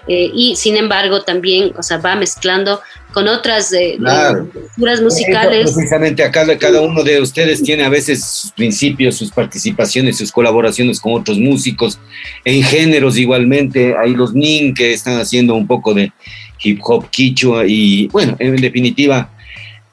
Eh, 0.07 0.31
y 0.33 0.55
sin 0.55 0.77
embargo, 0.77 1.21
también, 1.21 1.73
o 1.77 1.83
sea, 1.83 1.97
va 1.97 2.15
mezclando 2.15 2.81
con 3.13 3.27
otras 3.27 3.71
eh, 3.73 3.95
claro. 3.97 4.49
culturas 4.51 5.01
musicales. 5.01 5.65
Eso, 5.65 5.75
precisamente 5.75 6.23
acá 6.23 6.45
cada 6.57 6.81
uno 6.81 7.03
de 7.03 7.21
ustedes 7.21 7.61
tiene 7.61 7.83
a 7.83 7.89
veces 7.89 8.23
sus 8.23 8.51
principios, 8.51 9.15
sus 9.15 9.31
participaciones, 9.31 10.17
sus 10.17 10.31
colaboraciones 10.31 10.99
con 10.99 11.13
otros 11.13 11.37
músicos, 11.37 11.99
en 12.43 12.63
géneros 12.63 13.17
igualmente, 13.17 13.95
hay 13.97 14.13
los 14.13 14.33
Nin 14.33 14.73
que 14.73 14.93
están 14.93 15.19
haciendo 15.19 15.53
un 15.55 15.67
poco 15.67 15.93
de 15.93 16.11
hip 16.63 16.79
hop 16.83 17.09
quichua 17.09 17.65
y 17.67 18.07
bueno, 18.07 18.35
en 18.39 18.55
definitiva, 18.55 19.29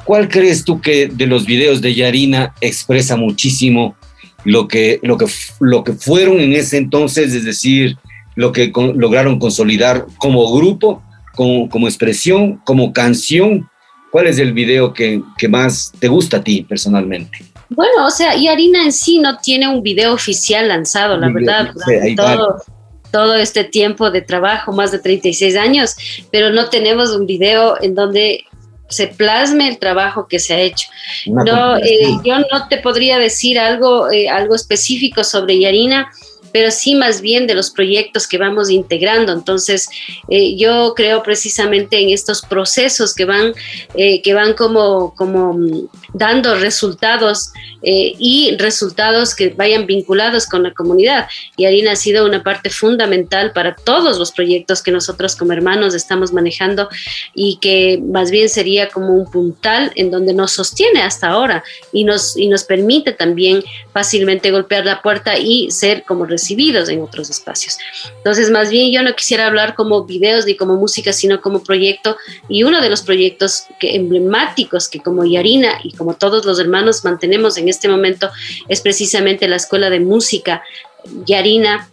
¿cuál 0.04 0.28
crees 0.28 0.64
tú 0.64 0.80
que 0.80 1.08
de 1.08 1.26
los 1.26 1.44
videos 1.44 1.80
de 1.80 1.94
Yarina 1.94 2.54
expresa 2.60 3.16
muchísimo 3.16 3.96
lo 4.44 4.66
que, 4.66 4.98
lo 5.02 5.18
que, 5.18 5.26
lo 5.60 5.84
que 5.84 5.92
fueron 5.92 6.40
en 6.40 6.54
ese 6.54 6.78
entonces, 6.78 7.34
es 7.34 7.44
decir, 7.44 7.98
lo 8.34 8.52
que 8.52 8.72
con, 8.72 8.98
lograron 8.98 9.38
consolidar 9.38 10.06
como 10.16 10.50
grupo 10.54 11.02
como, 11.40 11.70
como, 11.70 11.88
expresión, 11.88 12.60
como 12.66 12.92
canción, 12.92 13.66
¿cuál 14.12 14.26
es 14.26 14.38
el 14.38 14.52
video 14.52 14.92
que, 14.92 15.22
que, 15.38 15.48
más 15.48 15.90
te 15.98 16.06
gusta 16.06 16.36
a 16.36 16.44
ti 16.44 16.66
personalmente? 16.68 17.38
Bueno, 17.70 18.04
o 18.04 18.10
sea, 18.10 18.36
y 18.36 18.46
Harina 18.46 18.84
en 18.84 18.92
sí 18.92 19.20
no 19.20 19.38
tiene 19.38 19.66
un 19.66 19.82
video 19.82 20.12
oficial 20.12 20.68
lanzado, 20.68 21.16
la 21.16 21.30
verdad, 21.30 21.72
sí, 21.86 22.14
todo, 22.14 22.62
todo 23.10 23.34
este 23.36 23.64
tiempo 23.64 24.10
de 24.10 24.20
trabajo, 24.20 24.70
más 24.72 24.92
de 24.92 24.98
36 24.98 25.56
años, 25.56 25.96
pero 26.30 26.50
no 26.50 26.68
tenemos 26.68 27.12
un 27.12 27.24
video 27.24 27.82
en 27.82 27.94
donde 27.94 28.44
se 28.90 29.06
plasme 29.06 29.66
el 29.66 29.78
trabajo 29.78 30.28
que 30.28 30.40
se 30.40 30.52
ha 30.52 30.60
hecho. 30.60 30.88
no, 31.24 31.78
eh, 31.78 32.18
yo 32.22 32.38
no 32.52 32.68
te 32.68 32.76
podría 32.76 33.18
decir 33.18 33.58
algo, 33.58 34.10
eh, 34.10 34.28
algo 34.28 34.54
específico 34.54 35.24
sobre 35.24 35.58
Yarina, 35.58 36.12
pero 36.52 36.70
sí 36.70 36.94
más 36.94 37.20
bien 37.20 37.46
de 37.46 37.54
los 37.54 37.70
proyectos 37.70 38.26
que 38.26 38.38
vamos 38.38 38.70
integrando. 38.70 39.32
Entonces, 39.32 39.88
eh, 40.28 40.56
yo 40.56 40.94
creo 40.94 41.22
precisamente 41.22 42.00
en 42.00 42.10
estos 42.10 42.42
procesos 42.42 43.14
que 43.14 43.24
van, 43.24 43.54
eh, 43.94 44.22
que 44.22 44.34
van 44.34 44.54
como, 44.54 45.14
como 45.14 45.58
dando 46.12 46.54
resultados 46.56 47.52
eh, 47.82 48.14
y 48.18 48.56
resultados 48.58 49.34
que 49.34 49.50
vayan 49.50 49.86
vinculados 49.86 50.46
con 50.46 50.62
la 50.62 50.72
comunidad. 50.72 51.28
Y 51.56 51.64
Harina 51.64 51.92
ha 51.92 51.96
sido 51.96 52.26
una 52.26 52.42
parte 52.42 52.70
fundamental 52.70 53.52
para 53.52 53.74
todos 53.74 54.18
los 54.18 54.32
proyectos 54.32 54.82
que 54.82 54.90
nosotros 54.90 55.36
como 55.36 55.52
hermanos 55.52 55.94
estamos 55.94 56.32
manejando 56.32 56.88
y 57.34 57.58
que 57.60 58.00
más 58.02 58.30
bien 58.30 58.48
sería 58.48 58.88
como 58.88 59.14
un 59.14 59.30
puntal 59.30 59.92
en 59.94 60.10
donde 60.10 60.34
nos 60.34 60.52
sostiene 60.52 61.02
hasta 61.02 61.28
ahora 61.28 61.64
y 61.92 62.04
nos, 62.04 62.36
y 62.36 62.48
nos 62.48 62.64
permite 62.64 63.12
también 63.12 63.62
fácilmente 63.92 64.50
golpear 64.50 64.84
la 64.84 65.02
puerta 65.02 65.38
y 65.38 65.70
ser 65.70 66.04
como 66.04 66.26
recibidos 66.26 66.88
en 66.88 67.02
otros 67.02 67.30
espacios. 67.30 67.78
Entonces, 68.16 68.50
más 68.50 68.70
bien 68.70 68.92
yo 68.92 69.02
no 69.02 69.14
quisiera 69.14 69.46
hablar 69.46 69.74
como 69.74 70.04
videos 70.04 70.46
ni 70.46 70.56
como 70.56 70.76
música, 70.76 71.12
sino 71.12 71.40
como 71.40 71.62
proyecto 71.62 72.16
y 72.48 72.62
uno 72.62 72.80
de 72.80 72.90
los 72.90 73.02
proyectos 73.02 73.64
que, 73.78 73.96
emblemáticos 73.96 74.88
que 74.88 75.00
como 75.00 75.24
Yarina 75.24 75.80
y 75.82 75.92
como 76.00 76.14
todos 76.14 76.46
los 76.46 76.58
hermanos 76.58 77.04
mantenemos 77.04 77.58
en 77.58 77.68
este 77.68 77.86
momento 77.86 78.30
es 78.68 78.80
precisamente 78.80 79.46
la 79.46 79.56
Escuela 79.56 79.90
de 79.90 80.00
Música 80.00 80.62
Yarina 81.26 81.90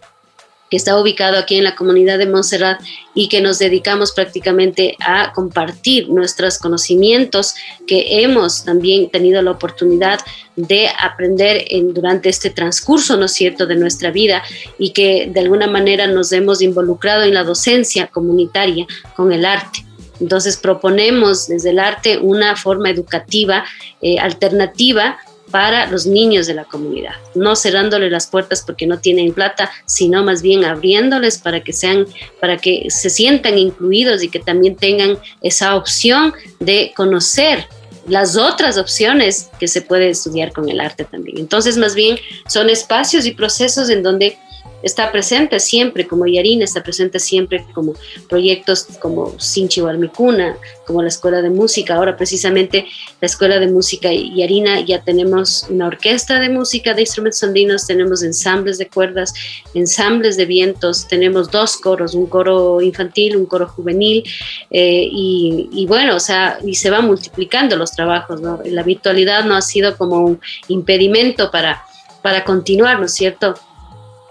que 0.70 0.78
está 0.78 0.98
ubicado 0.98 1.36
aquí 1.36 1.56
en 1.56 1.64
la 1.64 1.76
comunidad 1.76 2.16
de 2.16 2.24
Montserrat 2.24 2.80
y 3.14 3.28
que 3.28 3.42
nos 3.42 3.58
dedicamos 3.58 4.12
prácticamente 4.12 4.96
a 5.00 5.32
compartir 5.34 6.08
nuestros 6.08 6.58
conocimientos 6.58 7.54
que 7.86 8.22
hemos 8.22 8.64
también 8.64 9.10
tenido 9.10 9.42
la 9.42 9.50
oportunidad 9.50 10.20
de 10.56 10.88
aprender 10.98 11.66
en, 11.68 11.92
durante 11.92 12.30
este 12.30 12.48
transcurso, 12.48 13.18
¿no 13.18 13.26
es 13.26 13.32
cierto?, 13.32 13.66
de 13.66 13.76
nuestra 13.76 14.10
vida 14.10 14.42
y 14.78 14.94
que 14.94 15.28
de 15.30 15.40
alguna 15.40 15.66
manera 15.66 16.06
nos 16.06 16.32
hemos 16.32 16.62
involucrado 16.62 17.24
en 17.24 17.34
la 17.34 17.44
docencia 17.44 18.06
comunitaria 18.06 18.86
con 19.14 19.32
el 19.32 19.44
arte. 19.44 19.87
Entonces 20.20 20.56
proponemos 20.56 21.48
desde 21.48 21.70
el 21.70 21.78
arte 21.78 22.18
una 22.18 22.56
forma 22.56 22.90
educativa 22.90 23.64
eh, 24.00 24.18
alternativa 24.18 25.18
para 25.50 25.86
los 25.90 26.06
niños 26.06 26.46
de 26.46 26.54
la 26.54 26.64
comunidad, 26.64 27.14
no 27.34 27.56
cerrándole 27.56 28.10
las 28.10 28.26
puertas 28.26 28.62
porque 28.66 28.86
no 28.86 28.98
tienen 28.98 29.32
plata, 29.32 29.70
sino 29.86 30.22
más 30.22 30.42
bien 30.42 30.64
abriéndoles 30.64 31.38
para 31.38 31.62
que 31.62 31.72
sean, 31.72 32.06
para 32.40 32.58
que 32.58 32.86
se 32.90 33.10
sientan 33.10 33.58
incluidos 33.58 34.22
y 34.22 34.28
que 34.28 34.40
también 34.40 34.76
tengan 34.76 35.18
esa 35.42 35.74
opción 35.76 36.34
de 36.60 36.92
conocer 36.94 37.66
las 38.06 38.36
otras 38.36 38.78
opciones 38.78 39.50
que 39.58 39.68
se 39.68 39.82
puede 39.82 40.10
estudiar 40.10 40.52
con 40.52 40.68
el 40.68 40.80
arte 40.80 41.04
también. 41.04 41.38
Entonces, 41.38 41.76
más 41.76 41.94
bien 41.94 42.18
son 42.46 42.70
espacios 42.70 43.26
y 43.26 43.32
procesos 43.32 43.90
en 43.90 44.02
donde 44.02 44.38
está 44.82 45.10
presente 45.10 45.58
siempre, 45.60 46.06
como 46.06 46.26
Yarina 46.26 46.64
está 46.64 46.82
presente 46.82 47.18
siempre 47.18 47.64
como 47.74 47.94
proyectos 48.28 48.86
como 49.00 49.38
Sinchi 49.38 49.80
Barmicuna, 49.80 50.56
como 50.86 51.02
la 51.02 51.08
Escuela 51.08 51.42
de 51.42 51.50
Música. 51.50 51.94
Ahora 51.94 52.16
precisamente 52.16 52.86
la 53.20 53.26
Escuela 53.26 53.58
de 53.58 53.68
Música 53.68 54.10
Yarina 54.12 54.80
ya 54.80 55.02
tenemos 55.02 55.66
una 55.68 55.86
orquesta 55.86 56.38
de 56.40 56.48
música 56.48 56.94
de 56.94 57.02
instrumentos 57.02 57.42
andinos, 57.42 57.86
tenemos 57.86 58.22
ensambles 58.22 58.78
de 58.78 58.88
cuerdas, 58.88 59.34
ensambles 59.74 60.36
de 60.36 60.46
vientos, 60.46 61.08
tenemos 61.08 61.50
dos 61.50 61.76
coros, 61.76 62.14
un 62.14 62.26
coro 62.26 62.80
infantil, 62.80 63.36
un 63.36 63.46
coro 63.46 63.66
juvenil, 63.68 64.24
eh, 64.70 65.08
y, 65.10 65.86
bueno, 65.86 66.16
o 66.16 66.20
sea, 66.20 66.58
y 66.64 66.74
se 66.74 66.90
van 66.90 67.06
multiplicando 67.06 67.76
los 67.76 67.92
trabajos, 67.92 68.40
¿no? 68.40 68.60
La 68.64 68.82
virtualidad 68.82 69.44
no 69.44 69.56
ha 69.56 69.62
sido 69.62 69.96
como 69.96 70.18
un 70.18 70.40
impedimento 70.68 71.50
para, 71.50 71.84
para 72.22 72.44
continuar, 72.44 72.98
¿no 72.98 73.06
es 73.06 73.14
cierto? 73.14 73.54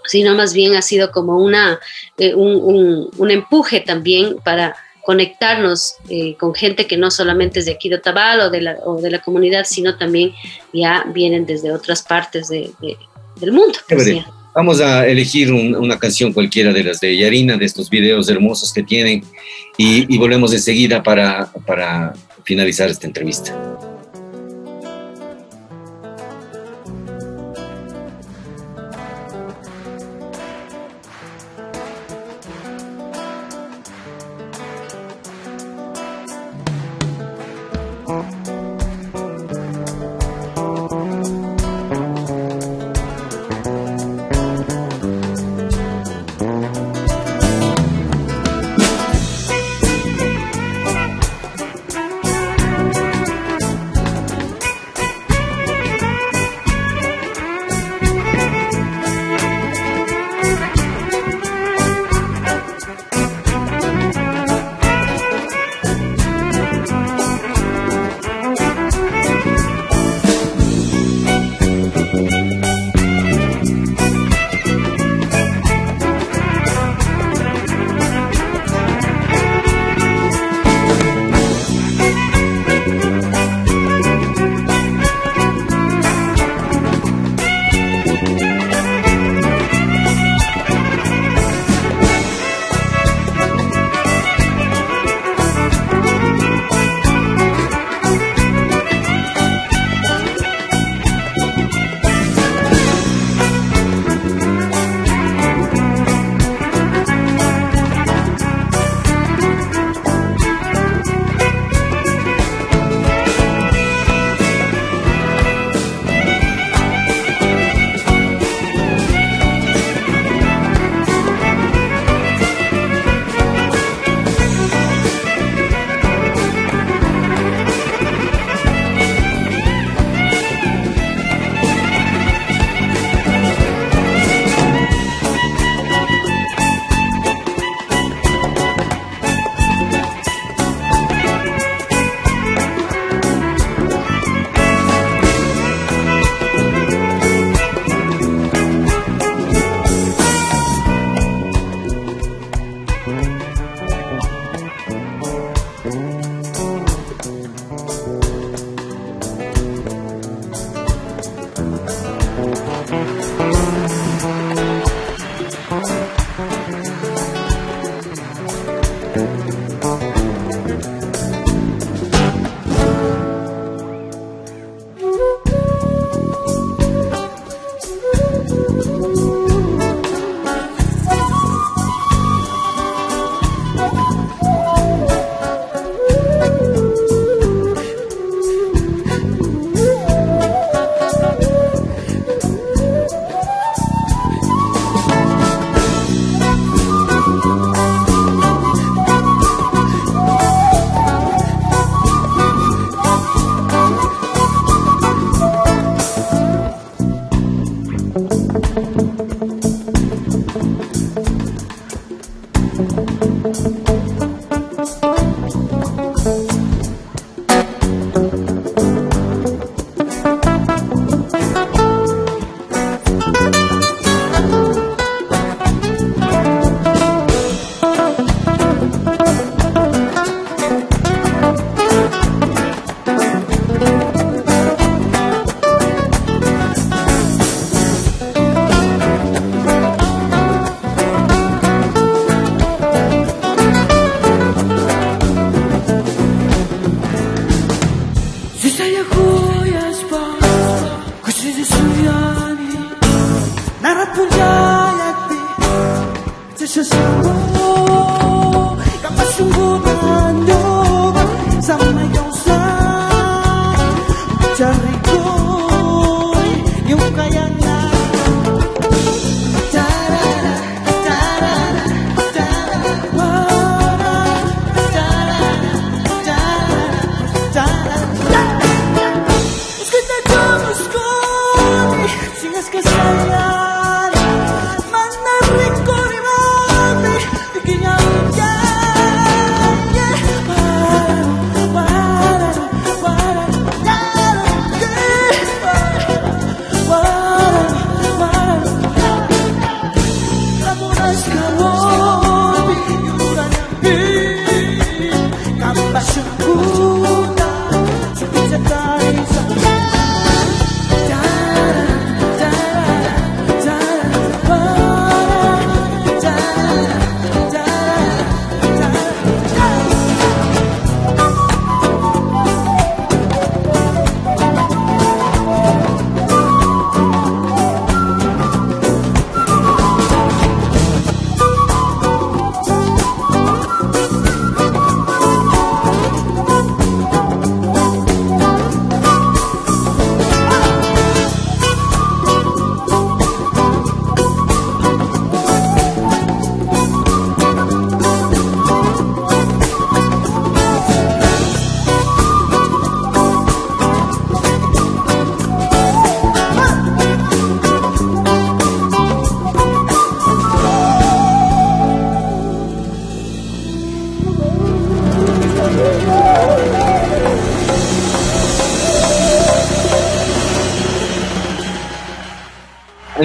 Sino 0.08 0.34
más 0.34 0.54
bien 0.54 0.74
ha 0.74 0.82
sido 0.82 1.12
como 1.12 1.38
una, 1.38 1.78
eh, 2.16 2.34
un, 2.34 3.08
un, 3.16 3.30
empuje 3.30 3.80
también 3.80 4.36
para 4.42 4.74
conectarnos 5.02 5.94
eh, 6.08 6.34
con 6.36 6.54
gente 6.54 6.86
que 6.86 6.96
no 6.96 7.10
solamente 7.10 7.60
es 7.60 7.66
de 7.66 7.72
aquí 7.72 7.88
de 7.88 7.96
Otabal 7.96 8.40
o 8.40 8.50
de 8.50 8.62
la, 8.62 8.76
o 8.84 9.00
de 9.00 9.10
la 9.10 9.20
comunidad, 9.20 9.64
sino 9.64 9.96
también 9.96 10.32
ya 10.72 11.04
vienen 11.14 11.46
desde 11.46 11.72
otras 11.72 12.02
partes 12.02 12.48
de, 12.48 12.72
del 13.40 13.52
mundo. 13.52 13.78
Vamos 14.54 14.80
a 14.80 15.06
elegir 15.06 15.52
una 15.52 15.98
canción 15.98 16.32
cualquiera 16.32 16.72
de 16.72 16.82
las 16.82 17.00
de 17.00 17.16
Yarina, 17.16 17.56
de 17.56 17.64
estos 17.64 17.88
videos 17.88 18.28
hermosos 18.28 18.72
que 18.72 18.82
tienen, 18.82 19.22
y, 19.76 20.12
y 20.12 20.18
volvemos 20.18 20.52
enseguida 20.52 21.02
para, 21.02 21.52
para 21.64 22.12
finalizar 22.44 22.90
esta 22.90 23.06
entrevista. 23.06 23.54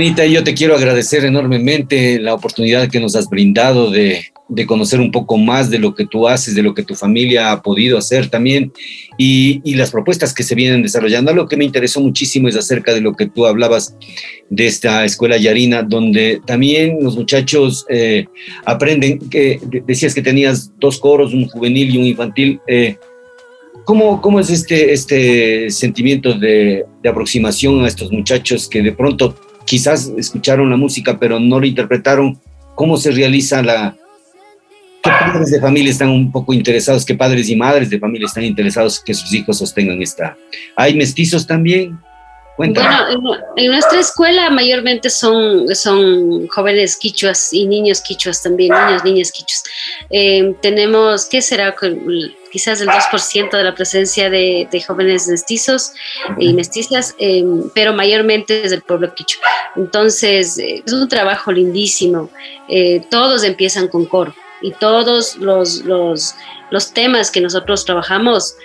Anita, 0.03 0.25
yo 0.25 0.43
te 0.43 0.53
quiero 0.53 0.75
agradecer 0.75 1.23
enormemente 1.23 2.19
la 2.19 2.33
oportunidad 2.33 2.91
que 2.91 2.99
nos 2.99 3.15
has 3.15 3.29
brindado 3.29 3.89
de, 3.89 4.25
de 4.49 4.65
conocer 4.65 4.99
un 4.99 5.11
poco 5.11 5.37
más 5.37 5.69
de 5.69 5.79
lo 5.79 5.95
que 5.95 6.05
tú 6.05 6.27
haces, 6.27 6.55
de 6.55 6.61
lo 6.61 6.73
que 6.73 6.83
tu 6.83 6.93
familia 6.93 7.53
ha 7.53 7.61
podido 7.61 7.97
hacer 7.97 8.27
también 8.27 8.73
y, 9.17 9.61
y 9.63 9.75
las 9.75 9.91
propuestas 9.91 10.33
que 10.33 10.43
se 10.43 10.55
vienen 10.55 10.81
desarrollando. 10.81 11.33
Lo 11.33 11.47
que 11.47 11.55
me 11.55 11.63
interesó 11.63 12.01
muchísimo 12.01 12.49
es 12.49 12.57
acerca 12.57 12.93
de 12.93 12.99
lo 12.99 13.13
que 13.13 13.27
tú 13.27 13.45
hablabas 13.45 13.95
de 14.49 14.67
esta 14.67 15.05
escuela 15.05 15.37
Yarina, 15.37 15.83
donde 15.83 16.41
también 16.45 16.97
los 17.01 17.15
muchachos 17.15 17.85
eh, 17.87 18.25
aprenden, 18.65 19.19
que 19.29 19.61
decías 19.87 20.13
que 20.13 20.21
tenías 20.21 20.73
dos 20.81 20.99
coros, 20.99 21.33
un 21.33 21.47
juvenil 21.47 21.95
y 21.95 21.97
un 21.97 22.05
infantil. 22.07 22.59
Eh, 22.67 22.97
¿Cómo, 23.85 24.19
¿Cómo, 24.21 24.41
es 24.41 24.49
este, 24.49 24.91
este 24.91 25.69
sentimiento 25.69 26.33
de, 26.33 26.83
de, 27.01 27.09
aproximación 27.09 27.83
a 27.83 27.87
estos 27.87 28.11
muchachos 28.11 28.67
que 28.69 28.81
de 28.81 28.93
pronto 28.93 29.35
quizás 29.65 30.11
escucharon 30.17 30.69
la 30.69 30.77
música 30.77 31.17
pero 31.19 31.39
no 31.39 31.59
la 31.59 31.67
interpretaron? 31.67 32.39
¿Cómo 32.75 32.97
se 32.97 33.11
realiza 33.11 33.61
la... 33.61 33.95
¿Qué 35.03 35.09
padres 35.09 35.51
de 35.51 35.59
familia 35.59 35.91
están 35.91 36.09
un 36.09 36.31
poco 36.31 36.53
interesados? 36.53 37.05
¿Qué 37.05 37.13
padres 37.13 37.49
y 37.49 37.55
madres 37.55 37.89
de 37.89 37.99
familia 37.99 38.25
están 38.25 38.45
interesados 38.45 38.99
que 38.99 39.13
sus 39.13 39.33
hijos 39.33 39.57
sostengan 39.57 40.01
esta? 40.01 40.37
¿Hay 40.77 40.95
mestizos 40.95 41.45
también? 41.45 41.99
Cuéntame. 42.55 43.17
Bueno, 43.17 43.43
en, 43.57 43.71
nuestra 43.71 43.99
escuela 43.99 44.49
mayormente 44.49 45.09
son, 45.09 45.67
son 45.75 46.47
jóvenes 46.47 46.95
quichuas 46.95 47.51
y 47.51 47.65
niños 47.65 48.01
quichuas 48.01 48.43
también, 48.43 48.71
niños, 48.73 49.03
niñas 49.03 49.31
quichuas. 49.31 49.63
Eh, 50.09 50.55
tenemos, 50.61 51.25
¿qué 51.25 51.41
será? 51.41 51.75
Quizás 52.53 52.81
el 52.81 52.87
2% 52.87 53.49
de 53.49 53.63
la 53.63 53.73
presencia 53.73 54.29
de, 54.29 54.67
de 54.71 54.81
jóvenes 54.83 55.27
mestizos 55.27 55.91
y 56.37 56.53
mestizas, 56.53 57.15
eh, 57.17 57.43
pero 57.73 57.93
mayormente 57.93 58.63
es 58.63 58.69
del 58.69 58.83
pueblo 58.83 59.11
quichua. 59.15 59.41
Entonces, 59.75 60.59
eh, 60.59 60.83
es 60.85 60.93
un 60.93 61.09
trabajo 61.09 61.51
lindísimo. 61.51 62.29
Eh, 62.69 63.03
todos 63.09 63.43
empiezan 63.43 63.87
con 63.87 64.05
coro 64.05 64.35
y 64.61 64.69
todos 64.73 65.37
los, 65.37 65.77
los, 65.77 66.35
los 66.69 66.93
temas 66.93 67.31
que 67.31 67.41
nosotros 67.41 67.85
trabajamos 67.85 68.55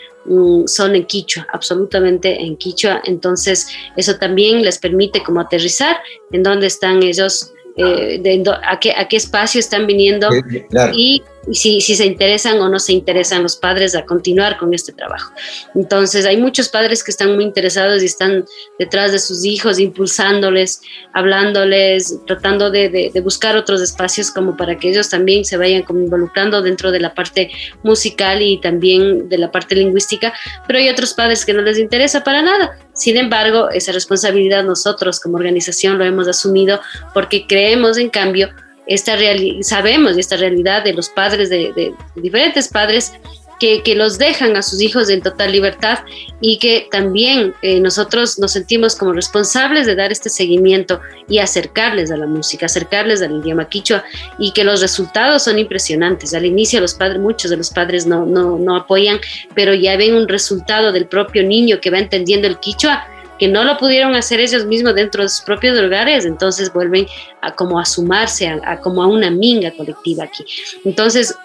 son 0.66 0.94
en 0.94 1.06
quichua, 1.06 1.46
absolutamente 1.54 2.42
en 2.42 2.58
quichua. 2.58 3.00
Entonces, 3.04 3.68
eso 3.96 4.16
también 4.16 4.62
les 4.62 4.78
permite 4.78 5.22
como 5.22 5.40
aterrizar 5.40 5.96
en 6.30 6.42
dónde 6.42 6.66
están 6.66 7.02
ellos, 7.02 7.54
eh, 7.78 8.18
de, 8.20 8.42
a, 8.64 8.80
qué, 8.80 8.92
a 8.92 9.06
qué 9.06 9.16
espacio 9.16 9.60
están 9.60 9.86
viniendo 9.86 10.28
claro. 10.68 10.92
y 10.94 11.22
si, 11.52 11.80
si 11.80 11.94
se 11.94 12.04
interesan 12.04 12.60
o 12.60 12.68
no 12.68 12.78
se 12.78 12.92
interesan 12.92 13.42
los 13.42 13.56
padres 13.56 13.94
a 13.94 14.04
continuar 14.04 14.58
con 14.58 14.74
este 14.74 14.92
trabajo. 14.92 15.32
Entonces, 15.74 16.26
hay 16.26 16.36
muchos 16.36 16.68
padres 16.68 17.02
que 17.02 17.10
están 17.10 17.34
muy 17.34 17.44
interesados 17.44 18.02
y 18.02 18.06
están 18.06 18.44
detrás 18.78 19.12
de 19.12 19.18
sus 19.18 19.44
hijos, 19.44 19.78
impulsándoles, 19.78 20.82
hablándoles, 21.14 22.18
tratando 22.26 22.70
de, 22.70 22.88
de, 22.88 23.10
de 23.14 23.20
buscar 23.20 23.56
otros 23.56 23.80
espacios 23.80 24.30
como 24.30 24.56
para 24.56 24.76
que 24.76 24.90
ellos 24.90 25.08
también 25.08 25.44
se 25.44 25.56
vayan 25.56 25.82
como 25.82 26.00
involucrando 26.00 26.60
dentro 26.60 26.90
de 26.90 27.00
la 27.00 27.14
parte 27.14 27.50
musical 27.82 28.42
y 28.42 28.60
también 28.60 29.28
de 29.28 29.38
la 29.38 29.50
parte 29.50 29.74
lingüística, 29.74 30.32
pero 30.66 30.78
hay 30.78 30.88
otros 30.88 31.14
padres 31.14 31.44
que 31.46 31.54
no 31.54 31.62
les 31.62 31.78
interesa 31.78 32.24
para 32.24 32.42
nada. 32.42 32.76
Sin 32.98 33.16
embargo, 33.16 33.70
esa 33.70 33.92
responsabilidad 33.92 34.64
nosotros 34.64 35.20
como 35.20 35.36
organización 35.36 35.98
lo 35.98 36.04
hemos 36.04 36.28
asumido 36.28 36.80
porque 37.14 37.46
creemos, 37.46 37.96
en 37.96 38.10
cambio, 38.10 38.50
esta 38.86 39.16
sabemos 39.62 40.18
esta 40.18 40.36
realidad 40.36 40.82
de 40.82 40.94
los 40.94 41.08
padres, 41.08 41.48
de 41.48 41.94
diferentes 42.16 42.68
padres, 42.68 43.12
que, 43.58 43.82
los 43.94 44.18
dejan 44.18 44.56
a 44.56 44.62
sus 44.62 44.80
hijos 44.80 45.08
en 45.10 45.22
total 45.22 45.52
libertad 45.52 46.00
y 46.40 46.58
que 46.58 46.88
también 46.90 47.54
eh, 47.62 47.80
nosotros 47.80 48.38
nos 48.38 48.52
sentimos 48.52 48.94
como 48.94 49.12
responsables 49.12 49.86
de 49.86 49.96
dar 49.96 50.12
este 50.12 50.30
seguimiento 50.30 51.00
y 51.28 51.38
acercarles 51.38 52.10
a 52.10 52.16
la 52.16 52.26
música, 52.26 52.66
acercarles 52.66 53.22
al 53.22 53.32
idioma 53.32 53.68
quichua 53.68 54.04
y 54.38 54.52
que 54.52 54.64
los 54.64 54.80
resultados 54.80 55.42
son 55.44 55.58
impresionantes. 55.58 56.34
Al 56.34 56.46
inicio 56.46 56.80
muchos 57.18 57.50
de 57.50 57.56
los 57.56 57.70
padres 57.70 58.06
no, 58.06 58.26
no, 58.26 58.58
no 58.58 58.76
apoyan, 58.76 59.18
pero 59.54 59.74
ya 59.74 59.96
ven 59.96 60.14
un 60.14 60.28
resultado 60.28 60.92
del 60.92 61.06
propio 61.06 61.42
niño 61.42 61.80
que 61.80 61.90
va 61.90 61.98
entendiendo 61.98 62.46
el 62.46 62.58
quichua 62.58 63.06
que 63.38 63.48
no 63.48 63.62
lo 63.62 63.78
pudieron 63.78 64.16
hacer 64.16 64.40
ellos 64.40 64.66
mismos 64.66 64.96
dentro 64.96 65.22
de 65.22 65.28
sus 65.28 65.42
propios 65.42 65.80
lugares, 65.80 66.24
entonces 66.24 66.72
vuelven 66.72 67.06
a 67.40 67.54
como 67.54 67.78
a 67.78 67.84
sumarse 67.84 68.48
a 68.48 68.80
como 68.80 69.00
a 69.00 69.06
una 69.06 69.30
minga 69.30 69.70
colectiva 69.70 70.24
aquí. 70.24 70.44
Entonces, 70.84 71.36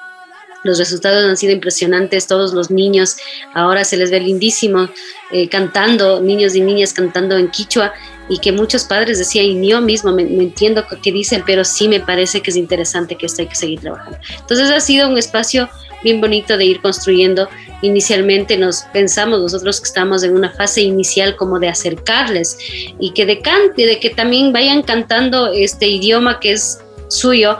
los 0.63 0.79
resultados 0.79 1.25
han 1.25 1.37
sido 1.37 1.53
impresionantes, 1.53 2.27
todos 2.27 2.53
los 2.53 2.71
niños 2.71 3.17
ahora 3.53 3.83
se 3.83 3.97
les 3.97 4.11
ve 4.11 4.19
lindísimo 4.19 4.89
eh, 5.31 5.49
cantando, 5.49 6.21
niños 6.21 6.55
y 6.55 6.61
niñas 6.61 6.93
cantando 6.93 7.37
en 7.37 7.49
quichua 7.49 7.93
y 8.29 8.39
que 8.39 8.51
muchos 8.51 8.85
padres 8.85 9.19
decían, 9.19 9.45
y 9.45 9.69
yo 9.69 9.81
mismo 9.81 10.13
me, 10.13 10.23
me 10.23 10.43
entiendo 10.43 10.85
qué 11.01 11.11
dicen, 11.11 11.43
pero 11.45 11.65
sí 11.65 11.87
me 11.87 11.99
parece 11.99 12.41
que 12.41 12.51
es 12.51 12.55
interesante 12.55 13.15
que 13.15 13.25
esto 13.25 13.41
hay 13.41 13.49
que 13.49 13.55
seguir 13.55 13.81
trabajando. 13.81 14.17
Entonces 14.39 14.69
ha 14.69 14.79
sido 14.79 15.09
un 15.09 15.17
espacio 15.17 15.69
bien 16.03 16.21
bonito 16.21 16.57
de 16.57 16.65
ir 16.65 16.81
construyendo. 16.81 17.49
Inicialmente 17.81 18.57
nos 18.57 18.83
pensamos 18.93 19.41
nosotros 19.41 19.81
que 19.81 19.87
estamos 19.87 20.23
en 20.23 20.35
una 20.35 20.51
fase 20.51 20.81
inicial 20.81 21.35
como 21.35 21.59
de 21.59 21.69
acercarles 21.69 22.57
y 22.99 23.11
que 23.11 23.25
de, 23.25 23.41
cante, 23.41 23.85
de 23.85 23.99
que 23.99 24.09
también 24.09 24.53
vayan 24.53 24.83
cantando 24.83 25.51
este 25.51 25.87
idioma 25.87 26.39
que 26.39 26.53
es 26.53 26.79
suyo, 27.09 27.57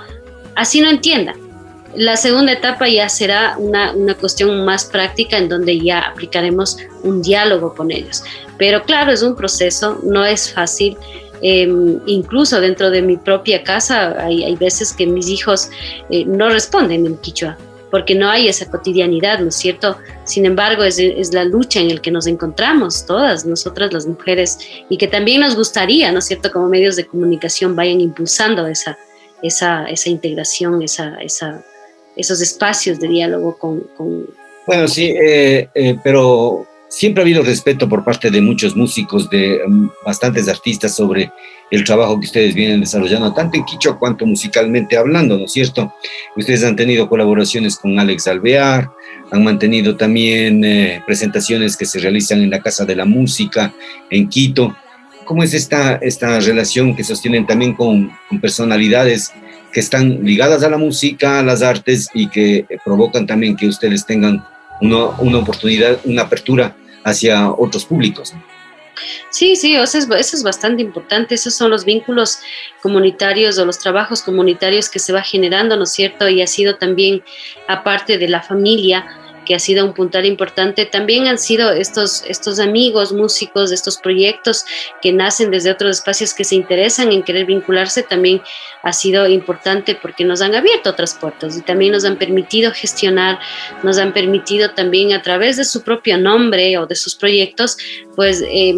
así 0.56 0.80
no 0.80 0.90
entiendan 0.90 1.43
la 1.96 2.18
segunda 2.18 2.54
etapa 2.54 2.88
ya 2.88 3.10
será 3.10 3.56
una, 3.58 3.94
una, 3.94 4.16
cuestión 4.16 4.66
más 4.66 4.86
práctica 4.86 5.38
en 5.38 5.50
donde 5.50 5.80
ya 5.80 6.00
aplicaremos 6.00 6.78
un 7.04 7.22
diálogo 7.22 7.74
con 7.74 7.92
ellos. 7.92 8.24
Pero 8.58 8.84
claro, 8.84 9.12
es 9.12 9.22
un 9.22 9.36
proceso, 9.36 10.00
no 10.04 10.26
es 10.26 10.52
fácil. 10.52 10.98
Em, 11.42 12.00
incluso 12.06 12.62
dentro 12.62 12.90
de 12.90 13.02
mi 13.02 13.18
propia 13.18 13.64
casa 13.64 14.16
hay, 14.24 14.44
hay 14.46 14.56
veces 14.56 14.94
que 14.94 15.06
mis 15.06 15.28
hijos 15.28 15.70
eh, 16.10 16.24
no 16.26 16.50
responden 16.50 17.06
en 17.06 17.18
quichua 17.18 17.58
porque 17.92 18.16
no 18.16 18.28
hay 18.28 18.48
esa 18.48 18.72
cotidianidad, 18.72 19.38
¿no 19.38 19.50
es 19.50 19.56
cierto? 19.56 19.98
Sin 20.24 20.48
embargo, 20.48 20.84
es, 20.84 20.98
es, 20.98 21.32
la 21.32 21.44
lucha 21.44 21.80
en 21.80 21.94
la 21.94 22.02
que 22.02 22.10
nos 22.10 22.26
encontramos 22.26 23.06
todas, 23.06 23.46
nosotras 23.46 23.94
las 23.94 24.08
mujeres, 24.08 24.58
y 24.90 24.98
que 24.98 25.08
también 25.08 25.42
nos 25.42 25.56
gustaría, 25.56 26.12
¿no 26.12 26.18
es 26.18 26.26
cierto?, 26.26 26.52
como 26.52 26.70
medios 26.70 26.96
de 26.96 27.06
comunicación 27.06 27.76
vayan 27.76 28.02
impulsando 28.02 28.66
esa, 28.66 28.98
esa, 29.44 29.86
esa 29.86 30.10
integración, 30.10 30.82
esa, 30.82 31.18
esa, 31.22 31.64
esos 32.16 32.42
espacios 32.42 33.00
de 33.00 33.08
diálogo 33.08 33.58
con... 33.58 33.82
con... 33.96 34.28
Bueno, 34.66 34.88
sí, 34.88 35.08
eh, 35.08 35.68
eh, 35.76 35.98
pero 36.04 36.66
siempre 36.94 37.22
ha 37.22 37.26
habido 37.26 37.42
respeto 37.42 37.90
por 37.90 38.04
parte 38.04 38.30
de 38.30 38.40
muchos 38.40 38.76
músicos, 38.76 39.30
de 39.30 39.62
um, 39.66 39.90
bastantes 40.06 40.48
artistas 40.48 40.96
sobre 40.96 41.32
el 41.72 41.84
trabajo 41.84 42.20
que 42.20 42.28
ustedes 42.28 42.54
vienen 42.54 42.82
desarrollando, 42.82 43.34
tanto 43.34 43.58
en 43.58 43.66
Quichua 43.66 43.98
cuanto 43.98 44.28
musicalmente 44.28 44.96
hablando, 44.96 45.38
¿no 45.38 45.46
es 45.46 45.52
cierto? 45.52 45.92
Ustedes 46.38 46.64
han 46.64 46.76
tenido 46.76 47.10
colaboraciones 47.10 47.78
con 47.78 47.98
Alex 47.98 48.28
Alvear, 48.28 48.92
han 49.32 49.44
mantenido 49.44 49.98
también 49.98 50.64
eh, 50.64 51.02
presentaciones 51.06 51.76
que 51.76 51.88
se 51.88 52.00
realizan 52.00 52.42
en 52.42 52.52
la 52.52 52.62
Casa 52.62 52.86
de 52.86 52.96
la 52.96 53.06
Música 53.06 53.74
en 54.12 54.30
Quito. 54.30 54.76
¿Cómo 55.26 55.42
es 55.42 55.56
esta, 55.56 55.96
esta 55.96 56.40
relación 56.42 56.96
que 56.96 57.04
sostienen 57.04 57.48
también 57.48 57.74
con 57.74 58.12
personalidades 58.40 59.32
que 59.74 59.80
están 59.80 60.24
ligadas 60.24 60.64
a 60.64 60.70
la 60.70 60.78
música, 60.78 61.40
a 61.40 61.44
las 61.44 61.62
artes 61.62 62.10
y 62.14 62.30
que 62.30 62.66
provocan 62.86 63.26
también 63.26 63.56
que 63.56 63.68
ustedes 63.68 64.06
tengan 64.06 64.46
una, 64.82 65.10
una 65.20 65.40
oportunidad, 65.40 66.00
una 66.06 66.24
apertura 66.24 66.76
hacia 67.04 67.52
otros 67.52 67.86
públicos? 67.86 68.34
Sí, 69.30 69.56
sí, 69.56 69.76
eso 69.76 69.98
es, 69.98 70.08
eso 70.10 70.38
es 70.38 70.44
bastante 70.44 70.82
importante. 70.82 71.36
Esos 71.36 71.56
son 71.56 71.72
los 71.72 71.86
vínculos 71.86 72.40
comunitarios 72.82 73.58
o 73.58 73.66
los 73.66 73.80
trabajos 73.80 74.22
comunitarios 74.22 74.90
que 74.90 75.00
se 75.00 75.12
va 75.12 75.24
generando, 75.24 75.76
¿no 75.76 75.84
es 75.84 75.92
cierto? 75.92 76.30
Y 76.30 76.42
ha 76.42 76.48
sido 76.48 76.78
también, 76.78 77.24
aparte 77.68 78.18
de 78.18 78.30
la 78.30 78.42
familia, 78.42 79.06
que 79.46 79.56
ha 79.56 79.60
sido 79.60 79.86
un 79.86 79.94
puntal 79.94 80.26
importante. 80.26 80.86
También 80.86 81.28
han 81.28 81.38
sido 81.38 81.72
estos, 81.72 82.24
estos 82.28 82.60
amigos 82.60 83.14
músicos 83.14 83.70
de 83.70 83.76
estos 83.76 83.98
proyectos 83.98 84.66
que 85.02 85.12
nacen 85.12 85.52
desde 85.52 85.72
otros 85.72 85.98
espacios 85.98 86.34
que 86.34 86.44
se 86.44 86.56
interesan 86.56 87.12
en 87.12 87.24
querer 87.24 87.46
vincularse, 87.46 88.04
también 88.04 88.42
ha 88.82 88.94
sido 88.94 89.28
importante 89.28 89.96
porque 89.96 90.26
nos 90.26 90.42
han 90.42 90.56
abierto 90.56 90.90
otras 90.90 91.14
puertas 91.16 91.58
y 91.58 91.62
también 91.62 91.94
nos 91.94 92.06
han 92.06 92.18
permitido 92.18 92.72
gestionar, 92.72 93.40
nos 93.82 93.98
han 93.98 94.14
permitido 94.14 94.72
también 94.72 95.14
a 95.14 95.22
través 95.22 95.58
de 95.58 95.66
su 95.66 95.84
propio 95.84 96.18
nombre 96.18 96.78
o 96.78 96.86
de 96.86 96.96
sus 96.96 97.16
proyectos, 97.16 97.78
pues 98.16 98.44
eh, 98.46 98.76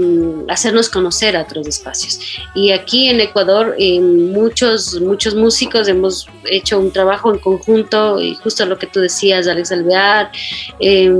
hacernos 0.48 0.90
conocer 0.90 1.36
a 1.36 1.42
otros 1.42 1.68
espacios. 1.68 2.20
Y 2.54 2.72
aquí 2.72 3.10
en 3.10 3.20
Ecuador 3.20 3.76
eh, 3.80 4.00
muchos, 4.00 5.00
muchos 5.02 5.36
músicos 5.36 5.88
hemos 5.88 6.28
hecho 6.46 6.80
un 6.80 6.92
trabajo 6.92 7.34
en 7.34 7.40
conjunto 7.40 8.22
y 8.22 8.36
justo 8.36 8.66
lo 8.66 8.78
que 8.78 8.88
tú 8.88 9.00
decías, 9.00 9.48
Alex 9.48 9.72
Alvear, 9.72 10.32
eh, 10.80 11.12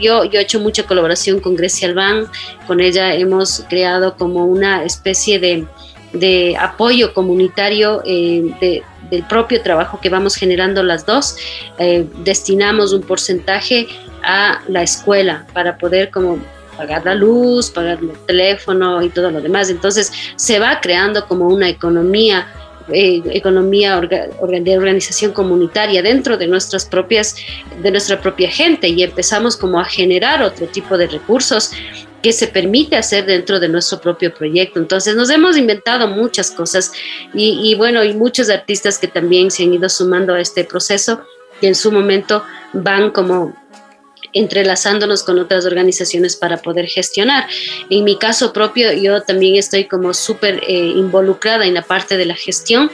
yo, 0.00 0.24
yo 0.24 0.38
he 0.38 0.42
hecho 0.42 0.60
mucha 0.60 0.84
colaboración 0.84 1.40
con 1.40 1.56
Grecia 1.56 1.88
Albán, 1.88 2.26
con 2.66 2.80
ella 2.80 3.14
hemos 3.14 3.64
creado 3.68 4.16
como 4.16 4.44
una 4.44 4.84
especie 4.84 5.38
de, 5.38 5.66
de 6.12 6.56
apoyo 6.58 7.12
comunitario 7.12 8.02
eh, 8.04 8.54
de, 8.60 8.82
del 9.10 9.24
propio 9.24 9.62
trabajo 9.62 10.00
que 10.00 10.08
vamos 10.08 10.36
generando 10.36 10.82
las 10.82 11.06
dos. 11.06 11.36
Eh, 11.78 12.06
destinamos 12.24 12.92
un 12.92 13.02
porcentaje 13.02 13.86
a 14.22 14.60
la 14.68 14.82
escuela 14.82 15.46
para 15.52 15.76
poder 15.76 16.10
como 16.10 16.38
pagar 16.76 17.04
la 17.04 17.14
luz, 17.14 17.70
pagar 17.70 17.98
el 18.00 18.12
teléfono 18.26 19.02
y 19.02 19.08
todo 19.08 19.30
lo 19.30 19.40
demás. 19.40 19.70
Entonces 19.70 20.12
se 20.36 20.58
va 20.58 20.80
creando 20.80 21.26
como 21.26 21.48
una 21.48 21.68
economía 21.68 22.46
eh, 22.92 23.22
economía 23.32 24.00
de 24.00 24.76
organización 24.76 25.32
comunitaria 25.32 26.02
dentro 26.02 26.36
de 26.36 26.46
nuestras 26.46 26.84
propias 26.84 27.36
de 27.82 27.90
nuestra 27.90 28.20
propia 28.20 28.50
gente 28.50 28.88
y 28.88 29.02
empezamos 29.02 29.56
como 29.56 29.80
a 29.80 29.84
generar 29.84 30.42
otro 30.42 30.66
tipo 30.66 30.98
de 30.98 31.06
recursos 31.06 31.70
que 32.22 32.32
se 32.32 32.46
permite 32.46 32.96
hacer 32.96 33.26
dentro 33.26 33.60
de 33.60 33.68
nuestro 33.68 34.00
propio 34.00 34.32
proyecto. 34.34 34.78
Entonces 34.78 35.14
nos 35.14 35.30
hemos 35.30 35.56
inventado 35.56 36.08
muchas 36.08 36.50
cosas 36.50 36.92
y, 37.34 37.60
y 37.70 37.74
bueno, 37.74 38.02
y 38.02 38.14
muchos 38.14 38.48
artistas 38.50 38.98
que 38.98 39.08
también 39.08 39.50
se 39.50 39.62
han 39.62 39.74
ido 39.74 39.88
sumando 39.88 40.34
a 40.34 40.40
este 40.40 40.64
proceso 40.64 41.20
que 41.60 41.68
en 41.68 41.74
su 41.74 41.92
momento 41.92 42.42
van 42.72 43.10
como 43.10 43.54
entrelazándonos 44.34 45.22
con 45.22 45.38
otras 45.38 45.64
organizaciones 45.64 46.36
para 46.36 46.58
poder 46.58 46.86
gestionar. 46.86 47.46
En 47.88 48.04
mi 48.04 48.18
caso 48.18 48.52
propio, 48.52 48.92
yo 48.92 49.22
también 49.22 49.56
estoy 49.56 49.84
como 49.86 50.12
súper 50.12 50.62
eh, 50.66 50.92
involucrada 50.96 51.64
en 51.66 51.74
la 51.74 51.82
parte 51.82 52.16
de 52.16 52.26
la 52.26 52.34
gestión 52.34 52.90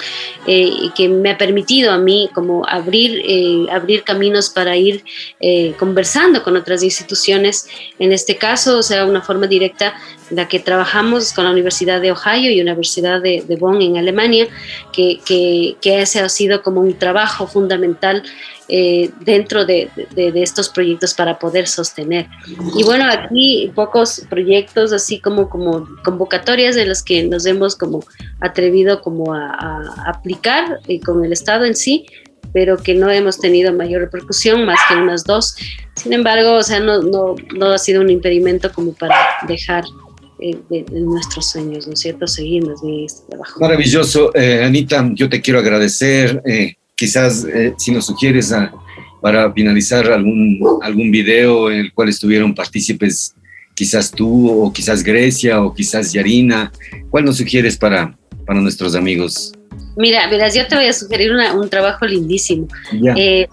eh, 0.46 0.70
que 0.94 1.08
me 1.08 1.30
ha 1.30 1.38
permitido 1.38 1.92
a 1.92 1.98
mí 1.98 2.30
como 2.34 2.66
abrir, 2.66 3.22
eh, 3.24 3.66
abrir 3.70 4.04
caminos 4.04 4.50
para 4.50 4.76
ir 4.76 5.04
eh, 5.40 5.74
conversando 5.78 6.42
con 6.42 6.56
otras 6.56 6.82
instituciones. 6.82 7.66
En 7.98 8.12
este 8.12 8.36
caso, 8.36 8.78
o 8.78 8.82
sea, 8.82 9.04
una 9.04 9.22
forma 9.22 9.46
directa 9.46 9.94
la 10.30 10.48
que 10.48 10.60
trabajamos 10.60 11.32
con 11.32 11.44
la 11.44 11.50
Universidad 11.50 12.00
de 12.00 12.12
Ohio 12.12 12.50
y 12.50 12.60
Universidad 12.60 13.20
de, 13.20 13.44
de 13.46 13.56
Bonn 13.56 13.82
en 13.82 13.96
Alemania, 13.96 14.48
que, 14.92 15.20
que, 15.24 15.76
que, 15.80 16.00
ese 16.02 16.20
ha 16.20 16.28
sido 16.28 16.62
como 16.62 16.80
un 16.80 16.94
trabajo 16.94 17.46
fundamental 17.46 18.22
eh, 18.68 19.10
dentro 19.20 19.64
de, 19.64 19.90
de, 20.14 20.30
de, 20.30 20.42
estos 20.42 20.68
proyectos 20.68 21.12
para 21.14 21.38
poder 21.38 21.66
sostener. 21.66 22.28
Y 22.76 22.84
bueno, 22.84 23.06
aquí 23.10 23.72
pocos 23.74 24.22
proyectos 24.30 24.92
así 24.92 25.18
como, 25.18 25.48
como 25.50 25.88
convocatorias 26.04 26.76
de 26.76 26.86
los 26.86 27.02
que 27.02 27.24
nos 27.24 27.46
hemos 27.46 27.74
como 27.76 28.04
atrevido 28.40 29.02
como 29.02 29.34
a, 29.34 29.50
a 29.50 30.10
aplicar 30.10 30.78
y 30.86 31.00
con 31.00 31.24
el 31.24 31.32
Estado 31.32 31.64
en 31.64 31.74
sí, 31.74 32.06
pero 32.52 32.76
que 32.76 32.94
no 32.94 33.10
hemos 33.10 33.38
tenido 33.38 33.72
mayor 33.72 34.02
repercusión, 34.02 34.64
más 34.64 34.78
que 34.88 34.94
unas 34.94 35.24
dos. 35.24 35.56
Sin 35.94 36.12
embargo, 36.12 36.54
o 36.54 36.62
sea, 36.62 36.80
no, 36.80 37.02
no, 37.02 37.34
no 37.54 37.66
ha 37.66 37.78
sido 37.78 38.00
un 38.00 38.10
impedimento 38.10 38.72
como 38.72 38.92
para 38.92 39.16
dejar 39.46 39.84
eh, 39.84 40.09
de, 40.40 40.84
de, 40.84 41.00
nuestros 41.00 41.50
sueños, 41.50 41.86
¿no 41.86 41.94
es 41.94 42.00
cierto? 42.00 42.26
Seguir 42.26 42.66
más 42.66 42.82
bien 42.82 43.04
este 43.04 43.28
trabajo. 43.28 43.60
Maravilloso. 43.60 44.34
Eh, 44.34 44.62
Anita, 44.64 45.08
yo 45.14 45.28
te 45.28 45.40
quiero 45.40 45.58
agradecer. 45.58 46.42
Eh, 46.46 46.74
quizás 46.94 47.44
eh, 47.44 47.74
si 47.78 47.92
nos 47.92 48.06
sugieres 48.06 48.52
a, 48.52 48.72
para 49.20 49.52
finalizar 49.52 50.10
algún, 50.10 50.60
algún 50.82 51.10
video 51.10 51.70
en 51.70 51.78
el 51.78 51.92
cual 51.92 52.08
estuvieron 52.08 52.54
partícipes, 52.54 53.34
quizás 53.74 54.10
tú 54.10 54.50
o 54.50 54.72
quizás 54.72 55.02
Grecia 55.02 55.62
o 55.62 55.74
quizás 55.74 56.12
Yarina, 56.12 56.72
¿cuál 57.10 57.24
nos 57.24 57.36
sugieres 57.36 57.76
para, 57.76 58.16
para 58.46 58.60
nuestros 58.60 58.94
amigos? 58.94 59.52
Mira, 59.96 60.28
verás, 60.28 60.54
yo 60.54 60.66
te 60.66 60.74
voy 60.74 60.86
a 60.86 60.92
sugerir 60.92 61.32
una, 61.32 61.52
un 61.54 61.68
trabajo 61.68 62.06
lindísimo 62.06 62.68
eh, 63.16 63.46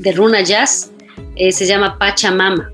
de 0.00 0.12
Runa 0.12 0.42
Jazz, 0.42 0.90
eh, 1.36 1.52
se 1.52 1.66
llama 1.66 1.98
Pachamama. 1.98 2.70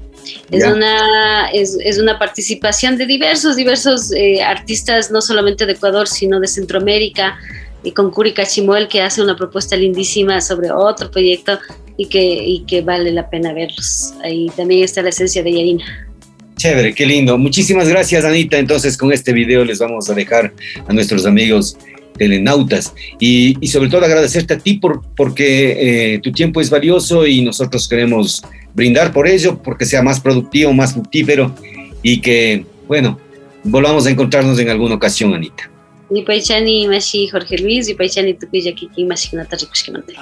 Es 0.51 0.65
una, 0.65 1.51
es, 1.51 1.77
es, 1.85 1.99
una 1.99 2.19
participación 2.19 2.97
de 2.97 3.07
diversos, 3.07 3.57
diversos 3.57 4.13
eh, 4.13 4.43
artistas, 4.43 5.11
no 5.11 5.21
solamente 5.21 5.67
de 5.67 5.73
Ecuador, 5.73 6.09
sino 6.09 6.41
de 6.41 6.47
Centroamérica, 6.47 7.37
y 7.83 7.93
con 7.93 8.11
Curi 8.11 8.33
Cachimuel, 8.33 8.89
que 8.89 9.03
hace 9.03 9.23
una 9.23 9.37
propuesta 9.37 9.77
lindísima 9.77 10.41
sobre 10.41 10.71
otro 10.71 11.11
proyecto 11.11 11.59
y 11.97 12.07
que, 12.07 12.23
y 12.23 12.65
que 12.67 12.81
vale 12.81 13.13
la 13.13 13.29
pena 13.29 13.53
verlos. 13.53 14.15
Ahí 14.23 14.51
también 14.57 14.83
está 14.83 15.03
la 15.03 15.11
esencia 15.11 15.43
de 15.43 15.53
Yarina. 15.53 16.09
Chévere, 16.57 16.95
qué 16.95 17.05
lindo. 17.05 17.37
Muchísimas 17.37 17.89
gracias, 17.89 18.25
Anita. 18.25 18.59
Entonces, 18.59 18.97
con 18.97 19.13
este 19.13 19.33
video 19.33 19.65
les 19.65 19.79
vamos 19.79 20.09
a 20.09 20.15
dejar 20.15 20.53
a 20.87 20.93
nuestros 20.93 21.27
amigos 21.27 21.77
telenautas 22.17 22.95
y, 23.19 23.57
y 23.61 23.69
sobre 23.69 23.89
todo 23.89 24.05
agradecerte 24.05 24.55
a 24.55 24.59
ti 24.59 24.75
por, 24.75 25.03
porque 25.17 26.15
eh, 26.15 26.21
tu 26.21 26.31
tiempo 26.33 26.61
es 26.61 26.71
valioso 26.71 27.27
y 27.27 27.43
nosotros 27.43 27.89
queremos 27.89 28.43
brindar 28.75 29.13
por 29.13 29.27
ello, 29.27 29.63
porque 29.63 29.85
sea 29.85 30.03
más 30.03 30.21
productivo, 30.21 30.73
más 30.73 30.93
fructífero 30.93 31.55
y 32.03 32.21
que, 32.21 32.67
bueno, 32.87 33.19
volvamos 33.63 34.07
a 34.07 34.11
encontrarnos 34.11 34.59
en 34.59 34.69
alguna 34.69 34.97
ocasión, 34.97 35.33
Anita. 35.33 35.71
Ni 36.11 36.23
Paichani 36.23 36.87
Mashi 36.87 37.29
Jorge 37.29 37.59
Luis 37.59 37.89
y 37.89 37.95
Paichani 37.95 38.35
Tukuya 38.35 38.75
Kiki 38.75 39.05
Mashi 39.05 39.31
Kunata 39.31 39.57
Rikushkimante. 39.57 40.15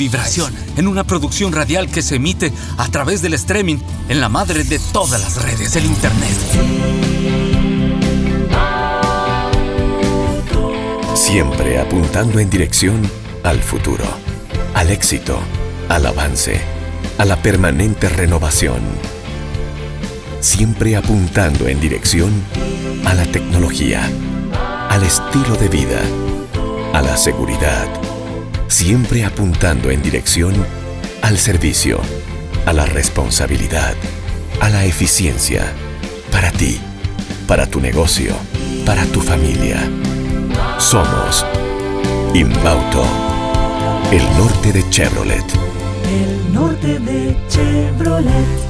Vibración 0.00 0.54
en 0.78 0.88
una 0.88 1.04
producción 1.04 1.52
radial 1.52 1.90
que 1.90 2.00
se 2.00 2.16
emite 2.16 2.50
a 2.78 2.88
través 2.88 3.20
del 3.20 3.34
streaming 3.34 3.76
en 4.08 4.22
la 4.22 4.30
madre 4.30 4.64
de 4.64 4.78
todas 4.94 5.20
las 5.20 5.42
redes 5.42 5.74
del 5.74 5.84
Internet. 5.84 6.38
Siempre 11.14 11.78
apuntando 11.78 12.38
en 12.38 12.48
dirección 12.48 13.02
al 13.44 13.60
futuro, 13.60 14.04
al 14.72 14.90
éxito, 14.90 15.38
al 15.90 16.06
avance, 16.06 16.62
a 17.18 17.26
la 17.26 17.36
permanente 17.42 18.08
renovación. 18.08 18.80
Siempre 20.40 20.96
apuntando 20.96 21.68
en 21.68 21.78
dirección 21.78 22.32
a 23.04 23.12
la 23.12 23.26
tecnología, 23.26 24.00
al 24.88 25.02
estilo 25.02 25.56
de 25.56 25.68
vida, 25.68 26.00
a 26.94 27.02
la 27.02 27.18
seguridad. 27.18 28.09
Siempre 28.70 29.24
apuntando 29.24 29.90
en 29.90 30.00
dirección 30.00 30.54
al 31.22 31.38
servicio, 31.38 32.00
a 32.66 32.72
la 32.72 32.86
responsabilidad, 32.86 33.94
a 34.60 34.68
la 34.68 34.84
eficiencia. 34.84 35.64
Para 36.30 36.52
ti, 36.52 36.80
para 37.48 37.66
tu 37.66 37.80
negocio, 37.80 38.32
para 38.86 39.04
tu 39.06 39.20
familia. 39.20 39.76
Somos 40.78 41.44
Inbauto, 42.32 43.04
el 44.12 44.22
norte 44.38 44.72
de 44.72 44.88
Chevrolet. 44.88 45.44
El 46.08 46.54
norte 46.54 47.00
de 47.00 47.36
Chevrolet. 47.48 48.69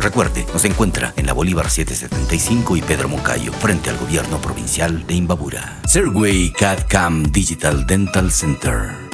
Recuerde, 0.00 0.46
nos 0.52 0.64
encuentra 0.64 1.12
en 1.16 1.26
la 1.26 1.32
Bolívar 1.32 1.70
775 1.70 2.76
y 2.76 2.82
Pedro 2.82 3.08
Moncayo, 3.08 3.52
frente 3.52 3.90
al 3.90 3.98
gobierno 3.98 4.38
provincial 4.40 5.06
de 5.06 5.14
Imbabura. 5.14 5.80
Serway 5.86 6.50
CAD 6.52 6.86
CAM 6.88 7.30
Digital 7.30 7.86
Dental 7.86 8.30
Center. 8.30 9.13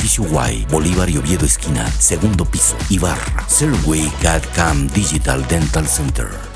Y, 0.03 0.65
Bolívar 0.65 1.09
y 1.09 1.17
Oviedo 1.17 1.45
esquina, 1.45 1.89
segundo 1.91 2.43
piso, 2.43 2.75
Ibarra. 2.89 3.47
Serway 3.47 4.11
CAD 4.21 4.41
CAM 4.55 4.87
Digital 4.89 5.47
Dental 5.47 5.87
Center. 5.87 6.50